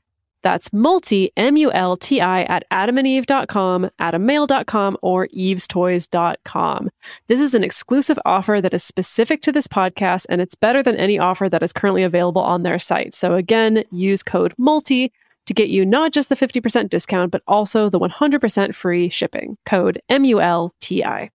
That's 0.41 0.73
multi, 0.73 1.31
M 1.37 1.57
U 1.57 1.71
L 1.71 1.97
T 1.97 2.21
I, 2.21 2.43
at 2.43 2.63
adamandeve.com, 2.71 3.89
adammale.com, 3.99 4.97
or 5.01 5.27
evestoys.com. 5.27 6.89
This 7.27 7.39
is 7.39 7.53
an 7.53 7.63
exclusive 7.63 8.19
offer 8.25 8.59
that 8.61 8.73
is 8.73 8.83
specific 8.83 9.41
to 9.41 9.51
this 9.51 9.67
podcast, 9.67 10.25
and 10.29 10.41
it's 10.41 10.55
better 10.55 10.81
than 10.83 10.95
any 10.95 11.19
offer 11.19 11.49
that 11.49 11.63
is 11.63 11.73
currently 11.73 12.03
available 12.03 12.41
on 12.41 12.63
their 12.63 12.79
site. 12.79 13.13
So 13.13 13.35
again, 13.35 13.83
use 13.91 14.23
code 14.23 14.53
MULTI 14.57 15.11
to 15.45 15.53
get 15.53 15.69
you 15.69 15.85
not 15.85 16.11
just 16.11 16.29
the 16.29 16.35
50% 16.35 16.89
discount, 16.89 17.31
but 17.31 17.41
also 17.47 17.89
the 17.89 17.99
100% 17.99 18.75
free 18.75 19.09
shipping. 19.09 19.57
Code 19.65 20.01
M 20.09 20.23
U 20.25 20.41
L 20.41 20.71
T 20.79 21.03
I. 21.03 21.29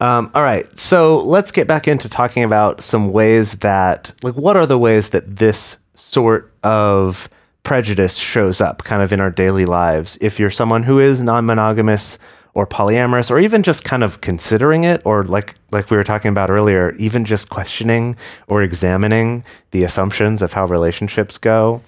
Um, 0.00 0.32
all 0.34 0.42
right, 0.42 0.66
so 0.76 1.18
let's 1.20 1.52
get 1.52 1.68
back 1.68 1.86
into 1.86 2.08
talking 2.08 2.42
about 2.42 2.82
some 2.82 3.12
ways 3.12 3.58
that, 3.58 4.10
like, 4.24 4.34
what 4.34 4.56
are 4.56 4.66
the 4.66 4.78
ways 4.78 5.10
that 5.10 5.36
this 5.36 5.76
sort 5.94 6.52
of 6.64 7.28
prejudice 7.62 8.16
shows 8.16 8.60
up 8.60 8.84
kind 8.84 9.02
of 9.02 9.12
in 9.12 9.20
our 9.20 9.30
daily 9.30 9.64
lives? 9.64 10.18
If 10.20 10.38
you're 10.38 10.50
someone 10.50 10.84
who 10.84 10.98
is 10.98 11.20
non 11.20 11.46
monogamous 11.46 12.18
or 12.54 12.66
polyamorous, 12.66 13.30
or 13.30 13.38
even 13.38 13.62
just 13.62 13.82
kind 13.82 14.04
of 14.04 14.20
considering 14.20 14.84
it, 14.84 15.00
or 15.04 15.24
like 15.24 15.54
like 15.70 15.90
we 15.90 15.96
were 15.96 16.04
talking 16.04 16.28
about 16.28 16.50
earlier, 16.50 16.94
even 16.98 17.24
just 17.24 17.48
questioning 17.48 18.16
or 18.46 18.62
examining 18.62 19.44
the 19.70 19.84
assumptions 19.84 20.42
of 20.42 20.52
how 20.52 20.66
relationships 20.66 21.38
go. 21.38 21.82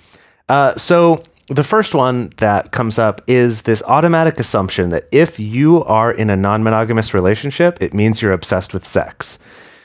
Uh, 0.48 0.74
so 0.76 1.22
the 1.48 1.64
first 1.64 1.94
one 1.94 2.32
that 2.38 2.72
comes 2.72 2.98
up 2.98 3.20
is 3.26 3.62
this 3.62 3.82
automatic 3.82 4.38
assumption 4.40 4.88
that 4.88 5.06
if 5.12 5.38
you 5.38 5.84
are 5.84 6.10
in 6.10 6.30
a 6.30 6.36
non-monogamous 6.36 7.12
relationship, 7.12 7.82
it 7.82 7.92
means 7.92 8.22
you're 8.22 8.32
obsessed 8.32 8.72
with 8.72 8.86
sex, 8.86 9.38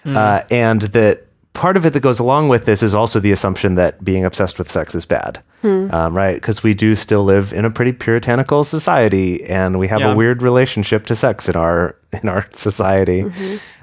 uh, 0.05 0.43
and 0.49 0.83
that 0.83 1.25
part 1.53 1.75
of 1.77 1.85
it 1.85 1.93
that 1.93 1.99
goes 2.01 2.19
along 2.19 2.49
with 2.49 2.65
this 2.65 2.81
is 2.83 2.93
also 2.95 3.19
the 3.19 3.31
assumption 3.31 3.75
that 3.75 4.03
being 4.03 4.23
obsessed 4.25 4.57
with 4.59 4.69
sex 4.71 4.95
is 4.95 5.05
bad, 5.05 5.41
um, 5.63 6.15
right? 6.15 6.35
Because 6.35 6.63
we 6.63 6.73
do 6.73 6.95
still 6.95 7.23
live 7.23 7.51
in 7.53 7.65
a 7.65 7.69
pretty 7.71 7.91
puritanical 7.91 8.63
society, 8.63 9.43
and 9.45 9.77
we 9.79 9.87
have 9.87 9.99
Yeah. 10.01 10.13
a 10.13 10.15
weird 10.15 10.41
relationship 10.41 11.05
to 11.07 11.15
sex 11.15 11.49
in 11.49 11.55
our 11.55 11.95
in 12.13 12.29
our 12.29 12.45
society. 12.51 13.25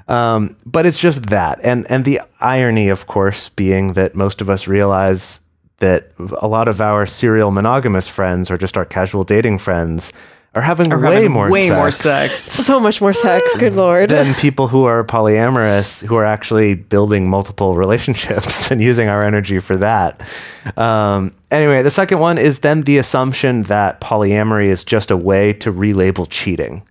Um, 0.08 0.56
but 0.64 0.86
it's 0.86 0.98
just 0.98 1.26
that, 1.30 1.58
and 1.64 1.84
and 1.90 2.04
the 2.04 2.20
irony, 2.40 2.88
of 2.88 3.06
course, 3.06 3.48
being 3.48 3.94
that 3.94 4.14
most 4.14 4.40
of 4.40 4.48
us 4.48 4.68
realize 4.68 5.40
that 5.78 6.12
a 6.40 6.46
lot 6.48 6.68
of 6.68 6.80
our 6.80 7.04
serial 7.06 7.50
monogamous 7.50 8.08
friends 8.08 8.50
or 8.50 8.56
just 8.56 8.76
our 8.78 8.84
casual 8.86 9.24
dating 9.24 9.58
friends 9.58 10.12
are 10.56 10.62
having 10.62 10.90
Are 10.90 10.98
way 10.98 11.14
having 11.16 11.32
more 11.32 11.50
way 11.50 11.68
sex 11.68 11.76
more 11.76 11.90
sex. 11.90 12.40
So 12.66 12.80
much 12.80 13.02
more 13.02 13.12
sex, 13.12 13.54
good 13.56 13.74
lord. 13.74 14.08
than 14.08 14.34
people 14.40 14.68
who 14.68 14.84
are 14.84 15.04
polyamorous 15.04 16.04
who 16.04 16.16
are 16.16 16.24
actually 16.24 16.74
building 16.74 17.28
multiple 17.28 17.74
relationships 17.76 18.70
and 18.72 18.80
using 18.80 19.08
our 19.08 19.22
energy 19.22 19.58
for 19.58 19.76
that. 19.76 20.26
Um, 20.78 21.34
anyway, 21.50 21.82
the 21.82 21.90
second 21.90 22.20
one 22.20 22.38
is 22.38 22.60
then 22.60 22.82
the 22.82 22.96
assumption 22.96 23.64
that 23.64 24.00
polyamory 24.00 24.68
is 24.68 24.82
just 24.82 25.10
a 25.10 25.16
way 25.16 25.52
to 25.52 25.70
relabel 25.70 26.26
cheating, 26.30 26.82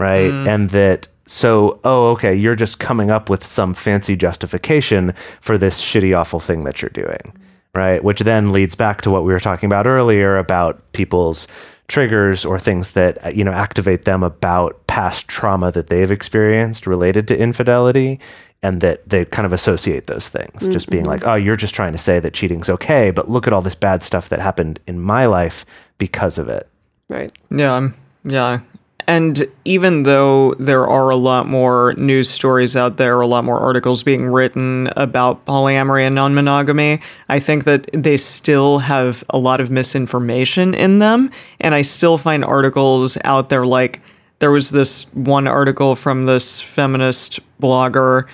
right? 0.00 0.32
And 0.32 0.70
that 0.70 1.06
so, 1.26 1.80
oh, 1.84 2.10
okay, 2.10 2.34
you're 2.34 2.56
just 2.56 2.80
coming 2.80 3.10
up 3.10 3.30
with 3.30 3.44
some 3.44 3.72
fancy 3.72 4.16
justification 4.16 5.12
for 5.40 5.56
this 5.56 5.80
shitty, 5.80 6.16
awful 6.18 6.40
thing 6.40 6.64
that 6.64 6.82
you're 6.82 6.88
doing, 6.90 7.36
right? 7.72 8.02
Which 8.02 8.20
then 8.20 8.52
leads 8.52 8.74
back 8.74 9.00
to 9.02 9.10
what 9.10 9.22
we 9.22 9.32
were 9.32 9.40
talking 9.40 9.68
about 9.68 9.86
earlier 9.86 10.38
about 10.38 10.92
people's 10.92 11.46
triggers 11.88 12.44
or 12.44 12.58
things 12.58 12.92
that 12.92 13.24
uh, 13.24 13.28
you 13.28 13.44
know 13.44 13.52
activate 13.52 14.04
them 14.04 14.22
about 14.22 14.86
past 14.86 15.28
trauma 15.28 15.70
that 15.72 15.86
they've 15.88 16.10
experienced 16.10 16.86
related 16.86 17.28
to 17.28 17.38
infidelity 17.38 18.18
and 18.62 18.80
that 18.80 19.08
they 19.08 19.24
kind 19.24 19.46
of 19.46 19.52
associate 19.52 20.06
those 20.06 20.28
things 20.28 20.66
just 20.68 20.90
being 20.90 21.04
like 21.04 21.24
oh 21.24 21.34
you're 21.34 21.56
just 21.56 21.74
trying 21.74 21.92
to 21.92 21.98
say 21.98 22.18
that 22.18 22.34
cheating's 22.34 22.68
okay 22.68 23.10
but 23.10 23.28
look 23.28 23.46
at 23.46 23.52
all 23.52 23.62
this 23.62 23.74
bad 23.74 24.02
stuff 24.02 24.28
that 24.28 24.40
happened 24.40 24.80
in 24.86 25.00
my 25.00 25.26
life 25.26 25.64
because 25.98 26.38
of 26.38 26.48
it 26.48 26.68
right. 27.08 27.32
Yeah, 27.50 27.74
um, 27.74 27.94
yeah. 28.24 28.60
And 29.08 29.46
even 29.64 30.02
though 30.02 30.54
there 30.54 30.86
are 30.86 31.10
a 31.10 31.16
lot 31.16 31.46
more 31.48 31.94
news 31.96 32.28
stories 32.28 32.76
out 32.76 32.96
there, 32.96 33.20
a 33.20 33.26
lot 33.26 33.44
more 33.44 33.60
articles 33.60 34.02
being 34.02 34.26
written 34.26 34.88
about 34.96 35.44
polyamory 35.46 36.04
and 36.04 36.14
non 36.14 36.34
monogamy, 36.34 37.00
I 37.28 37.38
think 37.38 37.64
that 37.64 37.88
they 37.92 38.16
still 38.16 38.80
have 38.80 39.22
a 39.30 39.38
lot 39.38 39.60
of 39.60 39.70
misinformation 39.70 40.74
in 40.74 40.98
them. 40.98 41.30
And 41.60 41.74
I 41.74 41.82
still 41.82 42.18
find 42.18 42.44
articles 42.44 43.16
out 43.22 43.48
there 43.48 43.64
like 43.64 44.00
there 44.40 44.50
was 44.50 44.70
this 44.70 45.04
one 45.14 45.46
article 45.46 45.94
from 45.94 46.26
this 46.26 46.60
feminist 46.60 47.38
blogger 47.60 48.26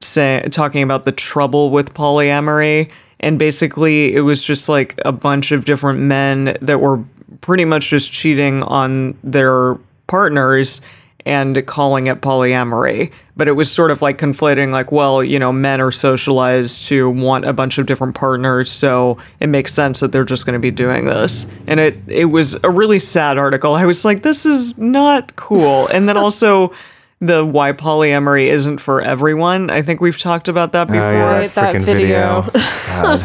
say, 0.00 0.46
talking 0.50 0.82
about 0.82 1.04
the 1.04 1.12
trouble 1.12 1.70
with 1.70 1.94
polyamory. 1.94 2.90
And 3.20 3.38
basically, 3.38 4.14
it 4.14 4.20
was 4.20 4.42
just 4.42 4.68
like 4.68 4.98
a 5.04 5.12
bunch 5.12 5.52
of 5.52 5.64
different 5.64 6.00
men 6.00 6.56
that 6.60 6.80
were 6.80 7.02
pretty 7.40 7.64
much 7.64 7.90
just 7.90 8.12
cheating 8.12 8.62
on 8.62 9.16
their 9.22 9.78
partners 10.06 10.80
and 11.24 11.66
calling 11.66 12.06
it 12.06 12.20
polyamory. 12.20 13.12
But 13.36 13.48
it 13.48 13.52
was 13.52 13.70
sort 13.70 13.90
of 13.90 14.00
like 14.00 14.16
conflating, 14.16 14.70
like, 14.70 14.92
well, 14.92 15.22
you 15.22 15.38
know, 15.38 15.52
men 15.52 15.80
are 15.80 15.90
socialized 15.90 16.88
to 16.88 17.10
want 17.10 17.44
a 17.44 17.52
bunch 17.52 17.76
of 17.76 17.84
different 17.84 18.14
partners, 18.14 18.70
so 18.70 19.18
it 19.40 19.48
makes 19.48 19.74
sense 19.74 20.00
that 20.00 20.10
they're 20.12 20.24
just 20.24 20.46
going 20.46 20.54
to 20.54 20.60
be 20.60 20.70
doing 20.70 21.04
this. 21.04 21.46
And 21.66 21.78
it 21.78 21.98
it 22.06 22.26
was 22.26 22.54
a 22.64 22.70
really 22.70 22.98
sad 22.98 23.36
article. 23.36 23.74
I 23.74 23.84
was 23.84 24.04
like, 24.06 24.22
this 24.22 24.46
is 24.46 24.78
not 24.78 25.36
cool. 25.36 25.86
And 25.88 26.08
then 26.08 26.16
also 26.16 26.72
the 27.20 27.44
why 27.44 27.72
polyamory 27.72 28.46
isn't 28.46 28.78
for 28.78 29.02
everyone. 29.02 29.68
I 29.68 29.82
think 29.82 30.00
we've 30.00 30.18
talked 30.18 30.48
about 30.48 30.72
that 30.72 30.86
before. 30.86 31.02
Oh, 31.02 31.12
yeah, 31.12 31.32
Right, 31.32 31.50
that 31.50 31.74
frickin' 31.74 31.82
video. 31.82 32.42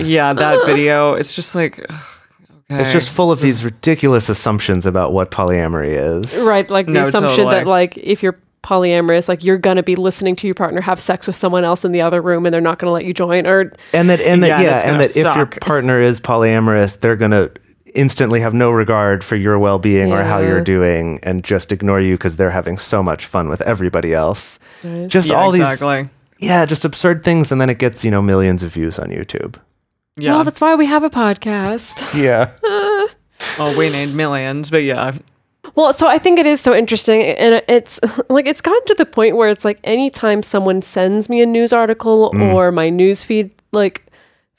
Yeah, 0.04 0.34
that 0.34 0.66
video. 0.66 1.14
It's 1.14 1.36
just 1.36 1.56
like 1.56 1.86
ugh, 1.90 2.00
okay. 2.72 2.82
It's 2.82 2.92
just 2.92 3.10
full 3.10 3.32
of 3.32 3.40
these 3.42 3.66
ridiculous 3.66 4.30
assumptions 4.30 4.86
about 4.86 5.14
what 5.14 5.32
polyamory 5.32 5.90
is. 6.22 6.36
Right, 6.38 6.70
like 6.70 6.86
the 6.86 6.94
No, 6.94 7.02
assumption 7.04 7.46
totally. 7.46 7.56
that 7.56 7.68
like 7.68 7.98
if 7.98 8.24
you're 8.24 8.38
polyamorous, 8.64 9.28
like 9.28 9.44
you're 9.44 9.58
gonna 9.58 9.84
be 9.84 9.96
listening 9.96 10.36
to 10.38 10.48
your 10.48 10.54
partner 10.56 10.82
have 10.82 11.00
sex 11.00 11.28
with 11.28 11.36
someone 11.36 11.64
else 11.64 11.84
in 11.84 11.92
the 11.92 12.02
other 12.02 12.22
room, 12.22 12.46
and 12.46 12.54
they're 12.54 12.62
not 12.62 12.80
gonna 12.80 12.94
let 12.94 13.06
you 13.06 13.14
join. 13.14 13.46
Or 13.48 13.74
And 13.94 14.10
that 14.10 14.22
and 14.22 14.44
that 14.44 14.48
yeah, 14.48 14.64
that's 14.64 14.84
and 14.84 14.92
gonna 14.94 15.08
that 15.08 15.18
if 15.18 15.36
your 15.36 15.46
partner 15.48 16.02
is 16.02 16.20
polyamorous, 16.20 17.00
they're 17.00 17.16
gonna 17.16 17.50
instantly 17.94 18.40
have 18.40 18.54
no 18.54 18.72
regard 18.72 19.24
for 19.24 19.36
your 19.36 19.60
well-being 19.60 20.14
or 20.14 20.24
how 20.24 20.40
you're 20.40 20.62
doing 20.64 21.20
and 21.24 21.44
just 21.44 21.74
ignore 21.74 22.00
you 22.00 22.16
because 22.16 22.38
they're 22.38 22.52
having 22.52 22.78
so 22.78 23.04
much 23.04 23.26
fun 23.26 23.50
with 23.50 23.62
everybody 23.64 24.14
else. 24.14 24.60
Just 25.08 25.30
yeah, 25.30 25.36
all 25.36 25.54
exactly. 25.54 26.04
these 26.04 26.50
yeah, 26.50 26.66
just 26.66 26.86
absurd 26.86 27.24
things 27.24 27.52
and 27.52 27.60
then 27.60 27.70
it 27.70 27.78
gets, 27.80 28.06
you 28.06 28.10
know, 28.12 28.22
millions 28.22 28.64
of 28.64 28.74
views 28.74 28.98
on 28.98 29.10
YouTube. 29.10 29.56
Yeah. 30.18 30.34
well, 30.34 30.44
that's 30.44 30.60
why 30.62 30.76
we 30.76 30.86
have 30.88 31.04
a 31.04 31.10
podcast. 31.10 32.14
Yeah. 32.22 32.52
well, 33.58 33.76
we 33.76 33.90
need 33.90 34.14
millions, 34.14 34.70
but 34.70 34.84
yeah. 34.84 35.18
Well, 35.76 35.94
so 35.94 36.08
I 36.08 36.18
think 36.18 36.38
it 36.38 36.46
is 36.46 36.60
so 36.60 36.76
interesting, 36.76 37.22
and 37.22 37.64
it's 37.68 38.00
like 38.30 38.46
it's 38.48 38.62
gotten 38.62 38.84
to 38.88 38.96
the 38.96 39.06
point 39.06 39.38
where 39.38 39.50
it's 39.50 39.64
like 39.64 39.80
anytime 39.84 40.44
someone 40.44 40.82
sends 40.82 41.30
me 41.30 41.42
a 41.42 41.46
news 41.46 41.72
article 41.72 42.32
or 42.36 42.72
my 42.72 42.90
news 42.90 43.24
feed 43.24 43.52
like 43.72 44.06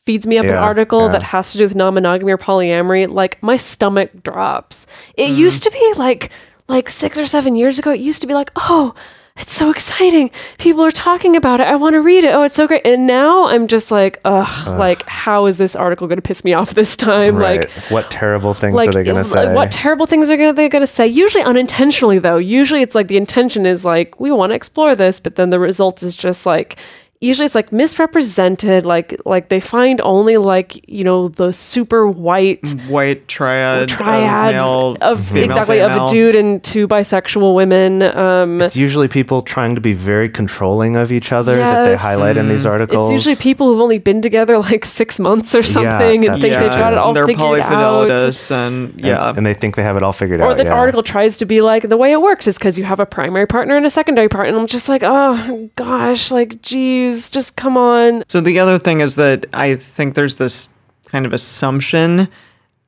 feeds 0.06 0.26
me 0.26 0.38
up 0.38 0.44
an 0.46 0.52
Mm. 0.52 0.60
Article 0.62 1.02
yeah. 1.02 1.08
that 1.12 1.22
has 1.22 1.52
to 1.52 1.58
do 1.58 1.64
with 1.64 1.74
non-monogamy 1.76 2.32
or 2.32 2.38
polyamory, 2.38 3.08
like 3.12 3.40
my 3.42 3.56
stomach 3.56 4.10
drops. 4.22 4.86
It 5.14 5.30
used 5.30 5.62
to 5.64 5.70
be 5.70 5.92
like 5.96 6.30
like 6.68 6.88
six 6.88 7.18
or 7.18 7.26
seven 7.26 7.56
years 7.56 7.78
ago. 7.78 7.90
It 7.92 8.00
used 8.00 8.20
to 8.22 8.26
be 8.26 8.34
like, 8.34 8.50
oh. 8.56 8.94
It's 9.36 9.54
so 9.54 9.70
exciting. 9.70 10.30
People 10.58 10.82
are 10.82 10.90
talking 10.90 11.36
about 11.36 11.60
it. 11.60 11.66
I 11.66 11.76
want 11.76 11.94
to 11.94 12.02
read 12.02 12.22
it. 12.22 12.34
Oh, 12.34 12.42
it's 12.42 12.54
so 12.54 12.66
great. 12.66 12.84
And 12.84 13.06
now 13.06 13.46
I'm 13.46 13.66
just 13.66 13.90
like, 13.90 14.20
ugh, 14.26 14.78
like, 14.78 15.02
how 15.04 15.46
is 15.46 15.56
this 15.56 15.74
article 15.74 16.06
going 16.06 16.18
to 16.18 16.22
piss 16.22 16.44
me 16.44 16.52
off 16.52 16.70
this 16.74 16.96
time? 16.96 17.36
right. 17.36 17.60
Like, 17.60 17.70
what 17.90 18.10
terrible 18.10 18.52
things 18.52 18.74
like 18.74 18.90
are 18.90 18.92
they 18.92 19.04
gonna 19.04 19.20
uh, 19.20 19.24
say? 19.24 19.54
what 19.54 19.70
terrible 19.70 20.04
things 20.04 20.28
are 20.28 20.36
gonna, 20.36 20.52
they 20.52 20.68
going 20.68 20.82
to 20.82 20.86
say 20.86 21.06
usually 21.06 21.44
unintentionally 21.44 22.18
though 22.18 22.36
usually 22.36 22.82
it's 22.82 22.94
like 22.94 23.08
the 23.08 23.16
intention 23.16 23.64
is 23.64 23.84
like 23.84 24.18
we 24.20 24.30
want 24.30 24.50
to 24.50 24.54
explore 24.54 24.94
this 24.94 25.18
but 25.20 25.36
then 25.36 25.50
the 25.50 25.58
result 25.58 26.02
is 26.02 26.14
just 26.14 26.44
like 26.46 26.76
usually 27.22 27.46
it's 27.46 27.54
like 27.54 27.72
misrepresented 27.72 28.84
like 28.84 29.18
like 29.24 29.48
they 29.48 29.60
find 29.60 30.00
only 30.02 30.36
like 30.36 30.86
you 30.88 31.04
know 31.04 31.28
the 31.28 31.52
super 31.52 32.06
white 32.06 32.74
White 32.88 33.28
triad, 33.28 33.88
triad 33.88 34.54
of, 34.54 34.54
male, 34.54 34.96
of 35.00 35.28
female, 35.28 35.44
exactly 35.44 35.80
of 35.80 35.92
a 35.92 36.08
dude 36.08 36.34
and 36.34 36.62
two 36.62 36.88
bisexual 36.88 37.54
women 37.54 38.02
um 38.02 38.60
it's 38.60 38.76
usually 38.76 39.08
people 39.08 39.42
trying 39.42 39.74
to 39.76 39.80
be 39.80 39.92
very 39.92 40.28
controlling 40.28 40.96
of 40.96 41.12
each 41.12 41.32
other 41.32 41.56
that 41.56 41.84
they 41.84 41.92
Yes. 41.92 42.00
highlight 42.00 42.36
in 42.36 42.48
these 42.48 42.64
articles. 42.66 43.10
it's 43.10 43.12
usually 43.12 43.36
people 43.36 43.68
who've 43.68 43.80
only 43.80 43.98
been 43.98 44.20
together 44.22 44.58
like 44.58 44.84
six 44.84 45.20
months 45.20 45.54
or 45.54 45.62
something 45.62 46.26
and 46.26 46.42
think 46.42 46.54
true. 46.54 46.62
they've 46.62 46.72
got 46.72 46.92
it 46.92 46.98
all 46.98 47.12
they're 47.12 47.26
figured 47.26 47.60
out 47.60 48.10
and 48.10 49.00
yeah. 49.00 49.28
and, 49.28 49.38
and 49.38 49.46
they 49.46 49.54
think 49.54 49.76
they 49.76 49.82
have 49.82 49.96
it 49.96 50.02
all 50.02 50.12
figured 50.12 50.40
or 50.40 50.44
out. 50.44 50.52
Or 50.52 50.54
the 50.54 50.64
yeah. 50.64 50.72
article 50.72 51.02
tries 51.02 51.36
to 51.36 51.44
be 51.44 51.60
like 51.60 51.88
the 51.88 51.96
way 51.96 52.10
it 52.12 52.20
works 52.20 52.48
is 52.48 52.58
because 52.58 52.78
you 52.78 52.84
have 52.84 52.98
a 52.98 53.06
primary 53.06 53.46
partner 53.46 53.76
and 53.76 53.86
a 53.86 53.90
secondary 53.90 54.28
partner 54.28 54.48
and 54.48 54.58
i'm 54.58 54.66
just 54.66 54.88
like 54.88 55.02
oh 55.04 55.70
gosh 55.76 56.30
like 56.30 56.60
geez 56.62 57.11
just 57.30 57.56
come 57.56 57.76
on. 57.76 58.24
So 58.28 58.40
the 58.40 58.58
other 58.58 58.78
thing 58.78 59.00
is 59.00 59.16
that 59.16 59.46
I 59.52 59.76
think 59.76 60.14
there's 60.14 60.36
this 60.36 60.74
kind 61.06 61.26
of 61.26 61.32
assumption 61.32 62.28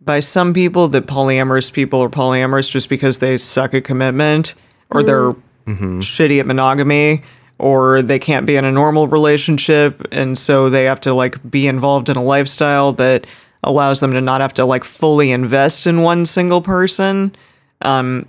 by 0.00 0.20
some 0.20 0.52
people 0.52 0.88
that 0.88 1.06
polyamorous 1.06 1.72
people 1.72 2.02
are 2.02 2.08
polyamorous 2.08 2.70
just 2.70 2.88
because 2.88 3.18
they 3.18 3.36
suck 3.36 3.74
at 3.74 3.84
commitment 3.84 4.54
or 4.90 5.02
they're 5.02 5.34
shitty 5.66 6.40
at 6.40 6.46
monogamy 6.46 7.22
or 7.58 8.02
they 8.02 8.18
can't 8.18 8.46
be 8.46 8.56
in 8.56 8.64
a 8.64 8.72
normal 8.72 9.06
relationship. 9.08 10.06
And 10.12 10.38
so 10.38 10.68
they 10.68 10.84
have 10.84 11.00
to 11.00 11.14
like 11.14 11.50
be 11.50 11.66
involved 11.66 12.08
in 12.08 12.16
a 12.16 12.22
lifestyle 12.22 12.92
that 12.94 13.26
allows 13.62 14.00
them 14.00 14.12
to 14.12 14.20
not 14.20 14.40
have 14.40 14.52
to 14.54 14.66
like 14.66 14.84
fully 14.84 15.30
invest 15.30 15.86
in 15.86 16.02
one 16.02 16.26
single 16.26 16.60
person. 16.60 17.34
Um 17.80 18.26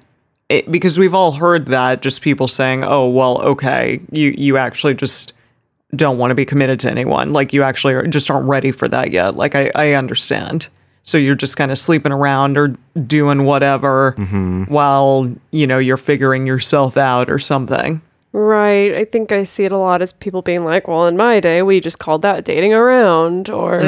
it, 0.47 0.71
because 0.71 0.99
we've 0.99 1.15
all 1.15 1.33
heard 1.33 1.65
that 1.67 2.03
just 2.03 2.21
people 2.21 2.47
saying 2.47 2.83
oh 2.83 3.07
well 3.09 3.41
okay 3.41 3.99
you 4.11 4.33
you 4.37 4.57
actually 4.57 4.93
just 4.93 5.33
don't 5.95 6.17
want 6.17 6.31
to 6.31 6.35
be 6.35 6.45
committed 6.45 6.79
to 6.81 6.91
anyone. 6.91 7.33
Like 7.33 7.53
you 7.53 7.63
actually 7.63 7.93
are, 7.93 8.05
just 8.07 8.29
aren't 8.29 8.47
ready 8.47 8.71
for 8.71 8.87
that 8.87 9.11
yet. 9.11 9.35
Like 9.35 9.55
I, 9.55 9.71
I 9.75 9.91
understand. 9.93 10.67
So 11.03 11.17
you're 11.17 11.35
just 11.35 11.55
kind 11.55 11.71
of 11.71 11.77
sleeping 11.77 12.11
around 12.11 12.57
or 12.57 12.69
doing 13.05 13.43
whatever 13.43 14.11
while, 14.67 15.31
you 15.51 15.67
know, 15.67 15.77
you're 15.77 15.97
figuring 15.97 16.47
yourself 16.47 16.97
out 16.97 17.29
or 17.29 17.37
something. 17.39 18.01
right 18.33 18.93
i 18.95 19.05
think 19.05 19.31
i 19.31 19.45
see 19.45 19.63
it 19.63 19.71
a 19.71 19.77
lot 19.77 20.01
as 20.01 20.11
people 20.11 20.41
being 20.41 20.65
like 20.65 20.89
well 20.89 21.07
in 21.07 21.15
my 21.15 21.39
day 21.39 21.61
we 21.61 21.79
just 21.79 21.99
called 21.99 22.21
that 22.21 22.43
dating 22.43 22.73
around 22.73 23.49
or 23.49 23.79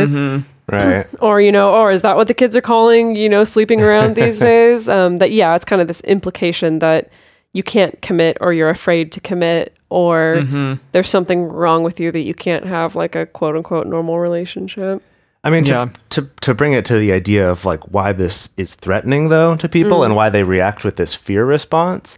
right. 0.72 1.06
or 1.20 1.42
you 1.42 1.52
know 1.52 1.74
or 1.74 1.92
is 1.92 2.02
that 2.02 2.16
what 2.16 2.28
the 2.30 2.34
kids 2.34 2.56
are 2.56 2.62
calling 2.62 3.14
you 3.14 3.28
know 3.28 3.44
sleeping 3.44 3.82
around 3.82 4.16
these 4.16 4.40
days 4.52 4.88
um 4.88 5.18
that 5.18 5.32
yeah 5.32 5.54
it's 5.54 5.66
kind 5.66 5.82
of 5.82 5.90
this 5.90 6.00
implication 6.02 6.80
that 6.80 7.10
you 7.52 7.62
can't 7.62 8.02
commit 8.02 8.38
or 8.40 8.54
you're 8.54 8.70
afraid 8.70 9.12
to 9.12 9.20
commit 9.20 9.76
or 9.90 10.38
mm-hmm. 10.40 10.74
there's 10.92 11.10
something 11.10 11.44
wrong 11.44 11.84
with 11.84 12.00
you 12.00 12.12
that 12.12 12.22
you 12.22 12.34
can't 12.34 12.66
have 12.66 12.96
like 12.96 13.16
a 13.16 13.26
quote 13.26 13.56
unquote 13.56 13.88
normal 13.88 14.20
relationship? 14.20 15.02
I 15.44 15.50
mean, 15.50 15.64
to, 15.66 15.72
Yeah. 15.72 15.90
to 16.10 16.30
to 16.42 16.54
bring 16.54 16.74
it 16.74 16.86
to 16.86 16.98
the 16.98 17.12
idea 17.14 17.50
of 17.50 17.64
like 17.64 17.82
why 17.92 18.12
this 18.12 18.50
is 18.58 18.76
threatening 18.76 19.30
though 19.30 19.56
to 19.56 19.70
people 19.70 20.04
and 20.04 20.14
mm. 20.14 20.18
why 20.18 20.30
they 20.30 20.44
react 20.44 20.84
with 20.84 20.98
this 20.98 21.14
fear 21.14 21.46
response, 21.46 22.18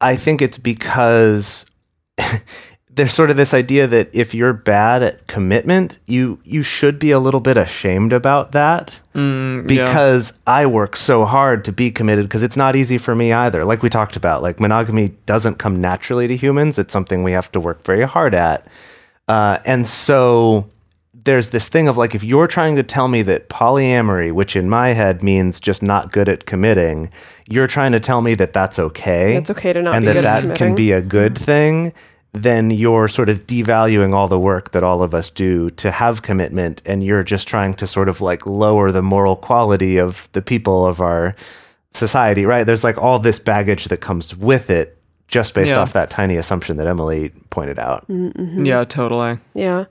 I 0.00 0.16
think 0.16 0.42
it's 0.42 0.58
because 0.58 1.66
there's 2.96 3.12
sort 3.12 3.30
of 3.30 3.36
this 3.36 3.52
idea 3.52 3.86
that 3.88 4.08
if 4.12 4.34
you're 4.34 4.52
bad 4.52 5.02
at 5.02 5.26
commitment, 5.26 5.98
you 6.06 6.38
you 6.44 6.62
should 6.62 6.98
be 6.98 7.10
a 7.10 7.18
little 7.18 7.40
bit 7.40 7.56
ashamed 7.56 8.12
about 8.12 8.52
that 8.52 8.98
because 9.66 10.40
I 10.46 10.66
work 10.66 10.94
so 10.96 11.24
hard 11.24 11.64
to 11.64 11.72
be 11.72 11.90
committed 11.90 12.24
because 12.26 12.42
it's 12.42 12.56
not 12.56 12.76
easy 12.76 12.98
for 12.98 13.14
me 13.14 13.32
either. 13.32 13.64
Like 13.64 13.82
we 13.82 13.88
talked 13.90 14.16
about, 14.16 14.42
like 14.42 14.60
monogamy 14.60 15.08
doesn't 15.26 15.58
come 15.58 15.80
naturally 15.80 16.26
to 16.28 16.36
humans; 16.36 16.78
it's 16.78 16.92
something 16.92 17.22
we 17.22 17.32
have 17.32 17.50
to 17.52 17.60
work 17.60 17.84
very 17.84 18.02
hard 18.06 18.34
at. 18.34 18.66
Uh, 19.26 19.58
and 19.64 19.86
so 19.86 20.68
there's 21.24 21.50
this 21.50 21.68
thing 21.68 21.88
of 21.88 21.96
like 21.96 22.14
if 22.14 22.22
you're 22.22 22.46
trying 22.46 22.76
to 22.76 22.82
tell 22.82 23.08
me 23.08 23.22
that 23.22 23.48
polyamory 23.48 24.30
which 24.30 24.54
in 24.54 24.68
my 24.68 24.88
head 24.88 25.22
means 25.22 25.58
just 25.58 25.82
not 25.82 26.12
good 26.12 26.28
at 26.28 26.44
committing 26.44 27.08
you're 27.48 27.66
trying 27.66 27.92
to 27.92 28.00
tell 28.00 28.20
me 28.20 28.34
that 28.34 28.52
that's 28.52 28.78
okay 28.78 29.34
It's 29.36 29.48
okay 29.48 29.72
to 29.72 29.80
not 29.80 29.94
and 29.94 30.02
be 30.02 30.06
that 30.08 30.12
good 30.12 30.18
at 30.18 30.22
that 30.22 30.40
committing. 30.42 30.56
can 30.66 30.74
be 30.74 30.92
a 30.92 31.00
good 31.00 31.38
thing 31.38 31.94
then 32.36 32.70
you're 32.70 33.06
sort 33.08 33.28
of 33.28 33.46
devaluing 33.46 34.12
all 34.12 34.26
the 34.28 34.38
work 34.40 34.72
that 34.72 34.82
all 34.82 35.02
of 35.02 35.14
us 35.14 35.30
do 35.30 35.70
to 35.70 35.90
have 35.90 36.22
commitment 36.22 36.82
and 36.84 37.04
you're 37.04 37.22
just 37.22 37.46
trying 37.46 37.72
to 37.74 37.86
sort 37.86 38.08
of 38.08 38.20
like 38.20 38.44
lower 38.44 38.90
the 38.90 39.02
moral 39.02 39.36
quality 39.36 39.96
of 39.98 40.28
the 40.32 40.42
people 40.42 40.84
of 40.84 41.00
our 41.00 41.36
society 41.92 42.44
right 42.44 42.64
there's 42.66 42.82
like 42.82 42.98
all 42.98 43.18
this 43.20 43.38
baggage 43.38 43.84
that 43.84 43.98
comes 43.98 44.34
with 44.36 44.68
it 44.68 44.98
just 45.28 45.54
based 45.54 45.70
Yeah. 45.70 45.78
off 45.78 45.92
that 45.92 46.10
tiny 46.10 46.36
assumption 46.36 46.76
that 46.78 46.86
emily 46.88 47.30
pointed 47.50 47.78
out 47.78 48.06
Mm-hmm. 48.08 48.64
Yeah, 48.66 48.84
totally. 48.84 49.38
Yeah. 49.54 49.84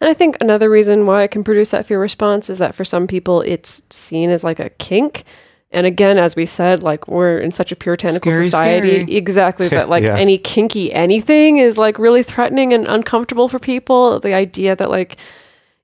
And 0.00 0.08
I 0.08 0.14
think 0.14 0.36
another 0.40 0.70
reason 0.70 1.04
why 1.04 1.24
it 1.24 1.30
can 1.32 1.42
produce 1.42 1.72
that 1.72 1.84
fear 1.84 2.00
response 2.00 2.48
is 2.48 2.58
that 2.58 2.74
for 2.76 2.84
some 2.84 3.06
people 3.08 3.40
it's 3.42 3.82
seen 3.90 4.30
as 4.30 4.44
like 4.44 4.60
a 4.60 4.70
kink. 4.70 5.24
And 5.70 5.86
again, 5.86 6.16
as 6.16 6.34
we 6.34 6.46
said, 6.46 6.82
like 6.82 7.06
we're 7.08 7.38
in 7.38 7.50
such 7.50 7.72
a 7.72 7.76
puritanical 7.76 8.32
Scary, 8.32 8.44
society. 8.44 8.88
scary. 9.02 9.14
Exactly. 9.16 9.68
that 9.76 9.88
like 9.88 10.02
Yeah. 10.04 10.16
any 10.16 10.38
kinky 10.38 10.92
anything 10.92 11.58
is 11.58 11.76
like 11.76 11.98
really 11.98 12.22
threatening 12.22 12.72
and 12.72 12.86
uncomfortable 12.86 13.48
for 13.48 13.58
people. 13.58 14.18
The 14.20 14.32
idea 14.34 14.74
that 14.76 14.88
like 14.90 15.16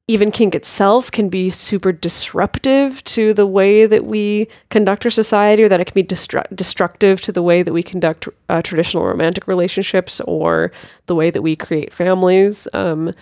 even 0.07 0.30
kink 0.30 0.55
itself 0.55 1.11
can 1.11 1.30
be 1.30 1.49
super 1.49 1.91
disruptive 1.91 3.03
to 3.05 3.32
the 3.32 3.47
way 3.47 3.87
that 3.87 4.05
we 4.05 4.49
conduct 4.68 5.05
our 5.07 5.11
society, 5.11 5.62
or 5.64 5.68
that 5.70 5.80
it 5.80 5.87
can 5.87 5.95
be 5.95 6.05
destru- 6.05 6.45
destructive 6.55 7.22
to 7.22 7.32
the 7.32 7.43
way 7.43 7.62
that 7.62 7.72
we 7.72 7.82
conduct 7.82 8.28
uh, 8.51 8.61
traditional 8.61 9.05
romantic 9.07 9.47
relationships 9.47 10.20
or 10.26 10.70
the 11.07 11.14
way 11.14 11.30
that 11.30 11.41
we 11.41 11.57
create 11.57 11.91
families. 11.91 12.68
Um, 12.74 13.14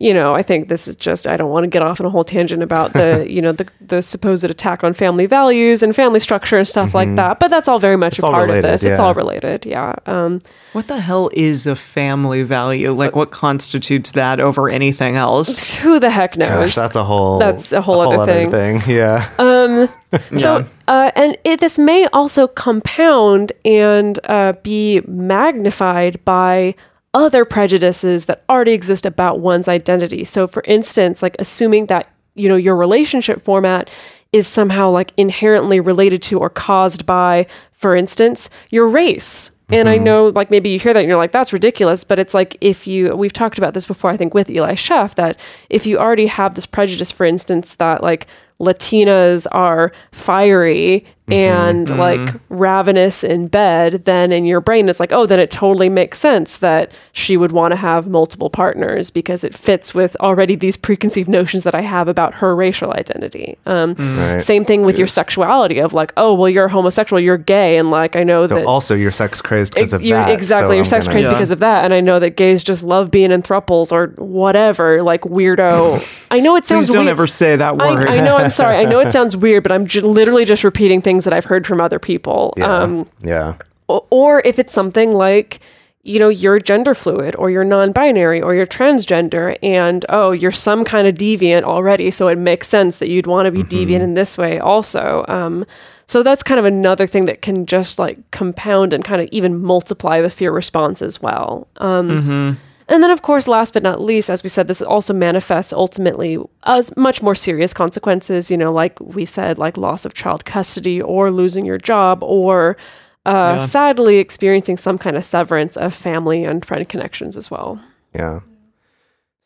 you 0.00 0.12
know, 0.12 0.34
I 0.34 0.42
think 0.42 0.68
this 0.68 0.88
is 0.88 0.96
just 0.96 1.24
I 1.26 1.36
don't 1.36 1.50
want 1.50 1.64
to 1.64 1.68
get 1.68 1.80
off 1.80 2.00
on 2.00 2.06
a 2.06 2.10
whole 2.10 2.24
tangent 2.24 2.62
about 2.64 2.92
the, 2.94 3.24
you 3.30 3.40
know, 3.40 3.52
the 3.52 3.66
the 3.80 4.02
supposed 4.02 4.44
attack 4.44 4.82
on 4.82 4.92
family 4.92 5.26
values 5.26 5.82
and 5.84 5.94
family 5.94 6.18
structure 6.20 6.58
and 6.58 6.66
stuff 6.66 6.94
like 6.94 7.14
that. 7.14 7.38
But 7.38 7.48
that's 7.48 7.68
all 7.68 7.78
very 7.78 7.96
much 7.96 8.14
It's 8.14 8.18
a 8.18 8.22
part 8.30 8.48
related, 8.48 8.64
of 8.64 8.70
this. 8.72 8.84
It's 8.84 8.98
all 9.00 9.14
related. 9.14 9.64
Yeah. 9.64 9.94
Um 10.06 10.42
What 10.72 10.88
the 10.88 11.00
hell 11.00 11.30
is 11.32 11.66
a 11.68 11.76
family 11.76 12.42
value? 12.42 12.92
Like, 12.92 13.14
what 13.14 13.30
constitutes 13.30 14.12
that 14.12 14.40
over 14.40 14.68
anything 14.68 15.14
else? 15.16 15.72
who 15.82 16.00
the 16.00 16.10
heck 16.10 16.36
knows? 16.36 16.48
Gosh, 16.48 16.74
that's 16.74 16.96
a 16.96 17.04
whole 17.04 17.38
That's 17.38 17.72
a 17.72 17.80
whole 17.80 18.00
other 18.20 18.50
thing. 18.50 18.80
Yeah. 18.88 19.28
Um 19.38 19.88
So, 20.34 20.58
Yeah. 20.58 20.64
uh, 20.88 21.10
and 21.16 21.36
it, 21.44 21.60
this 21.60 21.78
may 21.78 22.06
also 22.12 22.46
compound 22.48 23.52
and 23.64 24.18
uh, 24.28 24.52
be 24.62 25.00
magnified 25.06 26.24
by 26.24 26.74
other 27.14 27.44
prejudices 27.44 28.26
that 28.26 28.44
already 28.48 28.72
exist 28.72 29.06
about 29.06 29.40
one's 29.40 29.68
identity. 29.68 30.24
So, 30.24 30.46
for 30.46 30.62
instance, 30.66 31.22
like 31.22 31.36
assuming 31.38 31.86
that 31.86 32.08
you 32.34 32.48
know 32.48 32.56
your 32.56 32.76
relationship 32.76 33.40
format 33.40 33.88
is 34.32 34.48
somehow 34.48 34.90
like 34.90 35.12
inherently 35.16 35.78
related 35.78 36.20
to 36.20 36.40
or 36.40 36.50
caused 36.50 37.06
by, 37.06 37.46
for 37.72 37.94
instance, 37.94 38.50
your 38.68 38.88
race. 38.88 39.52
And 39.70 39.88
I 39.88 39.94
mm-hmm. 39.94 40.04
know, 40.04 40.26
like, 40.28 40.50
maybe 40.50 40.70
you 40.70 40.78
hear 40.78 40.92
that 40.92 41.00
and 41.00 41.08
you're 41.08 41.16
like, 41.16 41.32
that's 41.32 41.52
ridiculous. 41.52 42.04
But 42.04 42.18
it's 42.18 42.34
like, 42.34 42.56
if 42.60 42.86
you, 42.86 43.14
we've 43.16 43.32
talked 43.32 43.58
about 43.58 43.74
this 43.74 43.86
before, 43.86 44.10
I 44.10 44.16
think, 44.16 44.34
with 44.34 44.50
Eli 44.50 44.74
Sheff, 44.74 45.14
that 45.14 45.40
if 45.70 45.86
you 45.86 45.98
already 45.98 46.26
have 46.26 46.54
this 46.54 46.66
prejudice, 46.66 47.10
for 47.10 47.24
instance, 47.24 47.74
that 47.74 48.02
like 48.02 48.26
Latinas 48.60 49.46
are 49.52 49.92
fiery 50.12 51.06
Mm-hmm. 51.26 51.32
and 51.32 51.86
mm-hmm. 51.88 51.98
like 51.98 52.40
ravenous 52.50 53.24
in 53.24 53.48
bed, 53.48 54.04
then 54.04 54.30
in 54.30 54.44
your 54.44 54.60
brain 54.60 54.90
it's 54.90 55.00
like, 55.00 55.10
oh, 55.10 55.24
then 55.24 55.40
it 55.40 55.50
totally 55.50 55.88
makes 55.88 56.18
sense 56.18 56.58
that 56.58 56.92
she 57.12 57.38
would 57.38 57.50
want 57.50 57.72
to 57.72 57.76
have 57.76 58.06
multiple 58.06 58.50
partners 58.50 59.10
because 59.10 59.42
it 59.42 59.54
fits 59.54 59.94
with 59.94 60.16
already 60.20 60.54
these 60.54 60.76
preconceived 60.76 61.26
notions 61.26 61.62
that 61.62 61.74
I 61.74 61.80
have 61.80 62.08
about 62.08 62.34
her 62.34 62.54
racial 62.54 62.92
identity. 62.92 63.56
Um, 63.64 63.94
mm-hmm. 63.94 64.18
Right. 64.18 64.42
Same 64.42 64.66
thing 64.66 64.84
with 64.84 64.98
your 64.98 65.06
sexuality 65.06 65.78
of 65.78 65.94
like, 65.94 66.12
oh, 66.18 66.34
well, 66.34 66.50
you're 66.50 66.68
homosexual, 66.68 67.18
you're 67.18 67.38
gay, 67.38 67.78
and 67.78 67.90
like 67.90 68.16
I 68.16 68.22
know 68.22 68.46
So 68.46 68.56
that 68.56 68.66
also 68.66 68.94
you're 68.94 69.10
sex 69.10 69.40
crazed 69.40 69.72
because 69.72 69.94
of 69.94 70.02
you're- 70.02 70.22
that. 70.22 70.30
Exactly, 70.30 70.68
so 70.68 70.72
you're 70.74 70.80
I'm 70.80 70.84
sex 70.84 71.06
gonna- 71.06 71.14
crazed 71.14 71.28
Yeah. 71.28 71.32
because 71.32 71.50
of 71.52 71.60
that, 71.60 71.86
and 71.86 71.94
I 71.94 72.02
know 72.02 72.18
that 72.20 72.36
gays 72.36 72.62
just 72.62 72.82
love 72.82 73.10
being 73.10 73.30
in 73.32 73.40
thruples 73.42 73.92
or 73.92 74.08
whatever, 74.22 75.02
like 75.02 75.22
weirdo. 75.22 76.06
I 76.30 76.40
know 76.40 76.54
it 76.56 76.66
sounds 76.66 76.88
Please 76.88 76.92
don't 76.92 77.04
weird. 77.06 77.12
ever 77.12 77.26
say 77.26 77.56
that 77.56 77.80
I, 77.80 77.94
word. 77.94 78.08
I 78.08 78.20
know. 78.20 78.36
I'm 78.36 78.50
sorry. 78.50 78.76
I 78.76 78.84
know 78.84 79.00
it 79.00 79.10
sounds 79.18 79.34
weird, 79.34 79.62
but 79.62 79.72
I'm 79.72 79.86
ju- 79.86 80.06
literally 80.06 80.44
just 80.44 80.64
repeating 80.64 81.00
things 81.00 81.13
that 81.22 81.32
I've 81.32 81.44
heard 81.44 81.68
from 81.68 81.80
other 81.80 82.00
people. 82.00 82.52
Yeah. 82.56 82.66
Um, 82.82 83.08
yeah. 83.22 83.58
o- 83.88 84.04
or 84.10 84.42
if 84.44 84.58
it's 84.58 84.72
something 84.72 85.12
like 85.14 85.60
you 86.06 86.18
know 86.18 86.28
you're 86.28 86.58
gender 86.58 86.94
fluid 86.94 87.34
or 87.36 87.48
you're 87.50 87.64
non-binary 87.64 88.42
or 88.42 88.54
you're 88.54 88.66
transgender 88.66 89.56
and 89.62 90.04
oh 90.10 90.32
you're 90.32 90.52
some 90.52 90.84
kind 90.84 91.06
of 91.08 91.14
deviant 91.14 91.62
already 91.62 92.10
so 92.10 92.28
it 92.28 92.36
makes 92.36 92.68
sense 92.68 92.98
that 92.98 93.08
you'd 93.08 93.26
want 93.26 93.46
to 93.46 93.50
be 93.50 93.62
deviant 93.62 94.02
in 94.02 94.12
this 94.12 94.36
way 94.36 94.58
also 94.58 95.24
um, 95.28 95.64
so 96.04 96.22
that's 96.22 96.42
kind 96.42 96.58
of 96.58 96.66
another 96.66 97.06
thing 97.06 97.24
that 97.24 97.40
can 97.40 97.64
just 97.64 97.98
like 97.98 98.18
compound 98.32 98.92
and 98.92 99.02
kind 99.02 99.22
of 99.22 99.28
even 99.32 99.58
multiply 99.62 100.20
the 100.20 100.28
fear 100.28 100.52
response 100.52 101.00
as 101.00 101.22
well 101.22 101.68
um, 101.78 102.58
and 102.88 103.02
then, 103.02 103.10
of 103.10 103.22
course, 103.22 103.48
last 103.48 103.72
but 103.72 103.82
not 103.82 104.00
least, 104.00 104.28
as 104.28 104.42
we 104.42 104.48
said, 104.48 104.68
this 104.68 104.82
also 104.82 105.14
manifests 105.14 105.72
ultimately 105.72 106.38
as 106.64 106.94
much 106.96 107.22
more 107.22 107.34
serious 107.34 107.72
consequences, 107.72 108.50
you 108.50 108.56
know, 108.56 108.72
like 108.72 108.98
we 109.00 109.24
said, 109.24 109.56
like 109.58 109.76
loss 109.76 110.04
of 110.04 110.14
child 110.14 110.44
custody 110.44 111.00
or 111.00 111.30
losing 111.30 111.64
your 111.64 111.78
job 111.78 112.22
or 112.22 112.76
uh, 113.24 113.58
sadly 113.58 114.18
experiencing 114.18 114.76
some 114.76 114.98
kind 114.98 115.16
of 115.16 115.24
severance 115.24 115.76
of 115.78 115.94
family 115.94 116.44
and 116.44 116.64
friend 116.64 116.86
connections 116.88 117.36
as 117.38 117.50
well. 117.50 117.80
Yeah. 118.14 118.40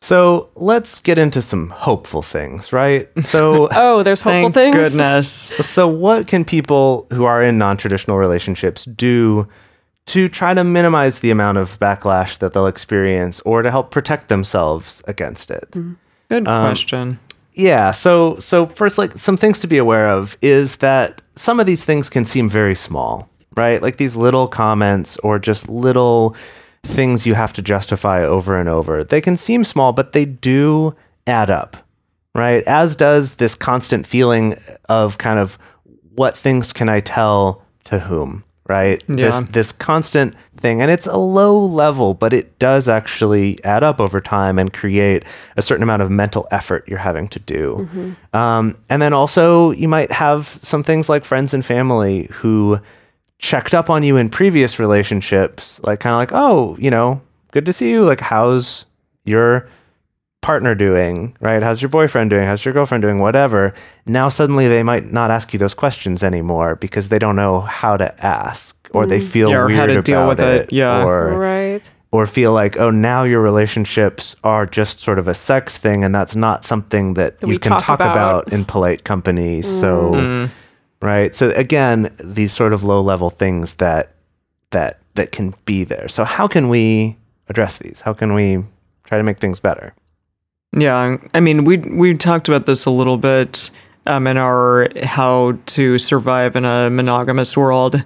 So 0.01 0.49
let's 0.55 1.01
get 1.01 1.19
into 1.19 1.41
some 1.41 1.69
hopeful 1.69 2.21
things, 2.21 2.71
right? 2.71 3.09
So 3.21 3.67
Oh, 3.71 4.03
there's 4.03 4.21
hopeful 4.21 4.51
Thank 4.51 4.73
things. 4.75 4.89
goodness. 4.89 5.29
So, 5.29 5.87
what 5.87 6.27
can 6.27 6.45
people 6.45 7.05
who 7.11 7.25
are 7.25 7.43
in 7.43 7.57
non 7.57 7.75
traditional 7.77 8.17
relationships 8.17 8.85
do 8.85 9.47
to 10.09 10.27
try 10.27 10.53
to 10.53 10.63
minimize 10.63 11.19
the 11.19 11.31
amount 11.31 11.57
of 11.57 11.79
backlash 11.79 12.37
that 12.39 12.53
they'll 12.53 12.67
experience 12.67 13.39
or 13.41 13.61
to 13.61 13.71
help 13.71 13.91
protect 13.91 14.27
themselves 14.27 15.01
against 15.07 15.49
it? 15.51 15.71
Good 16.29 16.47
Um, 16.47 16.61
question. 16.61 17.19
Yeah, 17.53 17.91
so 17.91 18.37
so 18.39 18.65
first 18.67 18.97
like 18.97 19.13
some 19.17 19.35
things 19.37 19.59
to 19.61 19.67
be 19.67 19.77
aware 19.77 20.09
of 20.09 20.37
is 20.41 20.77
that 20.77 21.21
some 21.35 21.59
of 21.59 21.65
these 21.65 21.83
things 21.83 22.09
can 22.09 22.23
seem 22.25 22.47
very 22.49 22.75
small, 22.75 23.27
right? 23.57 23.81
Like 23.81 23.97
these 23.97 24.15
little 24.15 24.47
comments 24.47 25.17
or 25.17 25.39
just 25.39 25.67
little 25.67 26.35
things 26.83 27.25
you 27.25 27.33
have 27.33 27.51
to 27.53 27.61
justify 27.61 28.23
over 28.23 28.57
and 28.59 28.69
over. 28.69 29.03
They 29.03 29.19
can 29.21 29.35
seem 29.35 29.63
small, 29.65 29.91
but 29.91 30.13
they 30.13 30.23
do 30.25 30.95
add 31.27 31.49
up, 31.49 31.75
right? 32.33 32.63
As 32.65 32.95
does 32.95 33.35
this 33.35 33.55
constant 33.55 34.07
feeling 34.07 34.55
of 34.87 35.17
kind 35.17 35.39
of 35.39 35.57
what 36.15 36.37
things 36.37 36.71
can 36.71 36.87
I 36.87 37.01
tell 37.01 37.61
to 37.85 37.99
whom, 37.99 38.43
right? 38.69 39.03
This 39.07 39.35
Yeah. 39.35 39.45
this 39.51 39.71
constant 39.73 40.35
thing 40.55 40.81
and 40.81 40.89
it's 40.91 41.07
a 41.07 41.17
low 41.17 41.57
level, 41.59 42.13
but 42.13 42.31
it 42.33 42.57
does 42.59 42.87
actually 42.87 43.57
add 43.65 43.83
up 43.83 43.99
over 43.99 44.21
time 44.21 44.57
and 44.59 44.71
create 44.71 45.23
a 45.57 45.61
certain 45.61 45.83
amount 45.83 46.01
of 46.01 46.11
mental 46.11 46.47
effort 46.51 46.85
you're 46.87 46.99
having 46.99 47.27
to 47.29 47.39
do. 47.39 48.15
Um, 48.33 48.77
and 48.89 49.01
then 49.01 49.11
also 49.13 49.71
you 49.71 49.87
might 49.87 50.11
have 50.11 50.59
some 50.61 50.83
things 50.83 51.09
like 51.09 51.25
friends 51.25 51.53
and 51.53 51.65
family 51.65 52.27
who 52.31 52.79
checked 53.39 53.73
up 53.73 53.89
on 53.89 54.03
you 54.03 54.17
in 54.17 54.29
previous 54.29 54.79
relationships, 54.79 55.79
like 55.85 55.99
kind 56.01 56.13
of 56.13 56.17
like, 56.19 56.31
oh, 56.33 56.75
you 56.77 56.91
know, 56.91 57.21
good 57.51 57.65
to 57.65 57.73
see 57.73 57.89
you. 57.89 58.03
Like, 58.03 58.19
how's 58.19 58.85
your 59.25 59.67
partner 60.41 60.75
doing? 60.75 61.35
Right? 61.39 61.61
How's 61.61 61.81
your 61.81 61.89
boyfriend 61.89 62.29
doing? 62.29 62.45
How's 62.45 62.63
your 62.63 62.73
girlfriend 62.73 63.01
doing? 63.01 63.19
Whatever. 63.19 63.73
Now 64.05 64.29
suddenly 64.29 64.67
they 64.67 64.83
might 64.83 65.11
not 65.11 65.31
ask 65.31 65.53
you 65.53 65.59
those 65.59 65.73
questions 65.73 66.23
anymore 66.23 66.75
because 66.75 67.09
they 67.09 67.19
don't 67.19 67.35
know 67.35 67.61
how 67.61 67.97
to 67.97 68.25
ask 68.25 68.75
or 68.91 69.05
they 69.05 69.19
feel 69.19 69.49
Yeah, 69.51 69.57
or 69.57 69.65
weird 69.67 69.77
how 69.79 69.85
to 69.87 69.91
about 69.93 70.05
deal 70.05 70.27
with 70.27 70.39
it. 70.39 70.71
Yeah. 70.73 71.03
Or 71.05 71.37
Right. 71.37 71.89
or 72.11 72.25
feel 72.25 72.53
like, 72.53 72.77
oh, 72.79 72.89
now 72.89 73.23
your 73.23 73.41
relationships 73.41 74.35
are 74.43 74.65
just 74.65 74.99
sort 74.99 75.19
of 75.19 75.27
a 75.27 75.33
sex 75.35 75.77
thing, 75.77 76.03
and 76.03 76.15
that's 76.15 76.35
not 76.35 76.65
something 76.65 77.13
that, 77.13 77.39
That 77.39 77.47
you 77.47 77.59
can 77.59 77.73
talk 77.73 77.83
talk 77.83 77.99
about. 77.99 78.45
about. 78.47 78.53
in 78.53 78.65
polite 78.65 79.03
company. 79.03 79.61
So, 79.61 80.13
Mm. 80.15 80.49
right. 81.03 81.35
So 81.35 81.51
again, 81.51 82.09
these 82.23 82.51
sort 82.51 82.73
of 82.73 82.83
low 82.83 83.01
level 83.01 83.29
things 83.29 83.73
that 83.75 84.09
that 84.71 84.97
that 85.15 85.31
can 85.31 85.53
be 85.65 85.83
there. 85.83 86.07
So 86.07 86.23
how 86.23 86.47
can 86.47 86.69
we 86.69 87.17
address 87.49 87.77
these? 87.77 88.01
How 88.01 88.13
can 88.13 88.33
we 88.33 88.63
try 89.03 89.17
to 89.17 89.23
make 89.23 89.37
things 89.39 89.59
better? 89.59 89.93
Yeah, 90.77 91.17
I 91.33 91.39
mean, 91.39 91.63
we 91.63 91.77
we 91.77 92.15
talked 92.15 92.47
about 92.47 92.65
this 92.67 92.85
a 92.85 92.91
little 92.91 93.17
bit 93.17 93.71
um, 94.05 94.27
in 94.27 94.37
our 94.37 94.87
"How 95.03 95.57
to 95.67 95.97
Survive 95.97 96.55
in 96.55 96.63
a 96.65 96.89
Monogamous 96.89 97.57
World" 97.57 98.03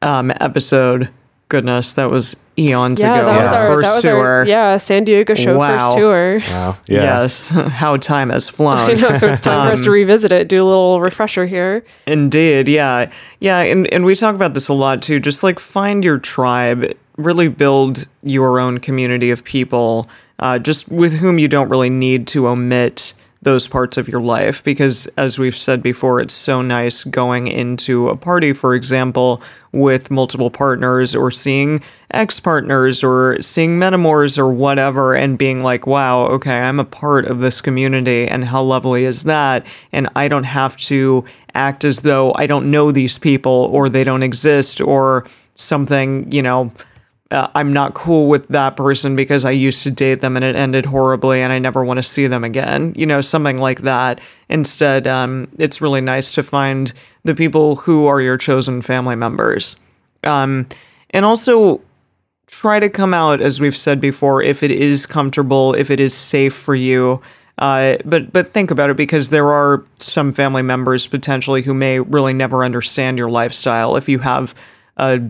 um, 0.00 0.30
episode. 0.40 1.10
Goodness, 1.50 1.94
that 1.94 2.10
was 2.10 2.36
eons 2.58 3.00
Yeah, 3.00 3.16
ago. 3.16 3.26
that 3.26 3.42
was 3.42 3.52
Yeah. 3.52 3.58
our 3.58 3.66
first 3.68 3.88
that 3.88 3.94
was 3.94 4.02
tour. 4.02 4.26
our 4.26 4.44
yeah 4.46 4.76
San 4.78 5.04
Diego 5.04 5.34
show 5.34 5.56
Wow. 5.56 5.78
first 5.78 5.96
tour. 5.96 6.38
Wow. 6.48 6.76
Yes, 6.86 7.48
how 7.48 7.96
time 7.98 8.28
has 8.30 8.48
flown. 8.50 8.76
I 8.90 8.94
know, 8.94 9.12
so 9.18 9.30
it's 9.30 9.40
time 9.40 9.66
for 9.66 9.72
us 9.72 9.80
to 9.82 9.90
revisit 9.90 10.30
it, 10.32 10.48
do 10.48 10.62
a 10.62 10.66
little 10.66 11.00
refresher 11.00 11.46
here. 11.46 11.84
Indeed, 12.06 12.68
yeah. 12.68 13.10
Yeah, 13.40 13.60
and, 13.60 13.86
and 13.92 14.04
we 14.04 14.14
talk 14.14 14.34
about 14.34 14.52
this 14.54 14.68
a 14.68 14.74
lot 14.74 15.00
too. 15.02 15.20
Just 15.20 15.42
like 15.42 15.58
find 15.58 16.04
your 16.04 16.18
tribe, 16.18 16.94
really 17.16 17.48
build 17.48 18.06
your 18.22 18.60
own 18.60 18.76
community 18.78 19.30
of 19.30 19.42
people, 19.44 20.06
uh, 20.38 20.58
just 20.58 20.88
with 20.88 21.14
whom 21.14 21.38
you 21.38 21.48
don't 21.48 21.68
really 21.68 21.90
need 21.90 22.26
to 22.28 22.48
omit 22.48 23.12
those 23.40 23.68
parts 23.68 23.96
of 23.96 24.08
your 24.08 24.20
life. 24.20 24.62
Because 24.64 25.06
as 25.16 25.38
we've 25.38 25.56
said 25.56 25.82
before, 25.82 26.20
it's 26.20 26.34
so 26.34 26.60
nice 26.60 27.04
going 27.04 27.46
into 27.46 28.08
a 28.08 28.16
party, 28.16 28.52
for 28.52 28.74
example, 28.74 29.40
with 29.72 30.10
multiple 30.10 30.50
partners 30.50 31.14
or 31.14 31.30
seeing 31.30 31.80
ex 32.10 32.40
partners 32.40 33.04
or 33.04 33.40
seeing 33.40 33.78
metamors 33.78 34.38
or 34.38 34.52
whatever 34.52 35.14
and 35.14 35.38
being 35.38 35.62
like, 35.62 35.86
wow, 35.86 36.26
okay, 36.26 36.58
I'm 36.58 36.80
a 36.80 36.84
part 36.84 37.26
of 37.26 37.38
this 37.38 37.60
community 37.60 38.26
and 38.26 38.44
how 38.46 38.62
lovely 38.62 39.04
is 39.04 39.24
that? 39.24 39.64
And 39.92 40.08
I 40.16 40.26
don't 40.28 40.44
have 40.44 40.76
to 40.78 41.24
act 41.54 41.84
as 41.84 42.02
though 42.02 42.32
I 42.34 42.46
don't 42.46 42.70
know 42.70 42.90
these 42.90 43.18
people 43.18 43.68
or 43.72 43.88
they 43.88 44.04
don't 44.04 44.22
exist 44.22 44.80
or 44.80 45.26
something, 45.54 46.30
you 46.32 46.42
know. 46.42 46.72
Uh, 47.30 47.48
I'm 47.54 47.74
not 47.74 47.92
cool 47.92 48.26
with 48.26 48.48
that 48.48 48.74
person 48.76 49.14
because 49.14 49.44
I 49.44 49.50
used 49.50 49.82
to 49.82 49.90
date 49.90 50.20
them 50.20 50.34
and 50.34 50.44
it 50.44 50.56
ended 50.56 50.86
horribly 50.86 51.42
and 51.42 51.52
I 51.52 51.58
never 51.58 51.84
want 51.84 51.98
to 51.98 52.02
see 52.02 52.26
them 52.26 52.42
again. 52.42 52.94
You 52.96 53.04
know, 53.04 53.20
something 53.20 53.58
like 53.58 53.82
that. 53.82 54.20
Instead, 54.48 55.06
um, 55.06 55.48
it's 55.58 55.82
really 55.82 56.00
nice 56.00 56.32
to 56.32 56.42
find 56.42 56.92
the 57.24 57.34
people 57.34 57.76
who 57.76 58.06
are 58.06 58.22
your 58.22 58.38
chosen 58.38 58.80
family 58.80 59.14
members. 59.14 59.76
Um, 60.24 60.66
and 61.10 61.26
also 61.26 61.82
try 62.46 62.80
to 62.80 62.88
come 62.88 63.12
out, 63.12 63.42
as 63.42 63.60
we've 63.60 63.76
said 63.76 64.00
before, 64.00 64.42
if 64.42 64.62
it 64.62 64.70
is 64.70 65.04
comfortable, 65.04 65.74
if 65.74 65.90
it 65.90 66.00
is 66.00 66.14
safe 66.14 66.54
for 66.54 66.74
you. 66.74 67.20
Uh, 67.58 67.96
but 68.04 68.32
but 68.32 68.52
think 68.52 68.70
about 68.70 68.88
it 68.88 68.96
because 68.96 69.30
there 69.30 69.48
are 69.48 69.84
some 69.98 70.32
family 70.32 70.62
members 70.62 71.06
potentially 71.06 71.62
who 71.62 71.74
may 71.74 71.98
really 71.98 72.32
never 72.32 72.64
understand 72.64 73.18
your 73.18 73.28
lifestyle. 73.28 73.96
If 73.96 74.08
you 74.08 74.20
have 74.20 74.54
a 74.96 75.20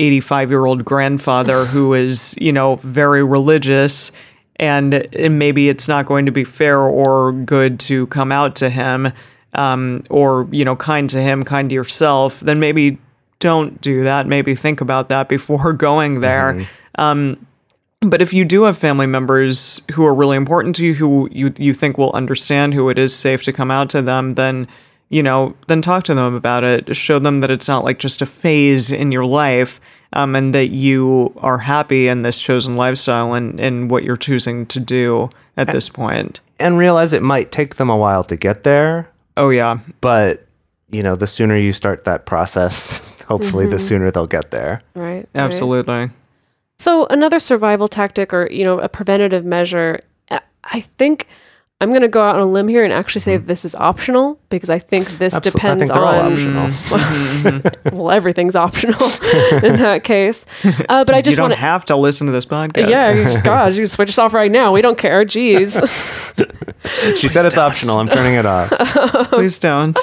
85 0.00 0.50
year 0.50 0.64
old 0.64 0.84
grandfather 0.84 1.64
who 1.66 1.94
is 1.94 2.34
you 2.40 2.52
know 2.52 2.76
very 2.76 3.22
religious 3.22 4.12
and, 4.56 4.92
and 4.92 5.38
maybe 5.38 5.70
it's 5.70 5.88
not 5.88 6.04
going 6.04 6.26
to 6.26 6.32
be 6.32 6.44
fair 6.44 6.80
or 6.80 7.32
good 7.32 7.80
to 7.80 8.06
come 8.08 8.30
out 8.32 8.56
to 8.56 8.68
him 8.68 9.12
um, 9.54 10.02
or 10.10 10.48
you 10.50 10.64
know 10.64 10.76
kind 10.76 11.08
to 11.10 11.20
him 11.20 11.42
kind 11.44 11.70
to 11.70 11.74
yourself 11.74 12.40
then 12.40 12.58
maybe 12.58 12.98
don't 13.40 13.80
do 13.80 14.04
that. 14.04 14.26
Maybe 14.28 14.54
think 14.54 14.80
about 14.80 15.08
that 15.08 15.28
before 15.28 15.72
going 15.88 16.20
there. 16.20 16.66
Um, 16.94 17.46
but 18.00 18.22
if 18.22 18.32
you 18.32 18.44
do 18.44 18.62
have 18.62 18.78
family 18.78 19.06
members 19.06 19.82
who 19.92 20.06
are 20.06 20.14
really 20.14 20.36
important 20.36 20.76
to 20.76 20.86
you 20.86 20.94
who 20.94 21.28
you, 21.32 21.52
you 21.58 21.74
think 21.74 21.98
will 21.98 22.12
understand 22.12 22.72
who 22.72 22.88
it 22.88 22.98
is 22.98 23.14
safe 23.14 23.42
to 23.42 23.52
come 23.52 23.70
out 23.70 23.90
to 23.90 24.00
them 24.00 24.34
then 24.34 24.66
you 25.10 25.22
know 25.22 25.54
then 25.66 25.82
talk 25.82 26.04
to 26.04 26.14
them 26.14 26.34
about 26.34 26.64
it 26.64 26.96
show 26.96 27.18
them 27.18 27.40
that 27.40 27.50
it's 27.50 27.68
not 27.68 27.84
like 27.84 27.98
just 27.98 28.22
a 28.22 28.26
phase 28.26 28.90
in 28.90 29.12
your 29.12 29.26
life 29.26 29.80
um, 30.12 30.34
and 30.34 30.54
that 30.54 30.68
you 30.68 31.32
are 31.38 31.58
happy 31.58 32.08
in 32.08 32.22
this 32.22 32.40
chosen 32.40 32.74
lifestyle 32.74 33.34
and, 33.34 33.60
and 33.60 33.90
what 33.90 34.02
you're 34.02 34.16
choosing 34.16 34.66
to 34.66 34.80
do 34.80 35.28
at 35.56 35.70
this 35.72 35.88
point. 35.88 36.14
point 36.14 36.40
and 36.58 36.78
realize 36.78 37.12
it 37.12 37.22
might 37.22 37.52
take 37.52 37.74
them 37.76 37.90
a 37.90 37.96
while 37.96 38.24
to 38.24 38.36
get 38.36 38.62
there, 38.64 39.10
oh 39.36 39.50
yeah 39.50 39.78
but 40.00 40.46
you 40.92 41.02
know, 41.02 41.14
the 41.14 41.26
sooner 41.28 41.56
you 41.56 41.72
start 41.72 42.02
that 42.04 42.26
process, 42.26 42.98
hopefully 43.28 43.66
the 43.66 43.78
sooner 43.78 44.10
they'll 44.10 44.26
get 44.26 44.50
there. 44.50 44.82
Right. 44.94 45.18
right. 45.18 45.28
absolutely 45.34 46.10
So 46.78 47.06
another 47.06 47.38
survival 47.38 47.86
tactic 47.86 48.32
or, 48.34 48.48
you 48.50 48.64
know, 48.64 48.80
a 48.80 48.88
preventative 48.88 49.44
measure, 49.44 50.00
I- 50.30 50.40
I 50.64 50.80
think 50.80 51.28
I'm 51.80 51.88
going 51.90 52.02
to 52.02 52.08
go 52.08 52.22
out 52.22 52.34
on 52.34 52.42
a 52.42 52.46
limb 52.46 52.68
here 52.68 52.84
and 52.84 52.92
actually 52.92 53.22
say 53.22 53.38
that 53.38 53.46
this 53.46 53.64
is 53.64 53.74
optional 53.74 54.38
because 54.50 54.68
I 54.68 54.78
think 54.78 55.08
this 55.18 55.34
Absol- 55.34 55.52
depends 55.52 55.90
I 55.90 55.94
think 55.94 55.94
they're 55.94 56.04
all 56.04 56.20
on 56.20 56.32
optional. 57.62 57.92
well, 57.98 58.10
everything's 58.16 58.54
optional 58.54 59.02
in 59.62 59.76
that 59.76 60.02
case. 60.04 60.44
Uh, 60.88 61.04
but 61.04 61.14
I 61.14 61.22
just 61.22 61.32
you 61.32 61.36
don't 61.36 61.44
want 61.44 61.54
to 61.54 61.60
have 61.60 61.86
to 61.86 61.96
listen 61.96 62.26
to 62.26 62.32
this 62.32 62.44
podcast 62.44 62.88
yeah, 62.88 63.12
you- 63.12 63.42
gosh, 63.42 63.76
you 63.76 63.82
can 63.82 63.88
switch 63.88 64.10
us 64.10 64.18
off 64.18 64.34
right 64.34 64.50
now. 64.50 64.72
We 64.72 64.82
don't 64.82 64.98
care. 64.98 65.24
Jeez. 65.24 65.74
She 67.16 67.28
said 67.28 67.46
it's 67.46 67.56
optional. 67.56 67.98
I'm 67.98 68.08
turning 68.08 68.34
it 68.34 68.46
off. 68.46 68.70
please 69.30 69.58
don't 69.58 69.98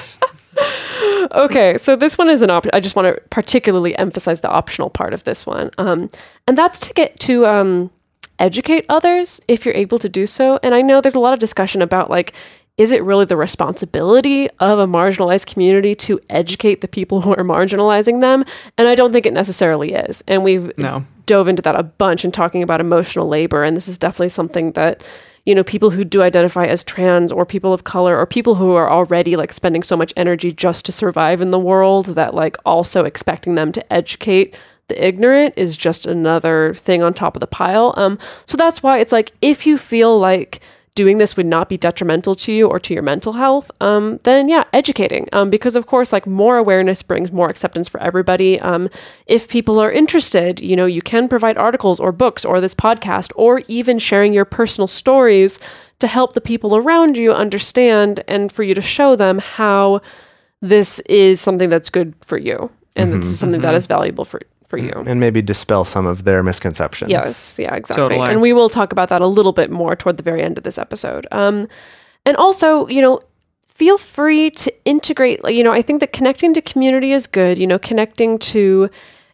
okay, 1.33 1.77
so 1.77 1.95
this 1.95 2.17
one 2.17 2.29
is 2.29 2.41
an 2.41 2.49
option. 2.49 2.71
I 2.73 2.79
just 2.79 2.95
want 2.95 3.07
to 3.07 3.21
particularly 3.29 3.97
emphasize 3.97 4.41
the 4.41 4.49
optional 4.49 4.89
part 4.89 5.13
of 5.13 5.23
this 5.23 5.45
one, 5.45 5.71
um, 5.77 6.09
and 6.47 6.57
that's 6.57 6.79
to 6.79 6.93
get 6.93 7.19
to 7.21 7.45
um, 7.45 7.91
educate 8.39 8.85
others 8.89 9.41
if 9.47 9.65
you're 9.65 9.75
able 9.75 9.99
to 9.99 10.09
do 10.09 10.25
so. 10.27 10.59
And 10.63 10.73
I 10.75 10.81
know 10.81 11.01
there's 11.01 11.15
a 11.15 11.19
lot 11.19 11.33
of 11.33 11.39
discussion 11.39 11.81
about 11.81 12.09
like, 12.09 12.33
is 12.77 12.91
it 12.91 13.03
really 13.03 13.25
the 13.25 13.35
responsibility 13.37 14.49
of 14.59 14.77
a 14.79 14.85
marginalized 14.85 15.47
community 15.51 15.95
to 15.95 16.19
educate 16.29 16.81
the 16.81 16.87
people 16.87 17.21
who 17.23 17.31
are 17.33 17.43
marginalizing 17.43 18.21
them? 18.21 18.45
And 18.77 18.87
I 18.87 18.95
don't 18.95 19.11
think 19.11 19.25
it 19.25 19.33
necessarily 19.33 19.93
is. 19.93 20.23
And 20.27 20.43
we've 20.43 20.71
No. 20.77 21.05
dove 21.25 21.47
into 21.47 21.61
that 21.63 21.75
a 21.75 21.83
bunch 21.83 22.23
in 22.23 22.31
talking 22.31 22.63
about 22.63 22.79
emotional 22.81 23.27
labor, 23.27 23.63
and 23.63 23.75
this 23.75 23.87
is 23.87 23.97
definitely 23.97 24.29
something 24.29 24.71
that 24.73 25.03
you 25.45 25.55
know 25.55 25.63
people 25.63 25.91
who 25.91 26.03
do 26.03 26.21
identify 26.21 26.65
as 26.65 26.83
trans 26.83 27.31
or 27.31 27.45
people 27.45 27.73
of 27.73 27.83
color 27.85 28.17
or 28.17 28.25
people 28.25 28.55
who 28.55 28.73
are 28.73 28.91
already 28.91 29.35
like 29.37 29.53
spending 29.53 29.81
so 29.81 29.95
much 29.97 30.13
energy 30.17 30.51
just 30.51 30.85
to 30.85 30.91
survive 30.91 31.39
in 31.41 31.51
the 31.51 31.59
world 31.59 32.07
that 32.07 32.33
like 32.35 32.57
also 32.65 33.05
expecting 33.05 33.55
them 33.55 33.71
to 33.71 33.93
educate 33.93 34.55
the 34.87 35.05
ignorant 35.05 35.53
is 35.57 35.77
just 35.77 36.05
another 36.05 36.73
thing 36.75 37.03
on 37.03 37.13
top 37.13 37.35
of 37.35 37.39
the 37.39 37.47
pile 37.47 37.93
um 37.97 38.17
so 38.45 38.57
that's 38.57 38.81
why 38.81 38.99
it's 38.99 39.11
like 39.11 39.31
if 39.41 39.65
you 39.65 39.77
feel 39.77 40.17
like 40.17 40.61
doing 40.97 41.19
this 41.19 41.37
would 41.37 41.45
not 41.45 41.69
be 41.69 41.77
detrimental 41.77 42.33
to 42.33 42.51
you 42.51 42.67
or 42.67 42.79
to 42.79 42.91
your 42.91 43.03
mental 43.03 43.33
health, 43.33 43.69
um, 43.79 44.19
then 44.23 44.49
yeah, 44.49 44.63
educating. 44.73 45.29
Um, 45.31 45.51
because 45.51 45.75
of 45.75 45.85
course, 45.85 46.11
like 46.11 46.25
more 46.25 46.57
awareness 46.57 47.03
brings 47.03 47.31
more 47.31 47.47
acceptance 47.47 47.87
for 47.87 48.01
everybody. 48.01 48.59
Um, 48.59 48.89
if 49.27 49.47
people 49.47 49.79
are 49.79 49.91
interested, 49.91 50.59
you 50.59 50.75
know, 50.75 50.87
you 50.87 51.03
can 51.03 51.29
provide 51.29 51.55
articles 51.55 51.99
or 51.99 52.11
books 52.11 52.43
or 52.43 52.59
this 52.59 52.73
podcast 52.73 53.31
or 53.35 53.61
even 53.67 53.99
sharing 53.99 54.33
your 54.33 54.43
personal 54.43 54.87
stories 54.87 55.59
to 55.99 56.07
help 56.07 56.33
the 56.33 56.41
people 56.41 56.75
around 56.75 57.15
you 57.15 57.31
understand 57.31 58.23
and 58.27 58.51
for 58.51 58.63
you 58.63 58.73
to 58.73 58.81
show 58.81 59.15
them 59.15 59.37
how 59.37 60.01
this 60.61 60.99
is 61.01 61.39
something 61.39 61.69
that's 61.69 61.91
good 61.91 62.15
for 62.21 62.39
you 62.39 62.71
and 62.95 63.21
this 63.21 63.29
is 63.29 63.39
something 63.39 63.61
that 63.61 63.75
is 63.75 63.85
valuable 63.85 64.25
for 64.25 64.41
for 64.67 64.77
you. 64.77 64.91
and 65.07 65.19
maybe 65.19 65.41
dispel 65.41 65.83
some 65.85 66.05
of 66.05 66.23
their 66.25 66.43
misconceptions. 66.43 67.09
Yes, 67.09 67.57
yeah, 67.59 67.73
exactly. 67.73 68.03
Totally. 68.03 68.29
And 68.29 68.41
we 68.41 68.53
will 68.53 68.69
talk 68.69 68.91
about 68.91 69.09
that 69.09 69.21
a 69.21 69.27
little 69.27 69.53
bit 69.53 69.71
more 69.71 69.95
toward 69.95 70.17
the 70.17 70.23
very 70.23 70.43
end 70.43 70.57
of 70.57 70.63
this 70.63 70.77
episode. 70.77 71.25
Um, 71.31 71.67
and 72.25 72.35
also, 72.37 72.87
you 72.87 73.01
know, 73.01 73.21
feel 73.69 73.97
free 73.97 74.49
to 74.49 74.73
integrate. 74.85 75.43
like, 75.43 75.55
You 75.55 75.63
know, 75.63 75.71
I 75.71 75.81
think 75.81 76.01
that 76.01 76.11
connecting 76.11 76.53
to 76.53 76.61
community 76.61 77.11
is 77.11 77.27
good. 77.27 77.57
You 77.57 77.67
know, 77.67 77.79
connecting 77.79 78.37
to 78.39 78.89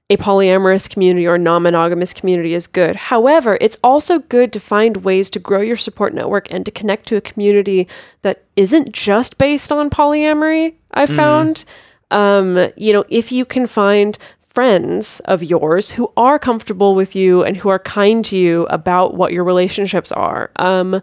a 0.10 0.18
polyamorous 0.18 0.90
community 0.90 1.26
or 1.26 1.38
non-monogamous 1.38 2.14
community 2.14 2.54
is 2.54 2.68
good. 2.68 2.96
However, 2.96 3.58
it's 3.62 3.80
also 3.84 4.20
good 4.20 4.52
to 4.54 4.60
find 4.60 4.98
ways 4.98 5.30
to 5.32 5.40
grow 5.40 5.62
your 5.62 5.78
support 5.78 6.14
network 6.14 6.52
and 6.52 6.66
to 6.66 6.72
connect 6.72 7.08
to 7.08 7.16
a 7.16 7.22
community 7.22 7.88
that 8.22 8.44
isn't 8.56 8.92
just 8.92 9.38
based 9.38 9.72
on 9.72 9.90
polyamory. 9.90 10.74
I 10.94 11.06
found, 11.08 11.64
um, 12.12 12.70
you 12.76 12.94
know, 12.94 13.06
if 13.10 13.32
you 13.32 13.46
can 13.46 13.66
find 13.66 14.18
friends 14.54 15.20
of 15.22 15.42
yours 15.42 15.92
who 15.92 16.12
are 16.16 16.38
comfortable 16.38 16.94
with 16.94 17.16
you 17.16 17.44
and 17.44 17.58
who 17.58 17.70
are 17.70 17.80
kind 17.80 18.24
to 18.26 18.38
you 18.38 18.66
about 18.68 19.16
what 19.16 19.34
your 19.34 19.44
relationships 19.44 20.12
are. 20.12 20.52
Um, 20.58 21.02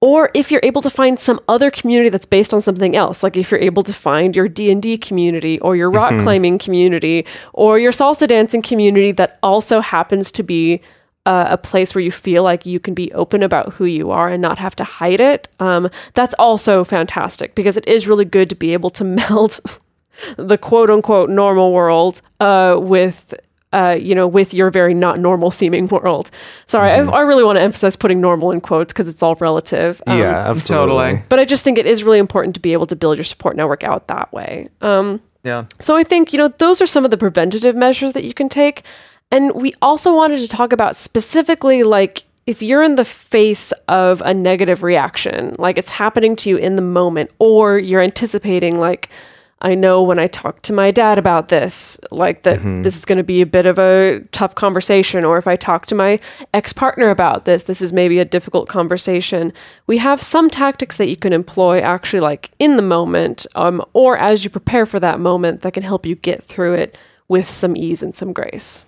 or 0.00 0.30
if 0.34 0.50
you're 0.50 0.60
able 0.62 0.82
to 0.82 0.90
find 0.90 1.18
some 1.18 1.40
other 1.48 1.70
community 1.70 2.10
that's 2.10 2.26
based 2.26 2.52
on 2.52 2.60
something 2.60 2.94
else 2.94 3.22
like 3.22 3.36
if 3.36 3.50
you're 3.50 3.60
able 3.60 3.82
to 3.82 3.94
find 3.94 4.36
your 4.36 4.46
d&d 4.46 4.98
community 4.98 5.58
or 5.60 5.74
your 5.74 5.90
rock 5.90 6.10
climbing 6.22 6.58
community 6.58 7.24
or 7.54 7.78
your 7.78 7.92
salsa 7.92 8.28
dancing 8.28 8.60
community 8.60 9.10
that 9.10 9.38
also 9.42 9.80
happens 9.80 10.30
to 10.30 10.42
be 10.42 10.80
uh, 11.24 11.46
a 11.48 11.58
place 11.58 11.94
where 11.94 12.04
you 12.04 12.12
feel 12.12 12.44
like 12.44 12.66
you 12.66 12.78
can 12.78 12.94
be 12.94 13.10
open 13.14 13.42
about 13.42 13.72
who 13.74 13.84
you 13.84 14.10
are 14.10 14.28
and 14.28 14.40
not 14.40 14.58
have 14.58 14.76
to 14.76 14.84
hide 14.84 15.20
it 15.20 15.48
um, 15.60 15.88
that's 16.12 16.34
also 16.34 16.84
fantastic 16.84 17.54
because 17.54 17.78
it 17.78 17.88
is 17.88 18.06
really 18.06 18.26
good 18.26 18.50
to 18.50 18.54
be 18.54 18.74
able 18.74 18.90
to 18.90 19.02
meld 19.30 19.60
the 20.36 20.58
quote 20.58 20.90
unquote 20.90 21.30
normal 21.30 21.72
world 21.72 22.20
uh, 22.40 22.76
with 22.80 23.34
uh, 23.72 23.96
you 24.00 24.14
know, 24.14 24.26
with 24.26 24.54
your 24.54 24.70
very 24.70 24.94
not 24.94 25.18
normal 25.18 25.50
seeming 25.50 25.86
world. 25.88 26.30
Sorry, 26.66 26.90
I, 26.90 27.04
I 27.04 27.20
really 27.22 27.44
want 27.44 27.56
to 27.58 27.62
emphasize 27.62 27.94
putting 27.94 28.20
normal 28.20 28.50
in 28.50 28.60
quotes 28.60 28.92
because 28.92 29.06
it's 29.08 29.22
all 29.22 29.34
relative. 29.34 30.00
Um, 30.06 30.18
yeah, 30.18 30.48
absolutely. 30.50 30.94
totally. 31.04 31.22
But 31.28 31.40
I 31.40 31.44
just 31.44 31.62
think 31.62 31.76
it 31.76 31.84
is 31.84 32.02
really 32.02 32.18
important 32.18 32.54
to 32.54 32.60
be 32.60 32.72
able 32.72 32.86
to 32.86 32.96
build 32.96 33.18
your 33.18 33.24
support 33.24 33.54
network 33.56 33.82
out 33.84 34.08
that 34.08 34.32
way. 34.32 34.68
Um, 34.80 35.20
Yeah. 35.44 35.66
so 35.78 35.94
I 35.94 36.04
think, 36.04 36.32
you 36.32 36.38
know, 36.38 36.48
those 36.48 36.80
are 36.80 36.86
some 36.86 37.04
of 37.04 37.10
the 37.10 37.18
preventative 37.18 37.76
measures 37.76 38.14
that 38.14 38.24
you 38.24 38.32
can 38.32 38.48
take. 38.48 38.82
And 39.30 39.52
we 39.54 39.74
also 39.82 40.14
wanted 40.14 40.38
to 40.38 40.48
talk 40.48 40.72
about 40.72 40.96
specifically 40.96 41.82
like 41.82 42.24
if 42.46 42.62
you're 42.62 42.82
in 42.84 42.94
the 42.94 43.04
face 43.04 43.72
of 43.88 44.22
a 44.22 44.32
negative 44.32 44.84
reaction, 44.84 45.54
like 45.58 45.76
it's 45.76 45.90
happening 45.90 46.36
to 46.36 46.48
you 46.48 46.56
in 46.56 46.76
the 46.76 46.82
moment, 46.82 47.30
or 47.40 47.76
you're 47.78 48.00
anticipating 48.00 48.78
like, 48.78 49.10
I 49.62 49.74
know 49.74 50.02
when 50.02 50.18
I 50.18 50.26
talk 50.26 50.60
to 50.62 50.72
my 50.74 50.90
dad 50.90 51.18
about 51.18 51.48
this, 51.48 51.98
like 52.10 52.42
that 52.42 52.62
this 52.82 52.94
is 52.94 53.06
going 53.06 53.16
to 53.16 53.24
be 53.24 53.40
a 53.40 53.46
bit 53.46 53.64
of 53.64 53.78
a 53.78 54.20
tough 54.30 54.54
conversation. 54.54 55.24
Or 55.24 55.38
if 55.38 55.46
I 55.46 55.56
talk 55.56 55.86
to 55.86 55.94
my 55.94 56.20
ex 56.52 56.74
partner 56.74 57.08
about 57.08 57.46
this, 57.46 57.62
this 57.62 57.80
is 57.80 57.90
maybe 57.90 58.18
a 58.18 58.24
difficult 58.26 58.68
conversation. 58.68 59.54
We 59.86 59.96
have 59.98 60.22
some 60.22 60.50
tactics 60.50 60.98
that 60.98 61.08
you 61.08 61.16
can 61.16 61.32
employ 61.32 61.80
actually, 61.80 62.20
like 62.20 62.50
in 62.58 62.76
the 62.76 62.82
moment, 62.82 63.46
um, 63.54 63.82
or 63.94 64.18
as 64.18 64.44
you 64.44 64.50
prepare 64.50 64.84
for 64.84 65.00
that 65.00 65.20
moment, 65.20 65.62
that 65.62 65.72
can 65.72 65.82
help 65.82 66.04
you 66.04 66.16
get 66.16 66.44
through 66.44 66.74
it 66.74 66.98
with 67.28 67.48
some 67.48 67.76
ease 67.76 68.02
and 68.02 68.14
some 68.14 68.34
grace. 68.34 68.84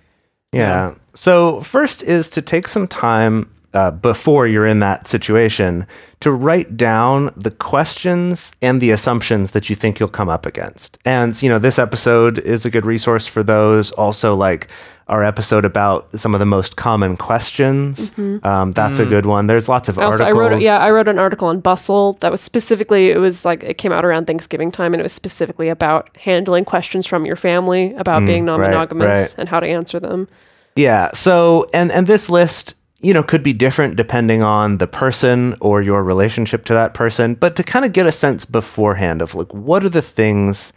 Yeah. 0.53 0.97
So, 1.14 1.62
first 1.62 2.03
is 2.03 2.29
to 2.31 2.43
take 2.43 2.69
some 2.69 2.87
time 2.87 3.51
uh, 3.75 3.91
before 3.91 4.47
you're 4.47 4.66
in 4.66 4.81
that 4.81 5.07
situation 5.07 5.87
to 6.21 6.33
write 6.33 6.77
down 6.77 7.33
the 7.37 7.51
questions 7.51 8.53
and 8.62 8.81
the 8.81 8.91
assumptions 8.91 9.51
that 9.53 9.69
you 9.71 9.77
think 9.77 10.01
you'll 10.01 10.09
come 10.09 10.29
up 10.29 10.47
against. 10.47 10.99
And, 11.05 11.41
you 11.43 11.49
know, 11.49 11.59
this 11.59 11.79
episode 11.79 12.39
is 12.39 12.64
a 12.66 12.71
good 12.71 12.87
resource 12.87 13.27
for 13.27 13.43
those. 13.43 13.91
Also, 13.93 14.35
like 14.35 14.69
our 15.07 15.23
episode 15.25 15.64
about 15.64 16.07
some 16.19 16.35
of 16.35 16.39
the 16.41 16.45
most 16.47 16.77
common 16.77 17.16
questions. 17.16 18.12
Um, 18.19 18.73
that's 18.73 18.99
a 18.99 19.07
good 19.07 19.25
one. 19.27 19.47
There's 19.47 19.69
lots 19.69 19.89
of 19.89 19.95
Mm-hmm. 19.97 20.03
I 20.23 20.25
articles. 20.27 20.39
wrote, 20.39 20.61
yeah, 20.62 20.79
I 20.81 20.91
wrote 20.91 21.09
an 21.09 21.19
article 21.19 21.49
on 21.49 21.61
bustle 21.61 22.14
that 22.21 22.31
was 22.31 22.41
specifically, 22.43 23.11
it 23.11 23.19
was 23.19 23.45
like, 23.45 23.62
it 23.62 23.79
came 23.79 23.91
out 23.93 24.05
around 24.05 24.27
Thanksgiving 24.27 24.71
time 24.71 24.93
and 24.93 25.01
it 25.01 25.03
was 25.05 25.12
specifically 25.14 25.69
about 25.69 26.14
handling 26.19 26.64
questions 26.66 27.07
from 27.07 27.25
your 27.25 27.37
family 27.37 27.95
about 27.95 28.27
being 28.27 28.45
non 28.45 28.61
monogamous 28.61 29.07
Mm, 29.07 29.14
right. 29.14 29.35
and 29.39 29.49
how 29.49 29.61
to 29.61 29.66
answer 29.66 29.99
them. 30.01 30.29
Yeah. 30.77 31.11
So, 31.14 31.69
and 31.73 31.91
and 31.91 32.07
this 32.07 32.29
list, 32.29 32.75
you 33.01 33.12
know, 33.12 33.22
could 33.22 33.42
be 33.42 33.53
different 33.53 33.96
depending 33.96 34.42
on 34.42 34.78
the 34.78 34.86
person 34.86 35.57
or 35.61 35.80
your 35.82 36.03
relationship 36.03 36.64
to 36.64 36.72
that 36.74 36.94
person, 36.94 37.34
but 37.34 37.55
to 37.57 37.62
kind 37.62 37.84
of 37.84 37.92
get 37.92 38.07
a 38.07 38.12
sense 38.12 38.44
beforehand 38.44 39.22
of 39.22 39.34
like 39.34 39.53
what 39.55 39.84
are 39.84 39.88
the 39.88 40.03
things 40.03 40.72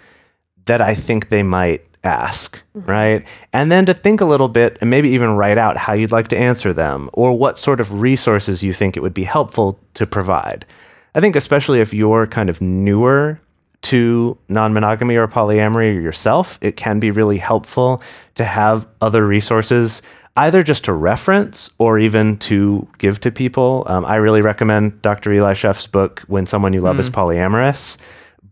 that 0.66 0.82
I 0.82 0.94
think 0.94 1.30
they 1.30 1.44
might 1.44 1.84
ask, 2.04 2.62
mm-hmm. 2.76 2.90
right? 2.90 3.28
And 3.54 3.72
then 3.72 3.86
to 3.86 3.94
think 3.94 4.22
a 4.22 4.26
little 4.26 4.48
bit 4.48 4.78
and 4.82 4.90
maybe 4.90 5.10
even 5.10 5.32
write 5.32 5.58
out 5.58 5.78
how 5.78 5.94
you'd 5.94 6.12
like 6.12 6.28
to 6.30 6.38
answer 6.38 6.74
them 6.74 7.10
or 7.14 7.38
what 7.38 7.58
sort 7.58 7.80
of 7.80 8.02
resources 8.02 8.64
you 8.64 8.74
think 8.74 8.96
it 8.96 9.02
would 9.02 9.14
be 9.14 9.24
helpful 9.24 9.80
to 9.96 10.06
provide. 10.06 10.66
I 11.14 11.22
think 11.22 11.36
especially 11.36 11.82
if 11.82 11.94
you're 11.94 12.28
kind 12.28 12.50
of 12.50 12.62
newer 12.62 13.40
to 13.82 14.38
non-monogamy 14.48 15.16
or 15.16 15.28
polyamory 15.28 16.02
yourself, 16.02 16.60
it 16.62 16.78
can 16.78 17.00
be 17.00 17.10
really 17.10 17.38
helpful 17.38 18.02
to 18.36 18.44
have 18.44 18.88
other 19.02 19.26
resources 19.26 20.02
either 20.38 20.64
just 20.64 20.86
to 20.86 20.94
reference 20.94 21.70
or 21.78 22.00
even 22.00 22.38
to 22.38 22.88
give 22.98 23.20
to 23.22 23.32
people. 23.32 23.84
Um, 23.88 24.06
I 24.06 24.16
really 24.16 24.42
recommend 24.42 25.02
Dr. 25.02 25.32
Eli 25.34 25.54
Sheff's 25.54 25.88
book, 25.88 26.22
When 26.28 26.46
Someone 26.46 26.74
You 26.74 26.82
Love 26.82 27.00
is 27.00 27.10
Polyamorous, 27.10 27.98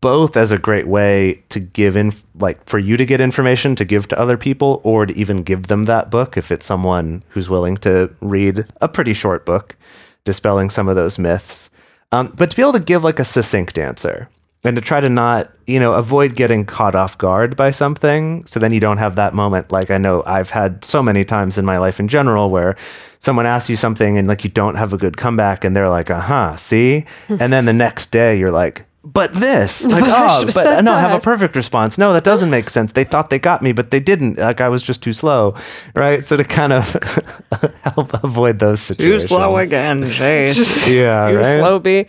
both 0.02 0.38
as 0.38 0.52
a 0.52 0.58
great 0.58 0.88
way 0.88 1.44
to 1.50 1.60
give 1.60 1.96
in, 1.96 2.14
like 2.36 2.64
for 2.66 2.80
you 2.80 2.98
to 2.98 3.06
get 3.06 3.22
information 3.22 3.76
to 3.76 3.86
give 3.86 4.08
to 4.10 4.20
other 4.20 4.38
people 4.38 4.82
or 4.84 5.06
to 5.06 5.18
even 5.18 5.44
give 5.44 5.68
them 5.68 5.84
that 5.84 6.10
book 6.10 6.38
if 6.38 6.52
it's 6.52 6.66
someone 6.66 7.24
who's 7.30 7.50
willing 7.50 7.78
to 7.78 8.14
read 8.22 8.66
a 8.82 8.88
pretty 8.88 9.14
short 9.14 9.46
book 9.46 9.76
dispelling 10.24 10.70
some 10.70 10.88
of 10.88 10.96
those 10.96 11.18
myths. 11.18 11.70
Um, 12.12 12.34
but 12.36 12.52
to 12.52 12.56
be 12.56 12.62
able 12.62 12.74
to 12.74 12.80
give 12.80 13.04
like 13.04 13.20
a 13.20 13.26
succinct 13.26 13.78
answer 13.78 14.30
and 14.64 14.76
to 14.76 14.82
try 14.82 15.00
to 15.00 15.10
not, 15.10 15.52
you 15.68 15.80
know, 15.80 15.94
avoid 15.94 16.36
getting 16.36 16.66
caught 16.66 16.96
off 16.96 17.18
guard 17.18 17.56
by 17.56 17.72
something. 17.72 18.46
So 18.46 18.60
then 18.60 18.74
you 18.74 18.80
don't 18.80 18.98
have 18.98 19.16
that 19.16 19.34
moment. 19.34 19.72
Like 19.72 19.90
I 19.90 19.98
know 19.98 20.24
I've 20.26 20.50
had 20.50 20.84
so 20.84 21.02
many 21.02 21.24
times 21.24 21.58
in 21.58 21.66
my 21.66 21.78
life 21.78 22.00
in 22.00 22.08
general 22.08 22.50
where 22.50 22.76
someone 23.20 23.46
asks 23.46 23.70
you 23.70 23.76
something 23.78 24.18
and 24.18 24.28
like 24.28 24.44
you 24.44 24.50
don't 24.50 24.76
have 24.76 24.92
a 24.92 24.98
good 24.98 25.16
comeback 25.16 25.64
and 25.64 25.76
they're 25.76 25.90
like, 25.90 26.12
uh 26.12 26.20
huh, 26.20 26.56
see? 26.58 27.06
and 27.30 27.54
then 27.54 27.66
the 27.66 27.74
next 27.74 28.12
day 28.12 28.38
you're 28.38 28.52
like, 28.52 28.86
but 29.02 29.34
this, 29.34 29.86
like, 29.88 30.04
oh, 30.06 30.44
but 30.46 30.54
said 30.54 30.82
no, 30.82 30.94
I 30.94 31.00
have 31.00 31.18
a 31.18 31.22
perfect 31.22 31.56
response. 31.56 31.98
No, 31.98 32.12
that 32.12 32.26
doesn't 32.26 32.50
make 32.50 32.70
sense. 32.70 32.92
They 32.92 33.06
thought 33.06 33.30
they 33.30 33.40
got 33.40 33.62
me, 33.62 33.72
but 33.72 33.92
they 33.92 34.02
didn't. 34.02 34.38
Like, 34.38 34.60
I 34.60 34.68
was 34.68 34.84
just 34.84 35.02
too 35.02 35.14
slow, 35.14 35.56
right? 35.96 36.22
So 36.22 36.36
to 36.36 36.44
kind 36.44 36.74
of 36.74 36.94
help 37.82 38.14
avoid 38.24 38.60
those 38.60 38.82
situations 38.82 39.24
Too 39.24 39.28
slow 39.28 39.56
again, 39.56 40.04
Jase. 40.10 40.86
Yeah, 40.86 41.32
You're 41.32 41.42
right. 41.42 41.60
slow, 41.60 41.80
B. 41.80 42.08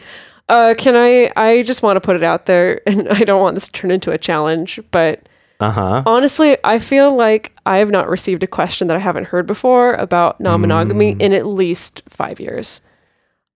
Uh, 0.50 0.74
can 0.76 0.94
I? 0.96 1.30
I 1.36 1.62
just 1.62 1.82
want 1.82 1.96
to 1.96 2.00
put 2.00 2.16
it 2.16 2.22
out 2.22 2.46
there, 2.46 2.80
and 2.88 3.08
I 3.08 3.20
don't 3.24 3.40
want 3.40 3.54
this 3.54 3.66
to 3.68 3.72
turn 3.72 3.90
into 3.90 4.10
a 4.10 4.18
challenge, 4.18 4.80
but 4.90 5.28
Uh 5.60 5.70
huh. 5.70 6.02
honestly, 6.06 6.56
I 6.64 6.78
feel 6.78 7.14
like 7.16 7.52
I 7.64 7.78
have 7.78 7.90
not 7.90 8.08
received 8.08 8.42
a 8.42 8.46
question 8.46 8.88
that 8.88 8.96
I 8.96 9.00
haven't 9.00 9.26
heard 9.28 9.46
before 9.46 9.94
about 9.94 10.40
non-monogamy 10.40 11.14
Mm. 11.14 11.20
in 11.22 11.32
at 11.32 11.46
least 11.46 12.02
five 12.08 12.40
years. 12.40 12.80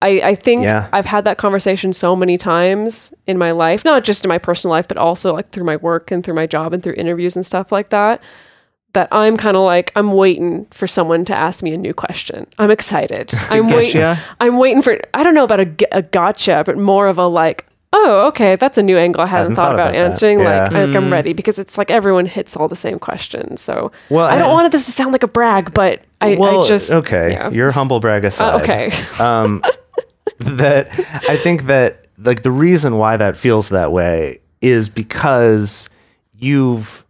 I, 0.03 0.21
I 0.23 0.35
think 0.35 0.65
Yeah. 0.65 0.89
I've 0.93 1.07
had 1.07 1.25
that 1.25 1.39
conversation 1.39 1.93
so 1.95 2.15
many 2.15 2.37
times 2.37 3.15
in 3.27 3.39
my 3.39 3.53
life, 3.53 3.85
not 3.87 4.05
just 4.05 4.23
in 4.25 4.29
my 4.29 4.39
personal 4.39 4.73
life, 4.77 4.87
but 4.87 4.99
also 4.99 5.33
like 5.33 5.51
through 5.51 5.65
my 5.65 5.77
work 5.77 6.11
and 6.11 6.23
through 6.23 6.35
my 6.35 6.47
job 6.47 6.73
and 6.75 6.83
through 6.83 6.95
interviews 6.99 7.37
and 7.37 7.45
stuff 7.47 7.73
like 7.73 7.89
that. 7.91 8.21
That 8.95 9.09
I'm 9.13 9.37
kind 9.37 9.57
of 9.57 9.65
like 9.65 9.93
I'm 9.97 10.13
waiting 10.13 10.67
for 10.71 10.87
someone 10.87 11.25
to 11.27 11.35
ask 11.35 11.63
me 11.63 11.73
a 11.75 11.77
new 11.77 11.93
question. 11.93 12.47
I'm 12.59 12.71
excited. 12.71 13.33
I'm 13.51 13.69
waiting. 13.69 14.03
I'm 14.41 14.59
waiting 14.59 14.83
for. 14.83 14.99
I 15.13 15.23
don't 15.23 15.35
know 15.35 15.45
about 15.45 15.61
a 15.61 16.03
gotcha, 16.03 16.63
but 16.65 16.79
more 16.79 17.07
of 17.09 17.19
a 17.19 17.27
like. 17.27 17.67
Oh, 17.97 18.27
okay, 18.27 18.57
that's 18.57 18.77
a 18.77 18.83
new 18.83 18.99
angle 18.99 19.21
I 19.23 19.27
hadn't, 19.27 19.43
Hadn't 19.53 19.57
thought, 19.57 19.63
thought 19.67 19.75
about, 19.75 19.91
about 19.91 19.99
that. 20.01 20.05
answering. 20.11 20.39
Like, 20.39 20.73
Yeah. 20.73 20.85
like 20.87 20.97
I'm 20.97 21.13
ready 21.13 21.33
because 21.33 21.61
it's 21.61 21.79
like 21.79 21.93
everyone 21.93 22.27
hits 22.27 22.57
all 22.57 22.67
the 22.67 22.75
same 22.75 22.99
questions. 22.99 23.61
So 23.61 23.93
Well, 24.11 24.25
I 24.27 24.35
don't 24.37 24.49
and- 24.49 24.53
want 24.53 24.73
this 24.73 24.87
to 24.87 24.91
sound 24.93 25.13
like 25.13 25.23
a 25.23 25.29
brag, 25.29 25.73
but 25.75 26.01
I, 26.21 26.35
well, 26.35 26.65
I 26.65 26.67
just 26.67 26.91
okay. 26.93 27.33
yeah. 27.35 27.51
Your 27.51 27.71
humble 27.71 28.01
brag 28.01 28.25
aside. 28.25 28.55
Uh, 28.55 28.59
okay. 28.63 28.93
um, 29.21 29.63
that 30.39 30.89
I 31.29 31.37
think 31.37 31.67
that 31.67 32.07
like 32.19 32.43
the 32.43 32.51
reason 32.51 32.99
why 32.99 33.17
that 33.17 33.37
feels 33.37 33.69
that 33.69 33.93
way 33.93 34.41
is 34.61 34.89
because 34.89 35.89
you've 36.37 37.04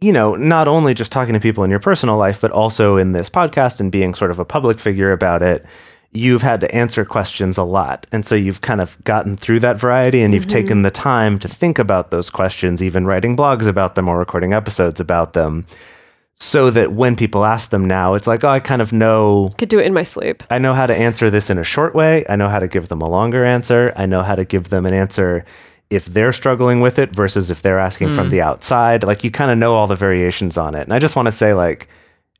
you 0.00 0.12
know 0.12 0.34
not 0.34 0.68
only 0.68 0.94
just 0.94 1.12
talking 1.12 1.34
to 1.34 1.40
people 1.40 1.64
in 1.64 1.70
your 1.70 1.80
personal 1.80 2.16
life 2.16 2.40
but 2.40 2.50
also 2.50 2.96
in 2.96 3.12
this 3.12 3.28
podcast 3.28 3.80
and 3.80 3.90
being 3.92 4.14
sort 4.14 4.30
of 4.30 4.38
a 4.38 4.44
public 4.44 4.78
figure 4.78 5.12
about 5.12 5.42
it 5.42 5.64
you've 6.12 6.42
had 6.42 6.60
to 6.60 6.74
answer 6.74 7.04
questions 7.04 7.58
a 7.58 7.62
lot 7.62 8.06
and 8.12 8.24
so 8.24 8.34
you've 8.34 8.60
kind 8.60 8.80
of 8.80 9.02
gotten 9.04 9.36
through 9.36 9.60
that 9.60 9.78
variety 9.78 10.22
and 10.22 10.34
you've 10.34 10.46
taken 10.46 10.78
mm-hmm. 10.78 10.82
the 10.82 10.90
time 10.90 11.38
to 11.38 11.48
think 11.48 11.78
about 11.78 12.10
those 12.10 12.30
questions 12.30 12.82
even 12.82 13.06
writing 13.06 13.36
blogs 13.36 13.66
about 13.66 13.94
them 13.94 14.08
or 14.08 14.18
recording 14.18 14.52
episodes 14.52 15.00
about 15.00 15.32
them 15.32 15.66
so 16.38 16.68
that 16.70 16.92
when 16.92 17.16
people 17.16 17.46
ask 17.46 17.70
them 17.70 17.86
now 17.86 18.14
it's 18.14 18.26
like 18.26 18.44
oh 18.44 18.48
i 18.48 18.60
kind 18.60 18.82
of 18.82 18.92
know 18.92 19.50
Could 19.56 19.70
do 19.70 19.78
it 19.78 19.86
in 19.86 19.94
my 19.94 20.02
sleep. 20.02 20.42
I 20.50 20.58
know 20.58 20.74
how 20.74 20.86
to 20.86 20.94
answer 20.94 21.30
this 21.30 21.48
in 21.48 21.58
a 21.58 21.64
short 21.64 21.94
way. 21.94 22.26
I 22.28 22.36
know 22.36 22.50
how 22.50 22.58
to 22.58 22.68
give 22.68 22.88
them 22.88 23.00
a 23.00 23.08
longer 23.08 23.44
answer. 23.44 23.92
I 23.96 24.04
know 24.04 24.22
how 24.22 24.34
to 24.34 24.44
give 24.44 24.68
them 24.68 24.84
an 24.84 24.92
answer 24.92 25.46
if 25.90 26.06
they're 26.06 26.32
struggling 26.32 26.80
with 26.80 26.98
it 26.98 27.14
versus 27.14 27.50
if 27.50 27.62
they're 27.62 27.78
asking 27.78 28.12
from 28.14 28.28
the 28.28 28.40
outside. 28.42 29.04
Like 29.04 29.22
you 29.24 29.30
kind 29.30 29.50
of 29.50 29.58
know 29.58 29.74
all 29.74 29.86
the 29.86 29.94
variations 29.96 30.56
on 30.58 30.74
it. 30.74 30.82
And 30.82 30.92
I 30.92 30.98
just 30.98 31.14
want 31.16 31.26
to 31.26 31.32
say, 31.32 31.54
like, 31.54 31.88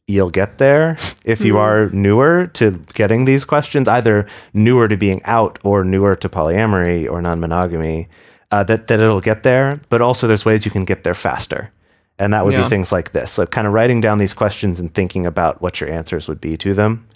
you'll 0.09 0.31
get 0.31 0.59
there 0.59 0.97
if 1.25 1.41
you 1.45 1.59
are 1.59 1.89
newer 1.91 2.47
to 2.55 2.85
getting 2.95 3.25
these 3.25 3.45
questions, 3.45 3.89
either 3.89 4.27
newer 4.55 4.87
to 4.89 4.97
being 4.97 5.21
out 5.25 5.59
or 5.65 5.85
newer 5.85 6.15
to 6.17 6.29
polyamory 6.29 7.11
or 7.11 7.21
non 7.23 7.41
monogamy, 7.41 8.09
uh, 8.51 8.63
that, 8.65 8.87
that 8.89 9.01
it'll 9.01 9.21
get 9.21 9.43
there. 9.43 9.81
But 9.89 10.01
also, 10.01 10.27
there's 10.27 10.45
ways 10.45 10.65
you 10.65 10.71
can 10.71 10.85
get 10.85 11.03
there 11.05 11.15
faster. 11.15 11.71
And 12.19 12.33
that 12.33 12.45
would 12.45 12.55
Yeah. 12.55 12.63
be 12.63 12.69
things 12.69 12.93
like 12.93 13.13
this. 13.13 13.37
like 13.39 13.51
kind 13.51 13.67
of 13.67 13.73
writing 13.73 14.01
down 14.01 14.19
these 14.19 14.33
questions 14.33 14.81
and 14.81 14.93
thinking 14.95 15.27
about 15.27 15.61
what 15.61 15.81
your 15.81 15.91
answers 15.91 16.29
would 16.29 16.41
be 16.41 16.57
to 16.57 16.73
them. 16.75 17.07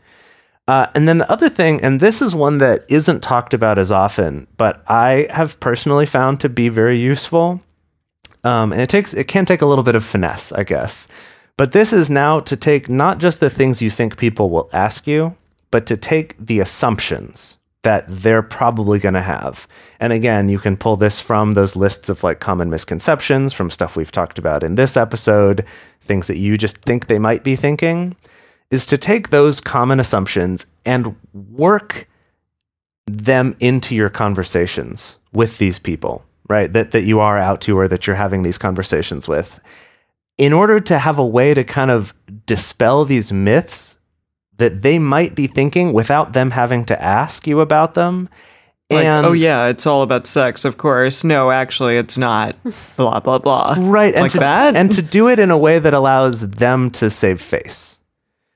Uh, 0.70 0.88
and 0.94 1.08
then 1.08 1.18
the 1.18 1.28
other 1.28 1.48
thing, 1.48 1.82
and 1.82 1.98
this 1.98 2.22
is 2.22 2.32
one 2.32 2.58
that 2.58 2.84
isn't 2.88 3.24
talked 3.24 3.52
about 3.52 3.76
as 3.76 3.90
often, 3.90 4.46
but 4.56 4.84
I 4.86 5.26
have 5.30 5.58
personally 5.58 6.06
found 6.06 6.38
to 6.40 6.48
be 6.48 6.68
very 6.68 6.96
useful. 6.96 7.60
Um, 8.44 8.72
and 8.72 8.80
it 8.80 8.88
takes 8.88 9.12
it 9.12 9.24
can 9.24 9.44
take 9.44 9.62
a 9.62 9.66
little 9.66 9.82
bit 9.82 9.96
of 9.96 10.04
finesse, 10.04 10.52
I 10.52 10.62
guess. 10.62 11.08
But 11.56 11.72
this 11.72 11.92
is 11.92 12.08
now 12.08 12.38
to 12.38 12.56
take 12.56 12.88
not 12.88 13.18
just 13.18 13.40
the 13.40 13.50
things 13.50 13.82
you 13.82 13.90
think 13.90 14.16
people 14.16 14.48
will 14.48 14.70
ask 14.72 15.08
you, 15.08 15.36
but 15.72 15.86
to 15.86 15.96
take 15.96 16.36
the 16.38 16.60
assumptions 16.60 17.58
that 17.82 18.04
they're 18.06 18.40
probably 18.40 19.00
going 19.00 19.14
to 19.14 19.22
have. 19.22 19.66
And 19.98 20.12
again, 20.12 20.48
you 20.48 20.60
can 20.60 20.76
pull 20.76 20.94
this 20.94 21.18
from 21.18 21.50
those 21.52 21.74
lists 21.74 22.08
of 22.08 22.22
like 22.22 22.38
common 22.38 22.70
misconceptions 22.70 23.52
from 23.52 23.70
stuff 23.70 23.96
we've 23.96 24.12
talked 24.12 24.38
about 24.38 24.62
in 24.62 24.76
this 24.76 24.96
episode, 24.96 25.64
things 26.00 26.28
that 26.28 26.38
you 26.38 26.56
just 26.56 26.76
think 26.76 27.08
they 27.08 27.18
might 27.18 27.42
be 27.42 27.56
thinking 27.56 28.14
is 28.70 28.86
to 28.86 28.98
take 28.98 29.30
those 29.30 29.60
common 29.60 30.00
assumptions 30.00 30.66
and 30.84 31.16
work 31.32 32.08
them 33.06 33.56
into 33.58 33.94
your 33.94 34.10
conversations 34.10 35.18
with 35.32 35.58
these 35.58 35.78
people, 35.78 36.24
right? 36.48 36.72
That 36.72 36.92
that 36.92 37.02
you 37.02 37.20
are 37.20 37.38
out 37.38 37.60
to 37.62 37.78
or 37.78 37.88
that 37.88 38.06
you're 38.06 38.16
having 38.16 38.42
these 38.42 38.58
conversations 38.58 39.26
with. 39.26 39.60
In 40.38 40.52
order 40.52 40.80
to 40.80 40.98
have 40.98 41.18
a 41.18 41.26
way 41.26 41.52
to 41.52 41.64
kind 41.64 41.90
of 41.90 42.14
dispel 42.46 43.04
these 43.04 43.32
myths 43.32 43.96
that 44.56 44.82
they 44.82 44.98
might 44.98 45.34
be 45.34 45.46
thinking 45.46 45.92
without 45.92 46.32
them 46.32 46.52
having 46.52 46.84
to 46.84 47.02
ask 47.02 47.46
you 47.46 47.60
about 47.60 47.94
them. 47.94 48.28
Like, 48.90 49.04
and 49.04 49.26
oh 49.26 49.32
yeah, 49.32 49.66
it's 49.66 49.86
all 49.86 50.02
about 50.02 50.26
sex, 50.26 50.64
of 50.64 50.76
course. 50.76 51.24
No, 51.24 51.50
actually, 51.50 51.96
it's 51.96 52.18
not. 52.18 52.56
Blah 52.96 53.20
blah 53.20 53.38
blah. 53.38 53.76
right 53.78 54.14
and 54.14 54.22
like 54.22 54.32
to, 54.32 54.38
that? 54.38 54.76
and 54.76 54.90
to 54.92 55.02
do 55.02 55.28
it 55.28 55.38
in 55.38 55.50
a 55.50 55.58
way 55.58 55.78
that 55.78 55.94
allows 55.94 56.50
them 56.50 56.90
to 56.92 57.10
save 57.10 57.40
face 57.40 57.99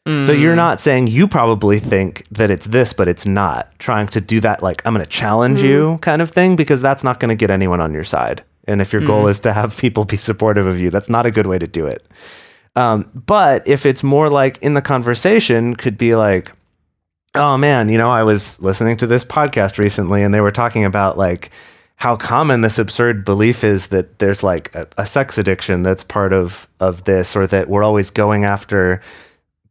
so 0.06 0.10
Mm. 0.10 0.38
you're 0.38 0.54
not 0.56 0.82
saying 0.82 1.06
you 1.06 1.26
probably 1.26 1.78
think 1.78 2.26
that 2.30 2.50
it's 2.50 2.66
this 2.66 2.92
but 2.92 3.08
it's 3.08 3.24
not. 3.24 3.70
Trying 3.78 4.08
to 4.08 4.20
do 4.20 4.38
that 4.40 4.62
like 4.62 4.82
i'm 4.84 4.92
going 4.94 5.04
to 5.04 5.10
challenge 5.10 5.62
you 5.62 5.98
kind 6.02 6.20
of 6.20 6.30
thing 6.30 6.56
because 6.56 6.82
that's 6.82 7.02
not 7.04 7.20
going 7.20 7.30
to 7.30 7.34
get 7.34 7.50
anyone 7.50 7.80
on 7.80 7.92
your 7.94 8.04
side. 8.04 8.42
And 8.66 8.80
if 8.80 8.92
your 8.92 9.02
goal 9.02 9.28
is 9.28 9.40
to 9.40 9.52
have 9.52 9.76
people 9.84 10.04
be 10.04 10.16
supportive 10.18 10.66
of 10.66 10.78
you 10.78 10.90
that's 10.90 11.08
not 11.08 11.24
a 11.26 11.30
good 11.30 11.46
way 11.46 11.58
to 11.58 11.66
do 11.66 11.86
it. 11.86 12.04
Um, 12.76 13.08
but 13.14 13.66
if 13.68 13.86
it's 13.86 14.02
more 14.02 14.28
like 14.28 14.58
in 14.58 14.74
the 14.74 14.82
conversation 14.82 15.74
could 15.74 15.96
be 15.96 16.14
like 16.14 16.52
oh 17.36 17.56
man, 17.56 17.88
you 17.88 17.98
know, 17.98 18.10
I 18.10 18.22
was 18.22 18.60
listening 18.62 18.96
to 18.98 19.06
this 19.08 19.24
podcast 19.24 19.76
recently 19.78 20.22
and 20.22 20.32
they 20.32 20.40
were 20.40 20.52
talking 20.52 20.84
about 20.84 21.18
like 21.18 21.50
how 21.96 22.14
common 22.16 22.60
this 22.60 22.78
absurd 22.78 23.24
belief 23.24 23.64
is 23.64 23.86
that 23.88 24.18
there's 24.18 24.42
like 24.42 24.72
a, 24.74 24.86
a 24.98 25.06
sex 25.06 25.38
addiction 25.38 25.82
that's 25.82 26.04
part 26.04 26.32
of 26.32 26.68
of 26.78 27.04
this 27.04 27.34
or 27.34 27.46
that 27.46 27.68
we're 27.68 27.82
always 27.84 28.10
going 28.10 28.44
after 28.44 29.00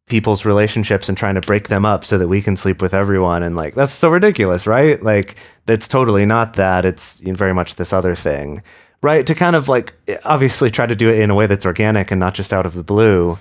people's 0.08 0.46
relationships 0.46 1.08
and 1.10 1.18
trying 1.18 1.36
to 1.36 1.42
break 1.42 1.70
them 1.70 1.86
up 1.86 2.04
so 2.04 2.18
that 2.18 2.28
we 2.28 2.42
can 2.42 2.58
sleep 2.58 2.82
with 2.82 2.94
everyone. 2.94 3.42
And 3.44 3.56
like 3.56 3.74
that's 3.76 3.92
so 3.94 4.10
ridiculous 4.10 4.68
right? 4.68 5.02
Like 5.02 5.36
that's 5.66 5.88
totally 5.88 6.26
not 6.26 6.54
that. 6.56 6.86
It's 6.86 7.20
very 7.22 7.54
much 7.54 7.76
this 7.76 7.94
other 7.94 8.16
thing 8.16 8.62
right? 9.02 9.28
To 9.28 9.36
kind 9.36 9.54
of 9.56 9.68
like 9.68 9.94
obviously 10.24 10.70
try 10.70 10.86
to 10.86 10.96
do 10.96 11.10
it 11.10 11.20
in 11.20 11.30
a 11.30 11.36
way 11.36 11.46
that's 11.46 11.66
organic 11.66 12.10
and 12.10 12.20
not 12.22 12.34
just 12.34 12.54
out 12.54 12.66
of 12.66 12.74
the 12.74 12.84
blue. 12.84 13.38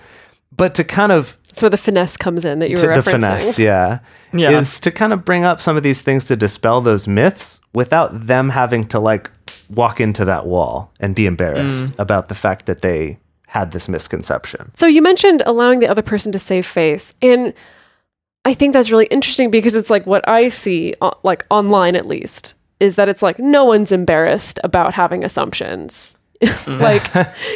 But 0.55 0.75
to 0.75 0.83
kind 0.85 1.13
of 1.13 1.39
That's 1.47 1.63
where 1.63 1.71
the 1.71 1.77
finesse 1.77 2.17
comes 2.17 2.45
in 2.45 2.59
that 2.59 2.69
you 2.69 2.77
to 2.77 2.87
were 2.89 2.95
the 2.97 3.03
finesse, 3.03 3.59
yeah, 3.61 4.01
Yeah. 4.35 4.59
is 4.59 4.81
to 4.81 4.91
kind 4.91 5.13
of 5.13 5.25
bring 5.25 5.45
up 5.45 5.61
some 5.63 5.77
of 5.77 5.83
these 5.85 6.03
things 6.03 6.25
to 6.27 6.37
dispel 6.37 6.81
those 6.81 7.07
myths 7.07 7.61
without 7.73 8.27
them 8.27 8.49
having 8.51 8.85
to 8.89 8.99
like 8.99 9.31
walk 9.71 10.01
into 10.01 10.25
that 10.27 10.47
wall 10.47 10.93
and 11.01 11.15
be 11.15 11.27
embarrassed 11.27 11.87
Mm. 11.87 11.99
about 11.99 12.29
the 12.29 12.35
fact 12.35 12.67
that 12.67 12.83
they 12.83 13.19
had 13.53 13.73
this 13.73 13.87
misconception. 13.87 14.71
So 14.75 14.87
you 14.87 15.03
mentioned 15.03 15.43
allowing 15.45 15.81
the 15.81 15.89
other 15.89 16.01
person 16.01 16.33
to 16.33 16.39
save 16.39 16.65
face, 16.65 17.13
and 17.21 17.53
I 18.47 18.55
think 18.55 18.73
that's 18.73 18.91
really 18.91 19.05
interesting 19.07 19.51
because 19.51 19.75
it's 19.75 19.91
like 19.91 20.07
what 20.07 20.27
I 20.27 20.49
see, 20.49 20.95
uh, 21.03 21.11
like 21.23 21.45
online 21.51 21.95
at 21.95 22.07
least, 22.07 22.55
is 22.81 22.97
that 22.97 23.11
it's 23.11 23.23
like 23.23 23.39
no 23.39 23.67
one's 23.67 23.93
embarrassed 23.93 24.59
about 24.65 24.95
having 24.95 25.23
assumptions. 25.23 26.17
like, 26.67 27.07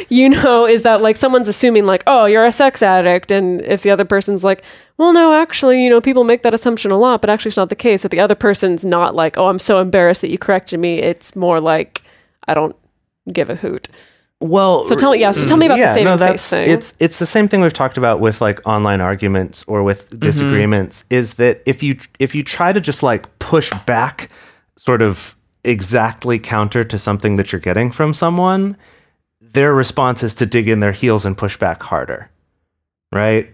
you 0.09 0.29
know, 0.29 0.67
is 0.67 0.83
that 0.83 1.01
like 1.01 1.17
someone's 1.17 1.47
assuming 1.47 1.87
like, 1.87 2.03
oh, 2.05 2.25
you're 2.25 2.45
a 2.45 2.51
sex 2.51 2.83
addict, 2.83 3.31
and 3.31 3.61
if 3.61 3.81
the 3.81 3.89
other 3.89 4.05
person's 4.05 4.43
like, 4.43 4.63
well, 4.97 5.13
no, 5.13 5.33
actually, 5.33 5.83
you 5.83 5.89
know, 5.89 5.99
people 5.99 6.23
make 6.23 6.43
that 6.43 6.53
assumption 6.53 6.91
a 6.91 6.97
lot, 6.97 7.21
but 7.21 7.29
actually, 7.31 7.49
it's 7.49 7.57
not 7.57 7.69
the 7.69 7.75
case. 7.75 8.03
That 8.03 8.11
the 8.11 8.19
other 8.19 8.35
person's 8.35 8.85
not 8.85 9.15
like, 9.15 9.35
oh, 9.35 9.47
I'm 9.47 9.57
so 9.57 9.79
embarrassed 9.79 10.21
that 10.21 10.29
you 10.29 10.37
corrected 10.37 10.79
me. 10.79 10.99
It's 10.99 11.35
more 11.35 11.59
like, 11.59 12.03
I 12.47 12.53
don't 12.53 12.75
give 13.33 13.49
a 13.49 13.55
hoot. 13.55 13.89
Well, 14.39 14.83
So 14.85 14.93
tell 14.93 15.11
me, 15.11 15.19
yeah. 15.19 15.31
So 15.31 15.47
tell 15.47 15.57
me 15.57 15.65
about 15.65 15.77
the 15.77 15.87
saving 15.87 16.05
no, 16.05 16.17
face 16.17 16.27
that's 16.27 16.49
thing. 16.49 16.69
it's 16.69 16.95
it's 16.99 17.17
the 17.19 17.25
same 17.25 17.47
thing 17.47 17.61
we've 17.61 17.73
talked 17.73 17.97
about 17.97 18.19
with 18.19 18.39
like 18.39 18.61
online 18.67 19.01
arguments 19.01 19.63
or 19.67 19.81
with 19.83 20.09
Mm-hmm. 20.09 20.19
disagreements. 20.19 21.05
Is 21.09 21.35
that 21.35 21.61
if 21.65 21.81
you 21.81 21.97
if 22.19 22.35
you 22.35 22.43
try 22.43 22.71
to 22.71 22.79
just 22.79 23.01
like 23.01 23.39
push 23.39 23.71
back, 23.85 24.29
sort 24.75 25.01
of 25.01 25.35
exactly 25.63 26.37
counter 26.39 26.83
to 26.83 26.97
something 26.99 27.35
that 27.37 27.51
you're 27.51 27.59
getting 27.59 27.91
from 27.91 28.13
someone, 28.13 28.77
their 29.41 29.73
response 29.73 30.21
is 30.23 30.35
to 30.35 30.45
dig 30.45 30.67
in 30.67 30.81
their 30.81 30.91
heels 30.91 31.25
and 31.25 31.35
push 31.35 31.57
back 31.57 31.81
harder, 31.83 32.29
right? 33.11 33.49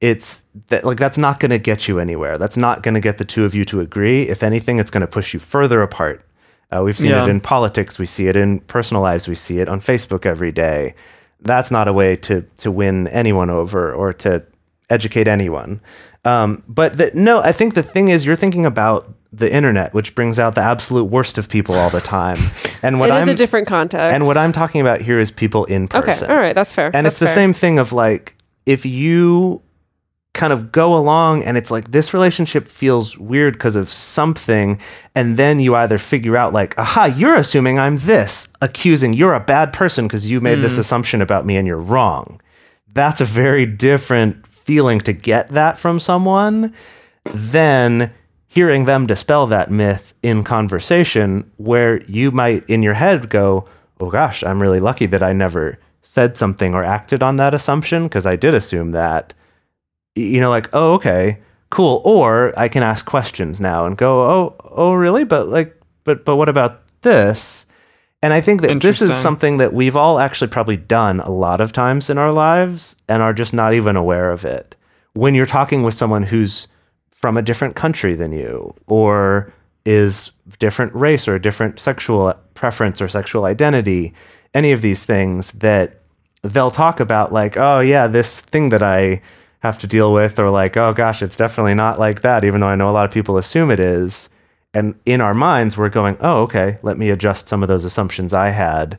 It's 0.00 0.44
that 0.68 0.84
like 0.84 0.98
that's 0.98 1.18
not 1.18 1.40
going 1.40 1.50
to 1.50 1.58
get 1.58 1.88
you 1.88 1.98
anywhere. 1.98 2.38
That's 2.38 2.56
not 2.56 2.84
going 2.84 2.94
to 2.94 3.00
get 3.00 3.18
the 3.18 3.24
two 3.24 3.44
of 3.44 3.56
you 3.56 3.64
to 3.64 3.80
agree. 3.80 4.22
If 4.28 4.44
anything, 4.44 4.78
it's 4.78 4.90
going 4.90 5.00
to 5.00 5.08
push 5.08 5.34
you 5.34 5.40
further 5.40 5.82
apart. 5.82 6.22
Uh, 6.70 6.82
we've 6.82 6.98
seen 6.98 7.10
Yeah. 7.10 7.24
it 7.24 7.28
in 7.28 7.40
politics. 7.40 7.98
We 7.98 8.06
see 8.06 8.28
it 8.28 8.36
in 8.36 8.60
personal 8.60 9.02
lives. 9.02 9.26
We 9.28 9.34
see 9.34 9.58
it 9.60 9.68
on 9.68 9.80
Facebook 9.80 10.26
every 10.26 10.52
day. 10.52 10.94
That's 11.40 11.70
not 11.70 11.88
a 11.88 11.92
way 11.92 12.16
to 12.16 12.44
to 12.58 12.70
win 12.70 13.06
anyone 13.08 13.48
over 13.50 13.92
or 13.92 14.12
to 14.14 14.42
educate 14.90 15.28
anyone. 15.28 15.80
Um, 16.24 16.62
but 16.68 16.98
the, 16.98 17.10
no, 17.14 17.40
I 17.40 17.52
think 17.52 17.74
the 17.74 17.82
thing 17.82 18.08
is, 18.08 18.26
you're 18.26 18.36
thinking 18.36 18.66
about 18.66 19.08
the 19.32 19.50
internet, 19.52 19.94
which 19.94 20.14
brings 20.14 20.38
out 20.38 20.54
the 20.54 20.62
absolute 20.62 21.04
worst 21.04 21.38
of 21.38 21.48
people 21.48 21.74
all 21.76 21.90
the 21.90 22.00
time. 22.00 22.38
And 22.82 23.00
what 23.00 23.10
It 23.10 23.16
is 23.16 23.22
I'm 23.28 23.34
a 23.34 23.36
different 23.36 23.66
context. 23.66 24.14
and 24.14 24.24
what 24.26 24.36
I'm 24.36 24.52
talking 24.52 24.80
about 24.80 25.00
here 25.00 25.18
is 25.18 25.30
people 25.32 25.64
in 25.64 25.88
person. 25.88 26.24
okay. 26.24 26.32
All 26.32 26.38
right, 26.38 26.54
that's 26.54 26.72
fair. 26.72 26.86
And 26.94 27.04
That's 27.06 27.14
it's 27.14 27.18
the 27.20 27.26
fair. 27.26 27.34
same 27.34 27.52
thing 27.52 27.78
of 27.80 27.92
like 27.92 28.36
if 28.66 28.86
you 28.86 29.62
kind 30.38 30.52
of 30.52 30.70
go 30.70 30.96
along 30.96 31.42
and 31.42 31.58
it's 31.58 31.70
like 31.70 31.90
this 31.90 32.14
relationship 32.14 32.68
feels 32.68 33.18
weird 33.18 33.54
because 33.54 33.74
of 33.74 33.90
something. 33.90 34.80
And 35.14 35.36
then 35.36 35.58
you 35.58 35.74
either 35.74 35.98
figure 35.98 36.36
out 36.36 36.52
like 36.52 36.78
aha 36.78 37.06
you're 37.06 37.34
assuming 37.34 37.78
i'm 37.78 37.98
this 37.98 38.48
accusing 38.62 39.12
you're 39.12 39.34
a 39.34 39.40
bad 39.40 39.72
person 39.72 40.06
because 40.06 40.30
you 40.30 40.40
made 40.40 40.60
this 40.60 40.76
hmm. 40.76 40.80
assumption 40.80 41.20
about 41.20 41.44
me 41.44 41.56
and 41.56 41.66
you're 41.66 41.76
wrong. 41.76 42.40
That's 42.94 43.20
a 43.20 43.24
very 43.24 43.66
different 43.66 44.46
feeling 44.46 45.00
to 45.00 45.12
get 45.12 45.48
that 45.50 45.78
from 45.78 45.98
someone 45.98 46.72
than 47.24 48.12
hearing 48.46 48.84
them 48.84 49.06
dispel 49.06 49.46
that 49.48 49.70
myth 49.70 50.14
in 50.22 50.44
conversation 50.44 51.50
where 51.56 52.02
you 52.04 52.30
might 52.30 52.68
in 52.68 52.82
your 52.82 52.94
head 52.94 53.28
go 53.28 53.68
oh 54.00 54.10
gosh 54.10 54.42
i'm 54.42 54.62
really 54.62 54.80
lucky 54.80 55.06
that 55.06 55.22
i 55.22 55.32
never 55.32 55.78
said 56.00 56.36
something 56.36 56.74
or 56.74 56.82
acted 56.82 57.22
on 57.22 57.36
that 57.36 57.54
assumption 57.54 58.04
because 58.04 58.24
i 58.24 58.36
did 58.36 58.54
assume 58.54 58.92
that 58.92 59.34
you 60.18 60.40
know 60.40 60.50
like 60.50 60.68
oh 60.72 60.94
okay 60.94 61.38
cool. 61.70 62.00
Or 62.04 62.58
i 62.58 62.68
can 62.68 62.82
ask 62.82 63.04
questions 63.06 63.60
now 63.60 63.86
and 63.86 63.96
go 63.96 64.22
oh 64.22 64.56
oh 64.64 64.92
really? 64.94 65.24
But 65.24 65.48
like 65.48 65.80
but 66.04 66.24
but 66.24 66.36
what 66.36 66.48
about 66.48 66.82
this? 67.02 67.66
And 68.22 68.32
i 68.32 68.40
think 68.40 68.62
that 68.62 68.80
this 68.80 69.00
is 69.02 69.14
something 69.14 69.58
that 69.58 69.72
we've 69.72 69.96
all 69.96 70.18
actually 70.18 70.48
probably 70.48 70.76
done 70.76 71.20
a 71.20 71.30
lot 71.30 71.60
of 71.60 71.72
times 71.72 72.10
in 72.10 72.18
our 72.18 72.32
lives 72.32 72.96
and 73.08 73.22
are 73.22 73.32
just 73.32 73.54
not 73.54 73.74
even 73.74 73.96
aware 73.96 74.30
of 74.30 74.44
it. 74.44 74.74
When 75.14 75.34
you're 75.34 75.46
talking 75.46 75.82
with 75.82 75.94
someone 75.94 76.24
who's 76.24 76.68
from 77.10 77.36
a 77.36 77.42
different 77.42 77.74
country 77.74 78.14
than 78.14 78.32
you 78.32 78.74
or 78.86 79.52
is 79.84 80.30
different 80.58 80.94
race 80.94 81.26
or 81.26 81.34
a 81.34 81.42
different 81.42 81.80
sexual 81.80 82.32
preference 82.54 83.00
or 83.00 83.08
sexual 83.08 83.44
identity 83.44 84.14
any 84.54 84.70
of 84.72 84.82
these 84.82 85.04
things 85.04 85.52
that 85.52 86.00
they'll 86.42 86.70
talk 86.70 87.00
about 87.00 87.32
like 87.32 87.56
oh 87.56 87.80
yeah 87.80 88.06
this 88.06 88.40
thing 88.40 88.68
that 88.68 88.82
i 88.82 89.20
have 89.60 89.78
to 89.78 89.86
deal 89.86 90.12
with 90.12 90.38
or 90.38 90.50
like 90.50 90.76
oh 90.76 90.92
gosh 90.92 91.22
it's 91.22 91.36
definitely 91.36 91.74
not 91.74 91.98
like 91.98 92.22
that 92.22 92.44
even 92.44 92.60
though 92.60 92.68
i 92.68 92.76
know 92.76 92.90
a 92.90 92.92
lot 92.92 93.04
of 93.04 93.12
people 93.12 93.38
assume 93.38 93.70
it 93.70 93.80
is. 93.80 94.28
And 94.74 94.94
in 95.06 95.20
our 95.20 95.34
minds 95.34 95.76
we're 95.76 95.88
going 95.88 96.16
oh 96.20 96.42
okay 96.42 96.78
let 96.82 96.98
me 96.98 97.10
adjust 97.10 97.48
some 97.48 97.62
of 97.62 97.68
those 97.68 97.84
assumptions 97.84 98.32
i 98.32 98.50
had 98.50 98.98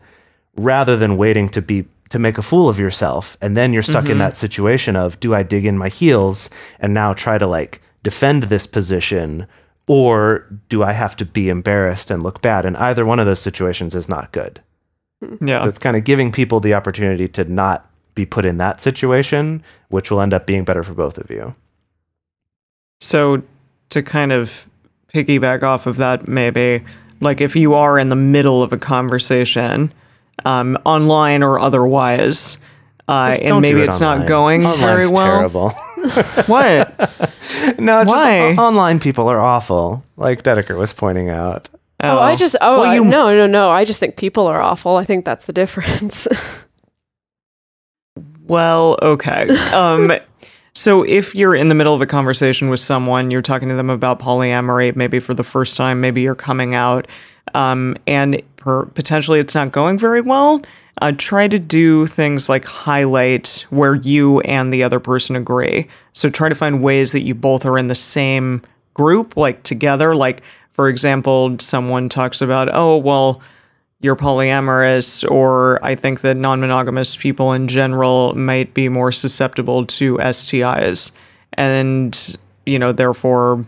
rather 0.57 0.97
than 0.97 1.15
waiting 1.15 1.47
to 1.49 1.61
be 1.61 1.85
to 2.09 2.19
make 2.19 2.39
a 2.39 2.41
fool 2.41 2.67
of 2.67 2.79
yourself. 2.79 3.37
And 3.39 3.55
then 3.55 3.71
you're 3.71 3.83
stuck 3.83 4.05
in 4.05 4.11
mm-hmm. 4.11 4.19
that 4.19 4.37
situation 4.37 4.95
of 4.95 5.19
do 5.19 5.33
i 5.33 5.43
dig 5.43 5.65
in 5.65 5.77
my 5.77 5.89
heels 5.89 6.49
and 6.79 6.93
now 6.93 7.13
try 7.13 7.37
to 7.37 7.47
like 7.47 7.81
defend 8.03 8.43
this 8.43 8.65
position 8.65 9.47
or 9.87 10.47
do 10.69 10.83
i 10.83 10.93
have 10.93 11.15
to 11.17 11.25
be 11.25 11.49
embarrassed 11.49 12.11
and 12.11 12.23
look 12.23 12.41
bad? 12.41 12.65
And 12.65 12.75
either 12.77 13.05
one 13.05 13.19
of 13.19 13.25
those 13.25 13.39
situations 13.39 13.95
is 13.95 14.09
not 14.09 14.31
good. 14.31 14.61
Yeah. 15.41 15.67
it's 15.67 15.77
kind 15.77 15.97
of 15.97 16.05
giving 16.05 16.31
people 16.31 16.59
the 16.61 16.73
opportunity 16.73 17.27
to 17.27 17.43
not 17.43 17.88
be 18.19 18.25
put 18.25 18.43
in 18.45 18.57
that 18.57 18.81
situation 18.81 19.63
which 19.89 20.11
will 20.11 20.21
end 20.21 20.33
up 20.33 20.45
being 20.45 20.63
better 20.65 20.83
for 20.83 20.93
both 20.93 21.17
of 21.17 21.29
you 21.29 21.55
So 23.01 23.41
to 23.89 24.03
kind 24.03 24.31
of 24.31 24.67
piggyback 25.13 25.63
off 25.63 25.87
of 25.87 25.97
that, 25.97 26.27
maybe 26.27 26.83
like 27.21 27.41
if 27.41 27.55
you 27.55 27.73
are 27.73 27.97
in 27.97 28.09
the 28.09 28.15
middle 28.15 28.61
of 28.61 28.71
a 28.73 28.77
conversation, 28.77 29.91
um, 30.45 30.77
online 30.85 31.43
or 31.43 31.59
otherwise, 31.59 32.57
uh, 33.07 33.35
and 33.41 33.61
maybe 33.61 33.81
it 33.81 33.89
it's 33.89 34.01
online. 34.01 34.19
not 34.19 34.27
going 34.27 34.61
Online's 34.63 34.79
very 34.79 35.07
well. 35.07 35.37
terrible 35.39 35.69
What? 36.47 36.95
no 37.79 38.03
just 38.03 38.07
Why? 38.15 38.39
o- 38.53 38.55
online 38.67 38.99
people 38.99 39.27
are 39.27 39.41
awful 39.41 40.03
like 40.15 40.43
dedeker 40.43 40.77
was 40.77 40.93
pointing 40.93 41.29
out 41.29 41.69
Oh, 42.01 42.19
I 42.19 42.35
just 42.35 42.55
oh 42.61 42.79
Well, 42.79 42.91
I- 42.91 42.95
you- 42.95 43.03
no 43.03 43.33
no 43.35 43.47
no. 43.47 43.69
I 43.71 43.83
just 43.83 43.99
think 43.99 44.15
people 44.15 44.47
are 44.47 44.61
awful. 44.61 44.95
I 44.95 45.03
think 45.03 45.25
that's 45.25 45.45
the 45.45 45.53
difference. 45.53 46.27
Well, 48.49 48.97
okay. 49.01 49.47
Um, 49.73 50.11
so 50.73 51.03
if 51.03 51.35
you're 51.35 51.55
in 51.55 51.67
the 51.67 51.75
middle 51.75 51.93
of 51.93 52.01
a 52.01 52.05
conversation 52.05 52.69
with 52.69 52.79
someone, 52.79 53.31
you're 53.31 53.41
talking 53.41 53.69
to 53.69 53.75
them 53.75 53.89
about 53.89 54.19
polyamory, 54.19 54.95
maybe 54.95 55.19
for 55.19 55.33
the 55.33 55.43
first 55.43 55.77
time, 55.77 55.99
maybe 55.99 56.21
you're 56.21 56.35
coming 56.35 56.73
out, 56.73 57.07
um, 57.53 57.95
and 58.07 58.41
per- 58.57 58.85
potentially 58.85 59.39
it's 59.39 59.55
not 59.55 59.71
going 59.71 59.97
very 59.97 60.21
well. 60.21 60.61
Uh, 61.01 61.11
try 61.17 61.47
to 61.47 61.59
do 61.59 62.05
things 62.05 62.49
like 62.49 62.65
highlight 62.65 63.65
where 63.69 63.95
you 63.95 64.41
and 64.41 64.71
the 64.71 64.83
other 64.83 64.99
person 64.99 65.35
agree. 65.35 65.87
So 66.13 66.29
try 66.29 66.49
to 66.49 66.55
find 66.55 66.81
ways 66.81 67.11
that 67.13 67.21
you 67.21 67.35
both 67.35 67.65
are 67.65 67.77
in 67.77 67.87
the 67.87 67.95
same 67.95 68.61
group, 68.93 69.37
like 69.37 69.63
together. 69.63 70.15
Like, 70.15 70.41
for 70.73 70.87
example, 70.89 71.57
someone 71.59 72.09
talks 72.09 72.41
about, 72.41 72.69
oh, 72.73 72.97
well, 72.97 73.41
you're 74.01 74.15
polyamorous, 74.15 75.29
or 75.29 75.83
I 75.83 75.95
think 75.95 76.21
that 76.21 76.37
non 76.37 76.59
monogamous 76.61 77.17
people 77.17 77.53
in 77.53 77.67
general 77.67 78.33
might 78.33 78.73
be 78.73 78.87
more 78.87 79.11
susceptible 79.11 79.85
to 79.85 80.17
STIs. 80.17 81.11
And, 81.53 82.37
you 82.65 82.79
know, 82.79 82.91
therefore, 82.91 83.65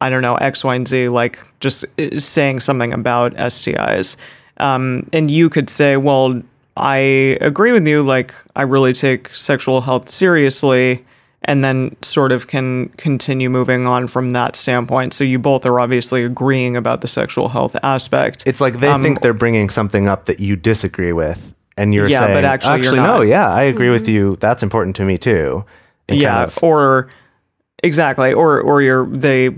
I 0.00 0.10
don't 0.10 0.22
know, 0.22 0.34
X, 0.36 0.64
Y, 0.64 0.74
and 0.74 0.86
Z, 0.86 1.08
like 1.08 1.44
just 1.60 1.84
uh, 1.98 2.18
saying 2.18 2.60
something 2.60 2.92
about 2.92 3.34
STIs. 3.34 4.16
Um, 4.58 5.08
and 5.12 5.30
you 5.30 5.48
could 5.48 5.70
say, 5.70 5.96
well, 5.96 6.42
I 6.76 7.38
agree 7.40 7.72
with 7.72 7.86
you, 7.86 8.02
like, 8.02 8.34
I 8.54 8.62
really 8.62 8.92
take 8.92 9.34
sexual 9.34 9.82
health 9.82 10.10
seriously. 10.10 11.04
And 11.44 11.64
then 11.64 11.96
sort 12.02 12.30
of 12.30 12.46
can 12.46 12.90
continue 12.90 13.50
moving 13.50 13.86
on 13.86 14.06
from 14.06 14.30
that 14.30 14.54
standpoint. 14.54 15.12
So 15.12 15.24
you 15.24 15.38
both 15.40 15.66
are 15.66 15.80
obviously 15.80 16.24
agreeing 16.24 16.76
about 16.76 17.00
the 17.00 17.08
sexual 17.08 17.48
health 17.48 17.76
aspect. 17.82 18.44
It's 18.46 18.60
like 18.60 18.78
they 18.78 18.88
Um, 18.88 19.02
think 19.02 19.22
they're 19.22 19.34
bringing 19.34 19.68
something 19.68 20.06
up 20.06 20.26
that 20.26 20.38
you 20.38 20.54
disagree 20.54 21.12
with, 21.12 21.52
and 21.76 21.92
you're 21.92 22.06
Yeah, 22.08 22.20
but 22.20 22.26
saying, 22.34 22.44
actually 22.44 22.82
you're 22.82 22.94
no, 22.94 23.18
not." 23.18 23.26
yeah, 23.26 23.50
I 23.50 23.62
agree 23.62 23.90
with 23.90 24.06
you. 24.06 24.36
That's 24.38 24.62
important 24.62 24.94
to 24.96 25.04
me 25.04 25.18
too." 25.18 25.64
And 26.08 26.18
yeah 26.20 26.34
kind 26.34 26.44
of- 26.48 26.58
or 26.62 27.08
exactly 27.82 28.32
or 28.32 28.60
or 28.60 28.80
you're 28.82 29.06
they 29.06 29.50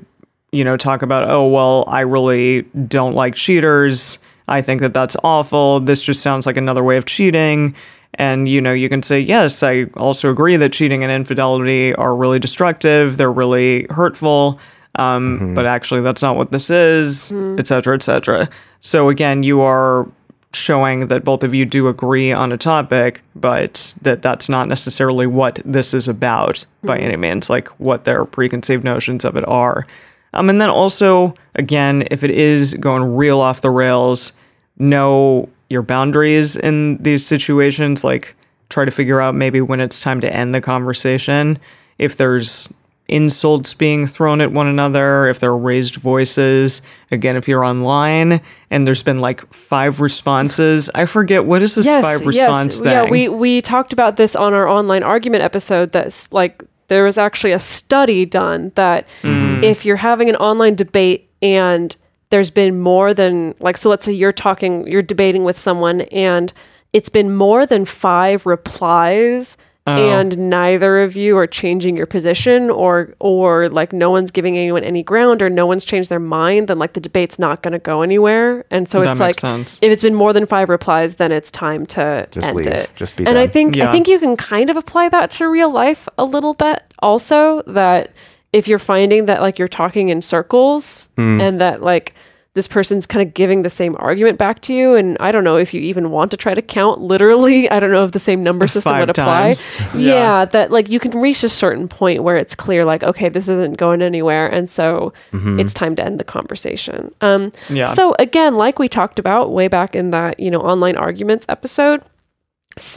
you 0.52 0.64
know 0.64 0.76
talk 0.76 1.02
about 1.02 1.28
oh 1.28 1.46
well 1.46 1.84
i 1.88 2.00
really 2.00 2.62
don't 2.88 3.14
like 3.14 3.34
cheaters 3.34 4.18
i 4.48 4.62
think 4.62 4.80
that 4.80 4.94
that's 4.94 5.16
awful 5.24 5.80
this 5.80 6.02
just 6.02 6.22
sounds 6.22 6.46
like 6.46 6.56
another 6.56 6.82
way 6.82 6.96
of 6.96 7.04
cheating 7.06 7.74
and 8.14 8.48
you 8.48 8.60
know 8.60 8.72
you 8.72 8.88
can 8.88 9.02
say 9.02 9.18
yes 9.20 9.62
i 9.62 9.84
also 9.96 10.30
agree 10.30 10.56
that 10.56 10.72
cheating 10.72 11.02
and 11.02 11.12
infidelity 11.12 11.94
are 11.94 12.14
really 12.14 12.38
destructive. 12.38 13.16
They're 13.16 13.32
really 13.32 13.86
hurtful. 13.90 14.58
Um, 14.96 15.54
but 15.56 15.66
actually 15.66 16.02
that's 16.02 16.22
not 16.22 16.36
what 16.36 16.52
this 16.52 16.70
is 16.70 17.32
et 17.58 17.66
cetera 17.66 17.96
et 17.96 18.02
cetera. 18.02 18.48
So 18.80 19.08
again 19.08 19.42
you 19.42 19.60
are 19.60 20.06
showing 20.54 21.08
that 21.08 21.24
both 21.24 21.42
of 21.42 21.52
you 21.52 21.64
do 21.64 21.88
agree 21.88 22.32
on 22.32 22.52
a 22.52 22.56
topic, 22.56 23.22
but 23.34 23.94
that 24.02 24.22
that's 24.22 24.48
not 24.48 24.68
necessarily 24.68 25.26
what 25.26 25.60
this 25.64 25.92
is 25.94 26.08
about 26.08 26.64
by 26.82 26.98
any 26.98 27.16
means, 27.16 27.50
like 27.50 27.68
what 27.80 28.04
their 28.04 28.24
preconceived 28.24 28.84
notions 28.84 29.24
of 29.24 29.36
it 29.36 29.46
are. 29.48 29.86
Um, 30.32 30.50
and 30.50 30.60
then 30.60 30.70
also, 30.70 31.34
again, 31.54 32.06
if 32.10 32.22
it 32.24 32.30
is 32.30 32.74
going 32.74 33.16
real 33.16 33.40
off 33.40 33.60
the 33.60 33.70
rails, 33.70 34.32
know 34.78 35.48
your 35.74 35.82
boundaries 35.82 36.56
in 36.56 36.96
these 37.02 37.26
situations. 37.26 38.02
Like, 38.02 38.34
try 38.70 38.86
to 38.86 38.90
figure 38.90 39.20
out 39.20 39.34
maybe 39.34 39.60
when 39.60 39.80
it's 39.80 40.00
time 40.00 40.22
to 40.22 40.32
end 40.34 40.54
the 40.54 40.60
conversation. 40.62 41.58
If 41.98 42.16
there's 42.16 42.72
insults 43.06 43.74
being 43.74 44.06
thrown 44.06 44.40
at 44.40 44.50
one 44.50 44.66
another, 44.66 45.28
if 45.28 45.38
there 45.38 45.50
are 45.50 45.58
raised 45.58 45.96
voices. 45.96 46.80
Again, 47.10 47.36
if 47.36 47.46
you're 47.46 47.62
online 47.62 48.40
and 48.70 48.86
there's 48.86 49.02
been 49.02 49.18
like 49.18 49.52
five 49.52 50.00
responses, 50.00 50.88
I 50.94 51.04
forget 51.04 51.44
what 51.44 51.60
is 51.60 51.74
this 51.74 51.86
five 51.86 52.24
response 52.24 52.78
thing. 52.80 52.90
Yeah, 52.90 53.04
we 53.04 53.28
we 53.28 53.60
talked 53.60 53.92
about 53.92 54.16
this 54.16 54.34
on 54.34 54.54
our 54.54 54.66
online 54.66 55.02
argument 55.02 55.42
episode. 55.42 55.92
That's 55.92 56.32
like 56.32 56.64
there 56.88 57.04
was 57.04 57.18
actually 57.18 57.52
a 57.52 57.58
study 57.58 58.24
done 58.24 58.72
that 58.74 59.06
Mm-hmm. 59.22 59.64
if 59.64 59.84
you're 59.84 59.96
having 59.96 60.30
an 60.30 60.36
online 60.36 60.74
debate 60.74 61.28
and 61.42 61.94
there's 62.30 62.50
been 62.50 62.80
more 62.80 63.14
than 63.14 63.54
like 63.60 63.76
so 63.76 63.88
let's 63.90 64.04
say 64.04 64.12
you're 64.12 64.32
talking 64.32 64.86
you're 64.86 65.02
debating 65.02 65.44
with 65.44 65.58
someone 65.58 66.02
and 66.02 66.52
it's 66.92 67.08
been 67.08 67.34
more 67.34 67.66
than 67.66 67.84
five 67.84 68.46
replies 68.46 69.56
Oh. 69.86 69.92
and 69.92 70.38
neither 70.48 71.02
of 71.02 71.14
you 71.14 71.36
are 71.36 71.46
changing 71.46 71.94
your 71.94 72.06
position 72.06 72.70
or 72.70 73.12
or 73.20 73.68
like 73.68 73.92
no 73.92 74.10
one's 74.10 74.30
giving 74.30 74.56
anyone 74.56 74.82
any 74.82 75.02
ground 75.02 75.42
or 75.42 75.50
no 75.50 75.66
one's 75.66 75.84
changed 75.84 76.08
their 76.08 76.18
mind 76.18 76.68
then 76.68 76.78
like 76.78 76.94
the 76.94 77.00
debate's 77.00 77.38
not 77.38 77.62
going 77.62 77.72
to 77.72 77.78
go 77.78 78.00
anywhere 78.00 78.64
and 78.70 78.88
so 78.88 79.02
That 79.02 79.10
it's 79.10 79.20
like 79.20 79.38
sense. 79.38 79.78
if 79.82 79.92
it's 79.92 80.00
been 80.00 80.14
more 80.14 80.32
than 80.32 80.46
five 80.46 80.70
replies 80.70 81.16
then 81.16 81.30
it's 81.32 81.50
time 81.50 81.84
to 81.86 82.26
Just 82.30 82.46
end 82.46 82.56
leave. 82.56 82.66
it 82.68 82.90
Just 82.96 83.14
be 83.18 83.26
and 83.26 83.36
i 83.36 83.46
think 83.46 83.76
Yeah. 83.76 83.90
i 83.90 83.92
think 83.92 84.08
you 84.08 84.18
can 84.18 84.38
kind 84.38 84.70
of 84.70 84.78
apply 84.78 85.10
that 85.10 85.30
to 85.32 85.48
real 85.50 85.70
life 85.70 86.08
a 86.16 86.24
little 86.24 86.54
bit 86.54 86.82
also 87.00 87.60
that 87.66 88.10
if 88.54 88.68
you're 88.68 88.78
finding 88.78 89.26
that 89.26 89.40
like 89.42 89.58
you're 89.58 89.68
talking 89.82 90.08
in 90.08 90.22
circles 90.22 91.08
Hmm. 91.16 91.40
and 91.40 91.60
that 91.60 91.82
like 91.82 92.14
this 92.54 92.68
person's 92.68 93.04
kind 93.04 93.20
of 93.26 93.34
giving 93.34 93.62
the 93.64 93.68
same 93.70 93.96
argument 93.98 94.38
back 94.38 94.60
to 94.60 94.72
you 94.72 94.94
and 94.94 95.16
i 95.18 95.32
don't 95.32 95.42
know 95.42 95.56
if 95.56 95.74
you 95.74 95.80
even 95.80 96.12
want 96.12 96.30
to 96.30 96.36
try 96.36 96.54
to 96.54 96.62
count 96.62 97.00
literally 97.00 97.68
i 97.74 97.80
don't 97.80 97.90
know 97.90 98.04
if 98.04 98.12
the 98.12 98.20
same 98.20 98.40
number 98.44 98.68
system 98.68 98.90
Five 98.92 99.00
would 99.02 99.10
apply 99.10 99.48
yeah. 99.96 100.14
Yeah. 100.14 100.44
that 100.44 100.70
like 100.70 100.88
you 100.88 101.00
can 101.00 101.10
reach 101.20 101.42
a 101.42 101.48
certain 101.48 101.88
point 101.88 102.22
where 102.22 102.36
it's 102.36 102.54
clear 102.54 102.84
like 102.84 103.02
okay 103.02 103.28
this 103.28 103.48
isn't 103.48 103.76
going 103.76 104.02
anywhere 104.02 104.46
and 104.46 104.70
so 104.70 105.12
it's 105.60 105.74
time 105.74 105.96
to 105.96 106.04
end 106.04 106.20
the 106.20 106.24
conversation 106.24 107.12
um 107.22 107.50
Yeah. 107.68 107.86
so 107.86 108.14
again 108.20 108.56
like 108.56 108.78
we 108.78 108.88
talked 108.88 109.18
about 109.18 109.50
way 109.50 109.66
back 109.66 109.96
in 109.96 110.10
that 110.12 110.38
you 110.38 110.50
know 110.52 110.60
online 110.60 110.96
arguments 110.96 111.46
episode 111.48 112.02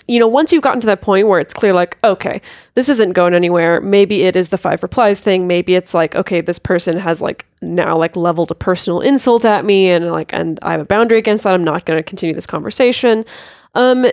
you 0.07 0.19
know, 0.19 0.27
once 0.27 0.51
you've 0.51 0.63
gotten 0.63 0.81
to 0.81 0.87
that 0.87 1.01
point 1.01 1.27
where 1.27 1.39
it's 1.39 1.53
clear, 1.53 1.71
like, 1.71 1.99
okay, 2.03 2.41
this 2.73 2.89
isn't 2.89 3.13
going 3.13 3.35
anywhere. 3.35 3.79
Maybe 3.79 4.23
it 4.23 4.35
is 4.35 4.49
the 4.49 4.57
five 4.57 4.81
replies 4.81 5.19
thing. 5.19 5.45
Maybe 5.45 5.75
it's 5.75 5.93
like, 5.93 6.15
okay, 6.15 6.41
this 6.41 6.57
person 6.57 6.97
has 6.97 7.21
like 7.21 7.45
now 7.61 7.95
like 7.95 8.15
leveled 8.15 8.49
a 8.49 8.55
personal 8.55 9.01
insult 9.01 9.45
at 9.45 9.65
me, 9.65 9.89
and 9.89 10.11
like, 10.11 10.33
and 10.33 10.57
I 10.63 10.71
have 10.71 10.81
a 10.81 10.85
boundary 10.85 11.19
against 11.19 11.43
that. 11.43 11.53
I'm 11.53 11.63
not 11.63 11.85
going 11.85 11.97
to 11.97 12.03
continue 12.03 12.33
this 12.33 12.47
conversation. 12.47 13.23
Um, 13.75 14.07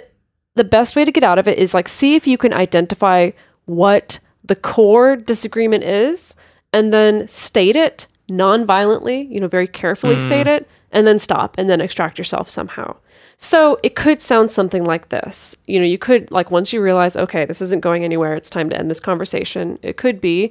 the 0.54 0.64
best 0.64 0.96
way 0.96 1.04
to 1.04 1.12
get 1.12 1.24
out 1.24 1.38
of 1.38 1.48
it 1.48 1.56
is 1.56 1.72
like 1.72 1.88
see 1.88 2.14
if 2.14 2.26
you 2.26 2.36
can 2.36 2.52
identify 2.52 3.30
what 3.64 4.18
the 4.44 4.56
core 4.56 5.16
disagreement 5.16 5.84
is, 5.84 6.36
and 6.74 6.92
then 6.92 7.26
state 7.26 7.76
it 7.76 8.06
non-violently. 8.28 9.22
You 9.22 9.40
know, 9.40 9.48
very 9.48 9.66
carefully 9.66 10.18
state 10.18 10.46
it, 10.46 10.68
and 10.92 11.06
then 11.06 11.18
stop, 11.18 11.56
and 11.56 11.70
then 11.70 11.80
extract 11.80 12.18
yourself 12.18 12.50
somehow. 12.50 12.96
So 13.45 13.78
it 13.82 13.95
could 13.95 14.22
sound 14.22 14.51
something 14.51 14.86
like 14.86 15.11
this. 15.11 15.55
You 15.66 15.78
know, 15.78 15.84
you 15.84 15.99
could 15.99 16.30
like 16.30 16.51
once 16.51 16.72
you 16.72 16.80
realize, 16.80 17.14
okay, 17.14 17.45
this 17.45 17.61
isn't 17.61 17.82
going 17.82 18.03
anywhere, 18.03 18.34
it's 18.34 18.49
time 18.49 18.70
to 18.70 18.76
end 18.78 18.90
this 18.90 19.01
conversation. 19.01 19.78
It 19.82 19.99
could 19.99 20.18
be, 20.18 20.51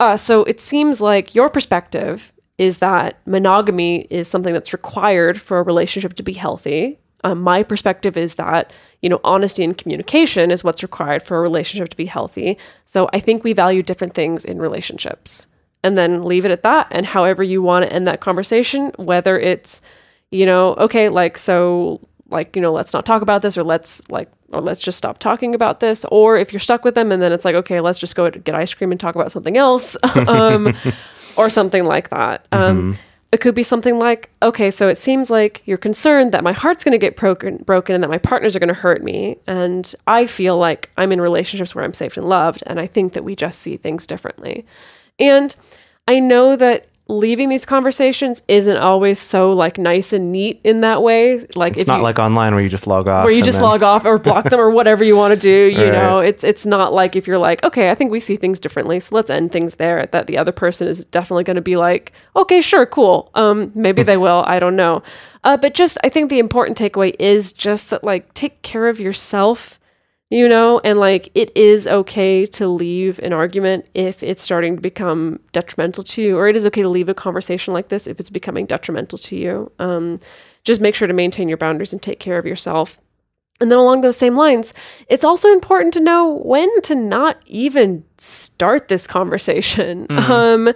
uh, 0.00 0.18
so 0.18 0.44
it 0.44 0.60
seems 0.60 1.00
like 1.00 1.34
your 1.34 1.48
perspective 1.48 2.34
is 2.58 2.80
that 2.80 3.18
monogamy 3.24 4.02
is 4.10 4.28
something 4.28 4.52
that's 4.52 4.74
required 4.74 5.40
for 5.40 5.58
a 5.58 5.62
relationship 5.62 6.12
to 6.16 6.22
be 6.22 6.34
healthy. 6.34 6.98
Um, 7.24 7.40
my 7.40 7.62
perspective 7.62 8.18
is 8.18 8.34
that 8.34 8.70
you 9.00 9.08
know 9.08 9.20
honesty 9.24 9.64
and 9.64 9.76
communication 9.76 10.50
is 10.50 10.62
what's 10.62 10.82
required 10.82 11.22
for 11.22 11.38
a 11.38 11.40
relationship 11.40 11.88
to 11.88 11.96
be 11.96 12.04
healthy. 12.04 12.58
So 12.84 13.08
I 13.14 13.18
think 13.18 13.44
we 13.44 13.54
value 13.54 13.82
different 13.82 14.12
things 14.12 14.44
in 14.44 14.58
relationships, 14.58 15.46
and 15.82 15.96
then 15.96 16.22
leave 16.22 16.44
it 16.44 16.50
at 16.50 16.64
that. 16.64 16.88
And 16.90 17.06
however 17.06 17.42
you 17.42 17.62
want 17.62 17.86
to 17.86 17.92
end 17.94 18.06
that 18.06 18.20
conversation, 18.20 18.92
whether 18.98 19.40
it's 19.40 19.80
you 20.30 20.44
know, 20.44 20.74
okay, 20.74 21.08
like 21.08 21.38
so 21.38 22.06
like, 22.30 22.56
you 22.56 22.62
know, 22.62 22.72
let's 22.72 22.92
not 22.92 23.06
talk 23.06 23.22
about 23.22 23.42
this 23.42 23.56
or 23.56 23.62
let's 23.62 24.08
like 24.10 24.30
or 24.52 24.60
let's 24.60 24.80
just 24.80 24.98
stop 24.98 25.18
talking 25.18 25.54
about 25.54 25.80
this 25.80 26.04
or 26.10 26.36
if 26.36 26.52
you're 26.52 26.60
stuck 26.60 26.84
with 26.84 26.94
them 26.94 27.10
and 27.12 27.22
then 27.22 27.32
it's 27.32 27.44
like, 27.44 27.54
okay, 27.54 27.80
let's 27.80 27.98
just 27.98 28.14
go 28.14 28.30
get 28.30 28.54
ice 28.54 28.74
cream 28.74 28.90
and 28.90 29.00
talk 29.00 29.14
about 29.14 29.32
something 29.32 29.56
else. 29.56 29.96
um 30.28 30.74
or 31.36 31.50
something 31.50 31.84
like 31.84 32.10
that. 32.10 32.46
Um 32.52 32.98
it 33.32 33.40
could 33.40 33.54
be 33.54 33.62
something 33.62 33.98
like, 33.98 34.30
okay, 34.40 34.70
so 34.70 34.88
it 34.88 34.96
seems 34.96 35.30
like 35.30 35.62
you're 35.66 35.76
concerned 35.76 36.32
that 36.32 36.44
my 36.44 36.52
heart's 36.52 36.84
going 36.84 36.92
to 36.92 36.98
get 36.98 37.16
broken, 37.16 37.58
broken, 37.58 37.94
and 37.94 38.02
that 38.02 38.08
my 38.08 38.18
partners 38.18 38.54
are 38.54 38.60
going 38.60 38.68
to 38.68 38.74
hurt 38.74 39.02
me, 39.02 39.36
and 39.46 39.94
I 40.06 40.26
feel 40.26 40.56
like 40.56 40.90
I'm 40.96 41.12
in 41.12 41.20
relationships 41.20 41.74
where 41.74 41.84
I'm 41.84 41.92
safe 41.92 42.16
and 42.16 42.28
loved, 42.28 42.62
and 42.66 42.78
I 42.78 42.86
think 42.86 43.14
that 43.14 43.24
we 43.24 43.34
just 43.34 43.60
see 43.60 43.76
things 43.76 44.06
differently. 44.06 44.64
And 45.18 45.54
I 46.06 46.20
know 46.20 46.56
that 46.56 46.86
leaving 47.08 47.48
these 47.48 47.64
conversations 47.64 48.42
isn't 48.48 48.78
always 48.78 49.20
so 49.20 49.52
like 49.52 49.78
nice 49.78 50.12
and 50.12 50.32
neat 50.32 50.60
in 50.64 50.80
that 50.80 51.02
way. 51.02 51.46
Like 51.54 51.76
It's 51.76 51.86
not 51.86 51.98
you, 51.98 52.02
like 52.02 52.18
online 52.18 52.52
where 52.54 52.62
you 52.62 52.68
just 52.68 52.86
log 52.88 53.06
off. 53.06 53.24
where 53.24 53.32
you 53.32 53.44
just 53.44 53.58
then- 53.60 53.68
log 53.68 53.82
off 53.84 54.04
or 54.04 54.18
block 54.18 54.50
them 54.50 54.58
or 54.58 54.70
whatever 54.78 55.04
you 55.04 55.16
want 55.16 55.32
to 55.32 55.38
do. 55.38 55.70
You 55.76 55.84
Right. 55.84 55.92
know, 55.92 56.18
it's 56.18 56.42
it's 56.42 56.66
not 56.66 56.92
like 56.92 57.14
if 57.14 57.28
you're 57.28 57.38
like, 57.38 57.62
okay, 57.62 57.90
I 57.90 57.94
think 57.94 58.10
we 58.10 58.18
see 58.18 58.34
things 58.36 58.58
differently, 58.58 58.98
so 58.98 59.14
let's 59.14 59.30
end 59.30 59.52
things 59.52 59.76
there. 59.76 60.06
That 60.06 60.26
the 60.26 60.36
other 60.36 60.50
person 60.52 60.88
is 60.88 61.04
definitely 61.04 61.44
going 61.44 61.54
to 61.54 61.60
be 61.62 61.76
like, 61.76 62.12
okay, 62.34 62.60
sure, 62.60 62.86
cool. 62.86 63.30
Um, 63.34 63.70
maybe 63.74 64.02
they 64.02 64.16
will. 64.16 64.42
I 64.46 64.58
don't 64.58 64.74
know. 64.76 65.02
Uh, 65.44 65.56
but 65.56 65.74
just 65.74 65.96
I 66.02 66.08
think 66.08 66.28
the 66.28 66.40
important 66.40 66.76
takeaway 66.76 67.14
is 67.20 67.52
just 67.52 67.90
that 67.90 68.02
like 68.02 68.34
take 68.34 68.62
care 68.62 68.88
of 68.88 68.98
yourself. 68.98 69.78
You 70.28 70.48
know, 70.48 70.80
and 70.82 70.98
like 70.98 71.30
it 71.36 71.56
is 71.56 71.86
okay 71.86 72.44
to 72.46 72.66
leave 72.66 73.20
an 73.20 73.32
argument 73.32 73.88
if 73.94 74.24
it's 74.24 74.42
starting 74.42 74.74
to 74.74 74.82
become 74.82 75.38
detrimental 75.52 76.02
to 76.02 76.22
you, 76.22 76.36
or 76.36 76.48
it 76.48 76.56
is 76.56 76.66
okay 76.66 76.82
to 76.82 76.88
leave 76.88 77.08
a 77.08 77.14
conversation 77.14 77.72
like 77.72 77.88
this 77.88 78.08
if 78.08 78.18
it's 78.18 78.30
becoming 78.30 78.66
detrimental 78.66 79.18
to 79.18 79.36
you. 79.36 79.70
Um, 79.78 80.18
just 80.64 80.80
make 80.80 80.96
sure 80.96 81.06
to 81.06 81.14
maintain 81.14 81.48
your 81.48 81.58
boundaries 81.58 81.92
and 81.92 82.02
take 82.02 82.18
care 82.18 82.38
of 82.38 82.46
yourself. 82.46 82.98
And 83.60 83.70
then 83.70 83.78
along 83.78 84.00
those 84.00 84.16
same 84.16 84.34
lines, 84.34 84.74
it's 85.08 85.24
also 85.24 85.52
important 85.52 85.94
to 85.94 86.00
know 86.00 86.42
when 86.44 86.82
to 86.82 86.96
not 86.96 87.38
even 87.46 88.04
start 88.18 88.88
this 88.88 89.06
conversation. 89.06 90.06
Um 90.10 90.72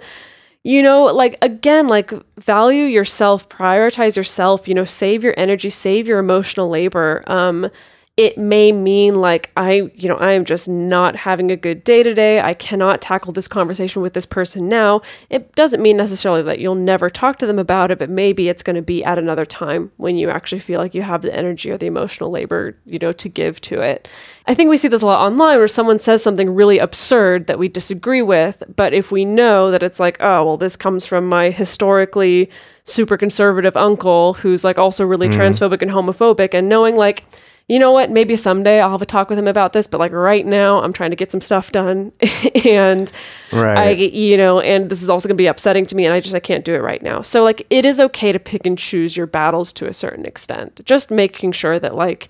you 0.63 0.83
know, 0.83 1.05
like 1.05 1.37
again, 1.41 1.87
like 1.87 2.11
value 2.37 2.83
yourself, 2.85 3.49
prioritize 3.49 4.15
yourself, 4.15 4.67
you 4.67 4.75
know, 4.75 4.85
save 4.85 5.23
your 5.23 5.33
energy, 5.35 5.71
save 5.71 6.07
your 6.07 6.19
emotional 6.19 6.69
labor. 6.69 7.23
Um 7.27 7.69
it 8.17 8.37
may 8.37 8.73
mean 8.73 9.21
like 9.21 9.51
I, 9.55 9.89
you 9.95 10.09
know, 10.09 10.17
I 10.17 10.33
am 10.33 10.43
just 10.43 10.67
not 10.67 11.15
having 11.15 11.49
a 11.49 11.55
good 11.55 11.83
day 11.85 12.03
today. 12.03 12.41
I 12.41 12.53
cannot 12.53 13.01
tackle 13.01 13.31
this 13.31 13.47
conversation 13.47 14.01
with 14.01 14.13
this 14.13 14.25
person 14.25 14.67
now. 14.67 15.01
It 15.29 15.55
doesn't 15.55 15.81
mean 15.81 15.95
necessarily 15.95 16.41
that 16.43 16.59
you'll 16.59 16.75
never 16.75 17.09
talk 17.09 17.39
to 17.39 17.47
them 17.47 17.57
about 17.57 17.89
it, 17.89 17.99
but 17.99 18.09
maybe 18.09 18.49
it's 18.49 18.63
going 18.63 18.75
to 18.75 18.81
be 18.81 19.01
at 19.03 19.17
another 19.17 19.45
time 19.45 19.91
when 19.95 20.17
you 20.17 20.29
actually 20.29 20.59
feel 20.59 20.81
like 20.81 20.93
you 20.93 21.03
have 21.03 21.21
the 21.21 21.33
energy 21.33 21.71
or 21.71 21.77
the 21.77 21.85
emotional 21.85 22.29
labor, 22.29 22.77
you 22.85 22.99
know, 22.99 23.13
to 23.13 23.29
give 23.29 23.61
to 23.61 23.79
it. 23.79 24.09
I 24.45 24.55
think 24.55 24.69
we 24.69 24.77
see 24.77 24.89
this 24.89 25.03
a 25.03 25.05
lot 25.05 25.25
online 25.25 25.57
where 25.57 25.67
someone 25.69 25.99
says 25.99 26.21
something 26.21 26.53
really 26.53 26.79
absurd 26.79 27.47
that 27.47 27.59
we 27.59 27.69
disagree 27.69 28.21
with, 28.21 28.61
but 28.75 28.93
if 28.93 29.09
we 29.09 29.23
know 29.23 29.71
that 29.71 29.83
it's 29.83 30.01
like, 30.01 30.17
oh, 30.19 30.43
well, 30.43 30.57
this 30.57 30.75
comes 30.75 31.05
from 31.05 31.29
my 31.29 31.49
historically 31.49 32.49
super 32.83 33.15
conservative 33.15 33.77
uncle 33.77 34.33
who's 34.33 34.65
like 34.65 34.77
also 34.77 35.05
really 35.05 35.29
mm-hmm. 35.29 35.39
transphobic 35.39 35.81
and 35.81 35.91
homophobic, 35.91 36.53
and 36.53 36.67
knowing 36.67 36.97
like, 36.97 37.23
you 37.71 37.79
know 37.79 37.91
what, 37.91 38.11
maybe 38.11 38.35
someday 38.35 38.81
I'll 38.81 38.91
have 38.91 39.01
a 39.01 39.05
talk 39.05 39.29
with 39.29 39.39
him 39.39 39.47
about 39.47 39.71
this, 39.71 39.87
but 39.87 39.99
like 39.99 40.11
right 40.11 40.45
now 40.45 40.81
I'm 40.81 40.91
trying 40.91 41.11
to 41.11 41.15
get 41.15 41.31
some 41.31 41.39
stuff 41.39 41.71
done 41.71 42.11
and 42.65 43.11
Right. 43.53 43.77
I 43.77 43.89
you 43.91 44.35
know, 44.35 44.59
and 44.59 44.89
this 44.89 45.01
is 45.01 45.09
also 45.09 45.29
going 45.29 45.37
to 45.37 45.41
be 45.41 45.47
upsetting 45.47 45.85
to 45.85 45.95
me 45.95 46.05
and 46.05 46.13
I 46.13 46.19
just 46.19 46.35
I 46.35 46.39
can't 46.39 46.65
do 46.65 46.75
it 46.75 46.81
right 46.81 47.01
now. 47.01 47.21
So 47.21 47.43
like 47.43 47.65
it 47.69 47.85
is 47.85 47.99
okay 47.99 48.33
to 48.33 48.39
pick 48.39 48.65
and 48.65 48.77
choose 48.77 49.15
your 49.15 49.25
battles 49.25 49.71
to 49.73 49.87
a 49.87 49.93
certain 49.93 50.25
extent. 50.25 50.81
Just 50.83 51.11
making 51.11 51.53
sure 51.53 51.79
that 51.79 51.95
like 51.95 52.27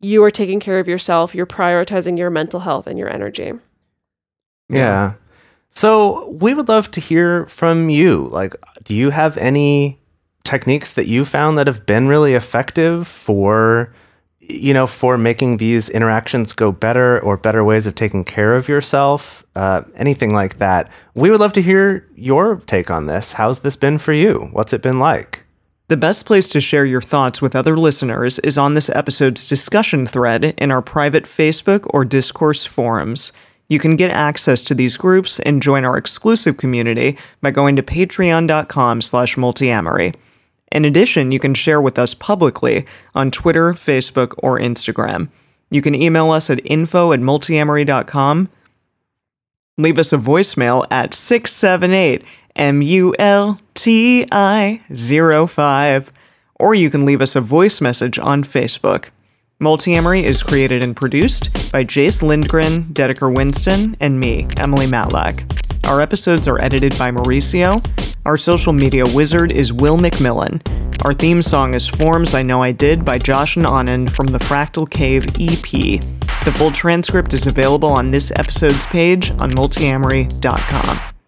you 0.00 0.22
are 0.24 0.30
taking 0.30 0.60
care 0.60 0.78
of 0.78 0.88
yourself, 0.88 1.34
you're 1.34 1.46
prioritizing 1.46 2.16
your 2.16 2.30
mental 2.30 2.60
health 2.60 2.86
and 2.86 2.98
your 2.98 3.10
energy. 3.10 3.52
Yeah. 4.70 5.14
So 5.70 6.30
we 6.30 6.54
would 6.54 6.68
love 6.68 6.90
to 6.92 7.00
hear 7.00 7.46
from 7.46 7.90
you. 7.90 8.28
Like, 8.28 8.54
do 8.84 8.94
you 8.94 9.10
have 9.10 9.36
any 9.36 10.00
techniques 10.44 10.94
that 10.94 11.06
you 11.06 11.26
found 11.26 11.58
that 11.58 11.66
have 11.66 11.84
been 11.84 12.08
really 12.08 12.34
effective 12.34 13.06
for, 13.06 13.92
you 14.48 14.72
know, 14.72 14.86
for 14.86 15.18
making 15.18 15.58
these 15.58 15.88
interactions 15.88 16.52
go 16.52 16.72
better 16.72 17.20
or 17.20 17.36
better 17.36 17.62
ways 17.62 17.86
of 17.86 17.94
taking 17.94 18.24
care 18.24 18.56
of 18.56 18.68
yourself? 18.68 19.44
Uh, 19.54 19.82
anything 19.94 20.32
like 20.32 20.58
that. 20.58 20.90
We 21.14 21.30
would 21.30 21.40
love 21.40 21.52
to 21.54 21.62
hear 21.62 22.08
your 22.14 22.56
take 22.56 22.90
on 22.90 23.06
this. 23.06 23.34
How's 23.34 23.60
this 23.60 23.76
been 23.76 23.98
for 23.98 24.12
you? 24.12 24.48
What's 24.52 24.72
it 24.72 24.82
been 24.82 24.98
like? 24.98 25.44
The 25.88 25.96
best 25.96 26.26
place 26.26 26.48
to 26.48 26.60
share 26.60 26.84
your 26.84 27.00
thoughts 27.00 27.40
with 27.40 27.56
other 27.56 27.76
listeners 27.76 28.38
is 28.40 28.58
on 28.58 28.74
this 28.74 28.90
episode's 28.90 29.48
discussion 29.48 30.06
thread 30.06 30.44
in 30.44 30.70
our 30.70 30.82
private 30.82 31.24
Facebook 31.24 31.86
or 31.94 32.04
Discourse 32.04 32.66
forums. 32.66 33.32
You 33.68 33.78
can 33.78 33.96
get 33.96 34.10
access 34.10 34.62
to 34.64 34.74
these 34.74 34.96
groups 34.96 35.40
and 35.40 35.62
join 35.62 35.84
our 35.84 35.96
exclusive 35.96 36.56
community 36.56 37.16
by 37.40 37.52
going 37.52 37.76
to 37.76 37.82
patreon.com 37.82 39.02
slash 39.02 39.36
multiamory. 39.36 40.14
In 40.70 40.84
addition, 40.84 41.32
you 41.32 41.38
can 41.38 41.54
share 41.54 41.80
with 41.80 41.98
us 41.98 42.14
publicly 42.14 42.86
on 43.14 43.30
Twitter, 43.30 43.72
Facebook, 43.72 44.34
or 44.38 44.58
Instagram. 44.58 45.28
You 45.70 45.82
can 45.82 45.94
email 45.94 46.30
us 46.30 46.50
at 46.50 46.60
info 46.64 47.12
at 47.12 47.20
multiamory.com 47.20 48.48
leave 49.78 49.96
us 49.96 50.12
a 50.12 50.18
voicemail 50.18 50.84
at 50.90 51.14
678 51.14 52.22
MULTI 52.56 54.26
05, 55.48 56.12
or 56.56 56.74
you 56.74 56.90
can 56.90 57.06
leave 57.06 57.22
us 57.22 57.36
a 57.36 57.40
voice 57.40 57.80
message 57.80 58.18
on 58.18 58.42
Facebook. 58.42 59.10
Multiamory 59.60 60.22
is 60.22 60.42
created 60.42 60.82
and 60.84 60.96
produced 60.96 61.72
by 61.72 61.84
Jase 61.84 62.22
Lindgren, 62.22 62.84
Dedeker 62.84 63.32
Winston, 63.34 63.96
and 64.00 64.20
me, 64.20 64.48
Emily 64.56 64.86
Matlack. 64.86 65.44
Our 65.86 66.02
episodes 66.02 66.46
are 66.46 66.60
edited 66.60 66.98
by 66.98 67.10
Mauricio. 67.10 67.78
Our 68.26 68.36
social 68.36 68.72
media 68.72 69.04
wizard 69.06 69.52
is 69.52 69.72
Will 69.72 69.96
McMillan. 69.96 70.62
Our 71.04 71.14
theme 71.14 71.42
song 71.42 71.74
is 71.74 71.88
Forms 71.88 72.34
I 72.34 72.42
Know 72.42 72.62
I 72.62 72.72
Did 72.72 73.04
by 73.04 73.18
Josh 73.18 73.56
and 73.56 73.66
Anand 73.66 74.10
from 74.10 74.26
the 74.26 74.38
Fractal 74.38 74.88
Cave 74.88 75.24
EP. 75.40 76.00
The 76.44 76.52
full 76.56 76.70
transcript 76.70 77.32
is 77.32 77.46
available 77.46 77.88
on 77.88 78.10
this 78.10 78.32
episode's 78.32 78.86
page 78.86 79.30
on 79.32 79.50
multiamory.com. 79.52 81.17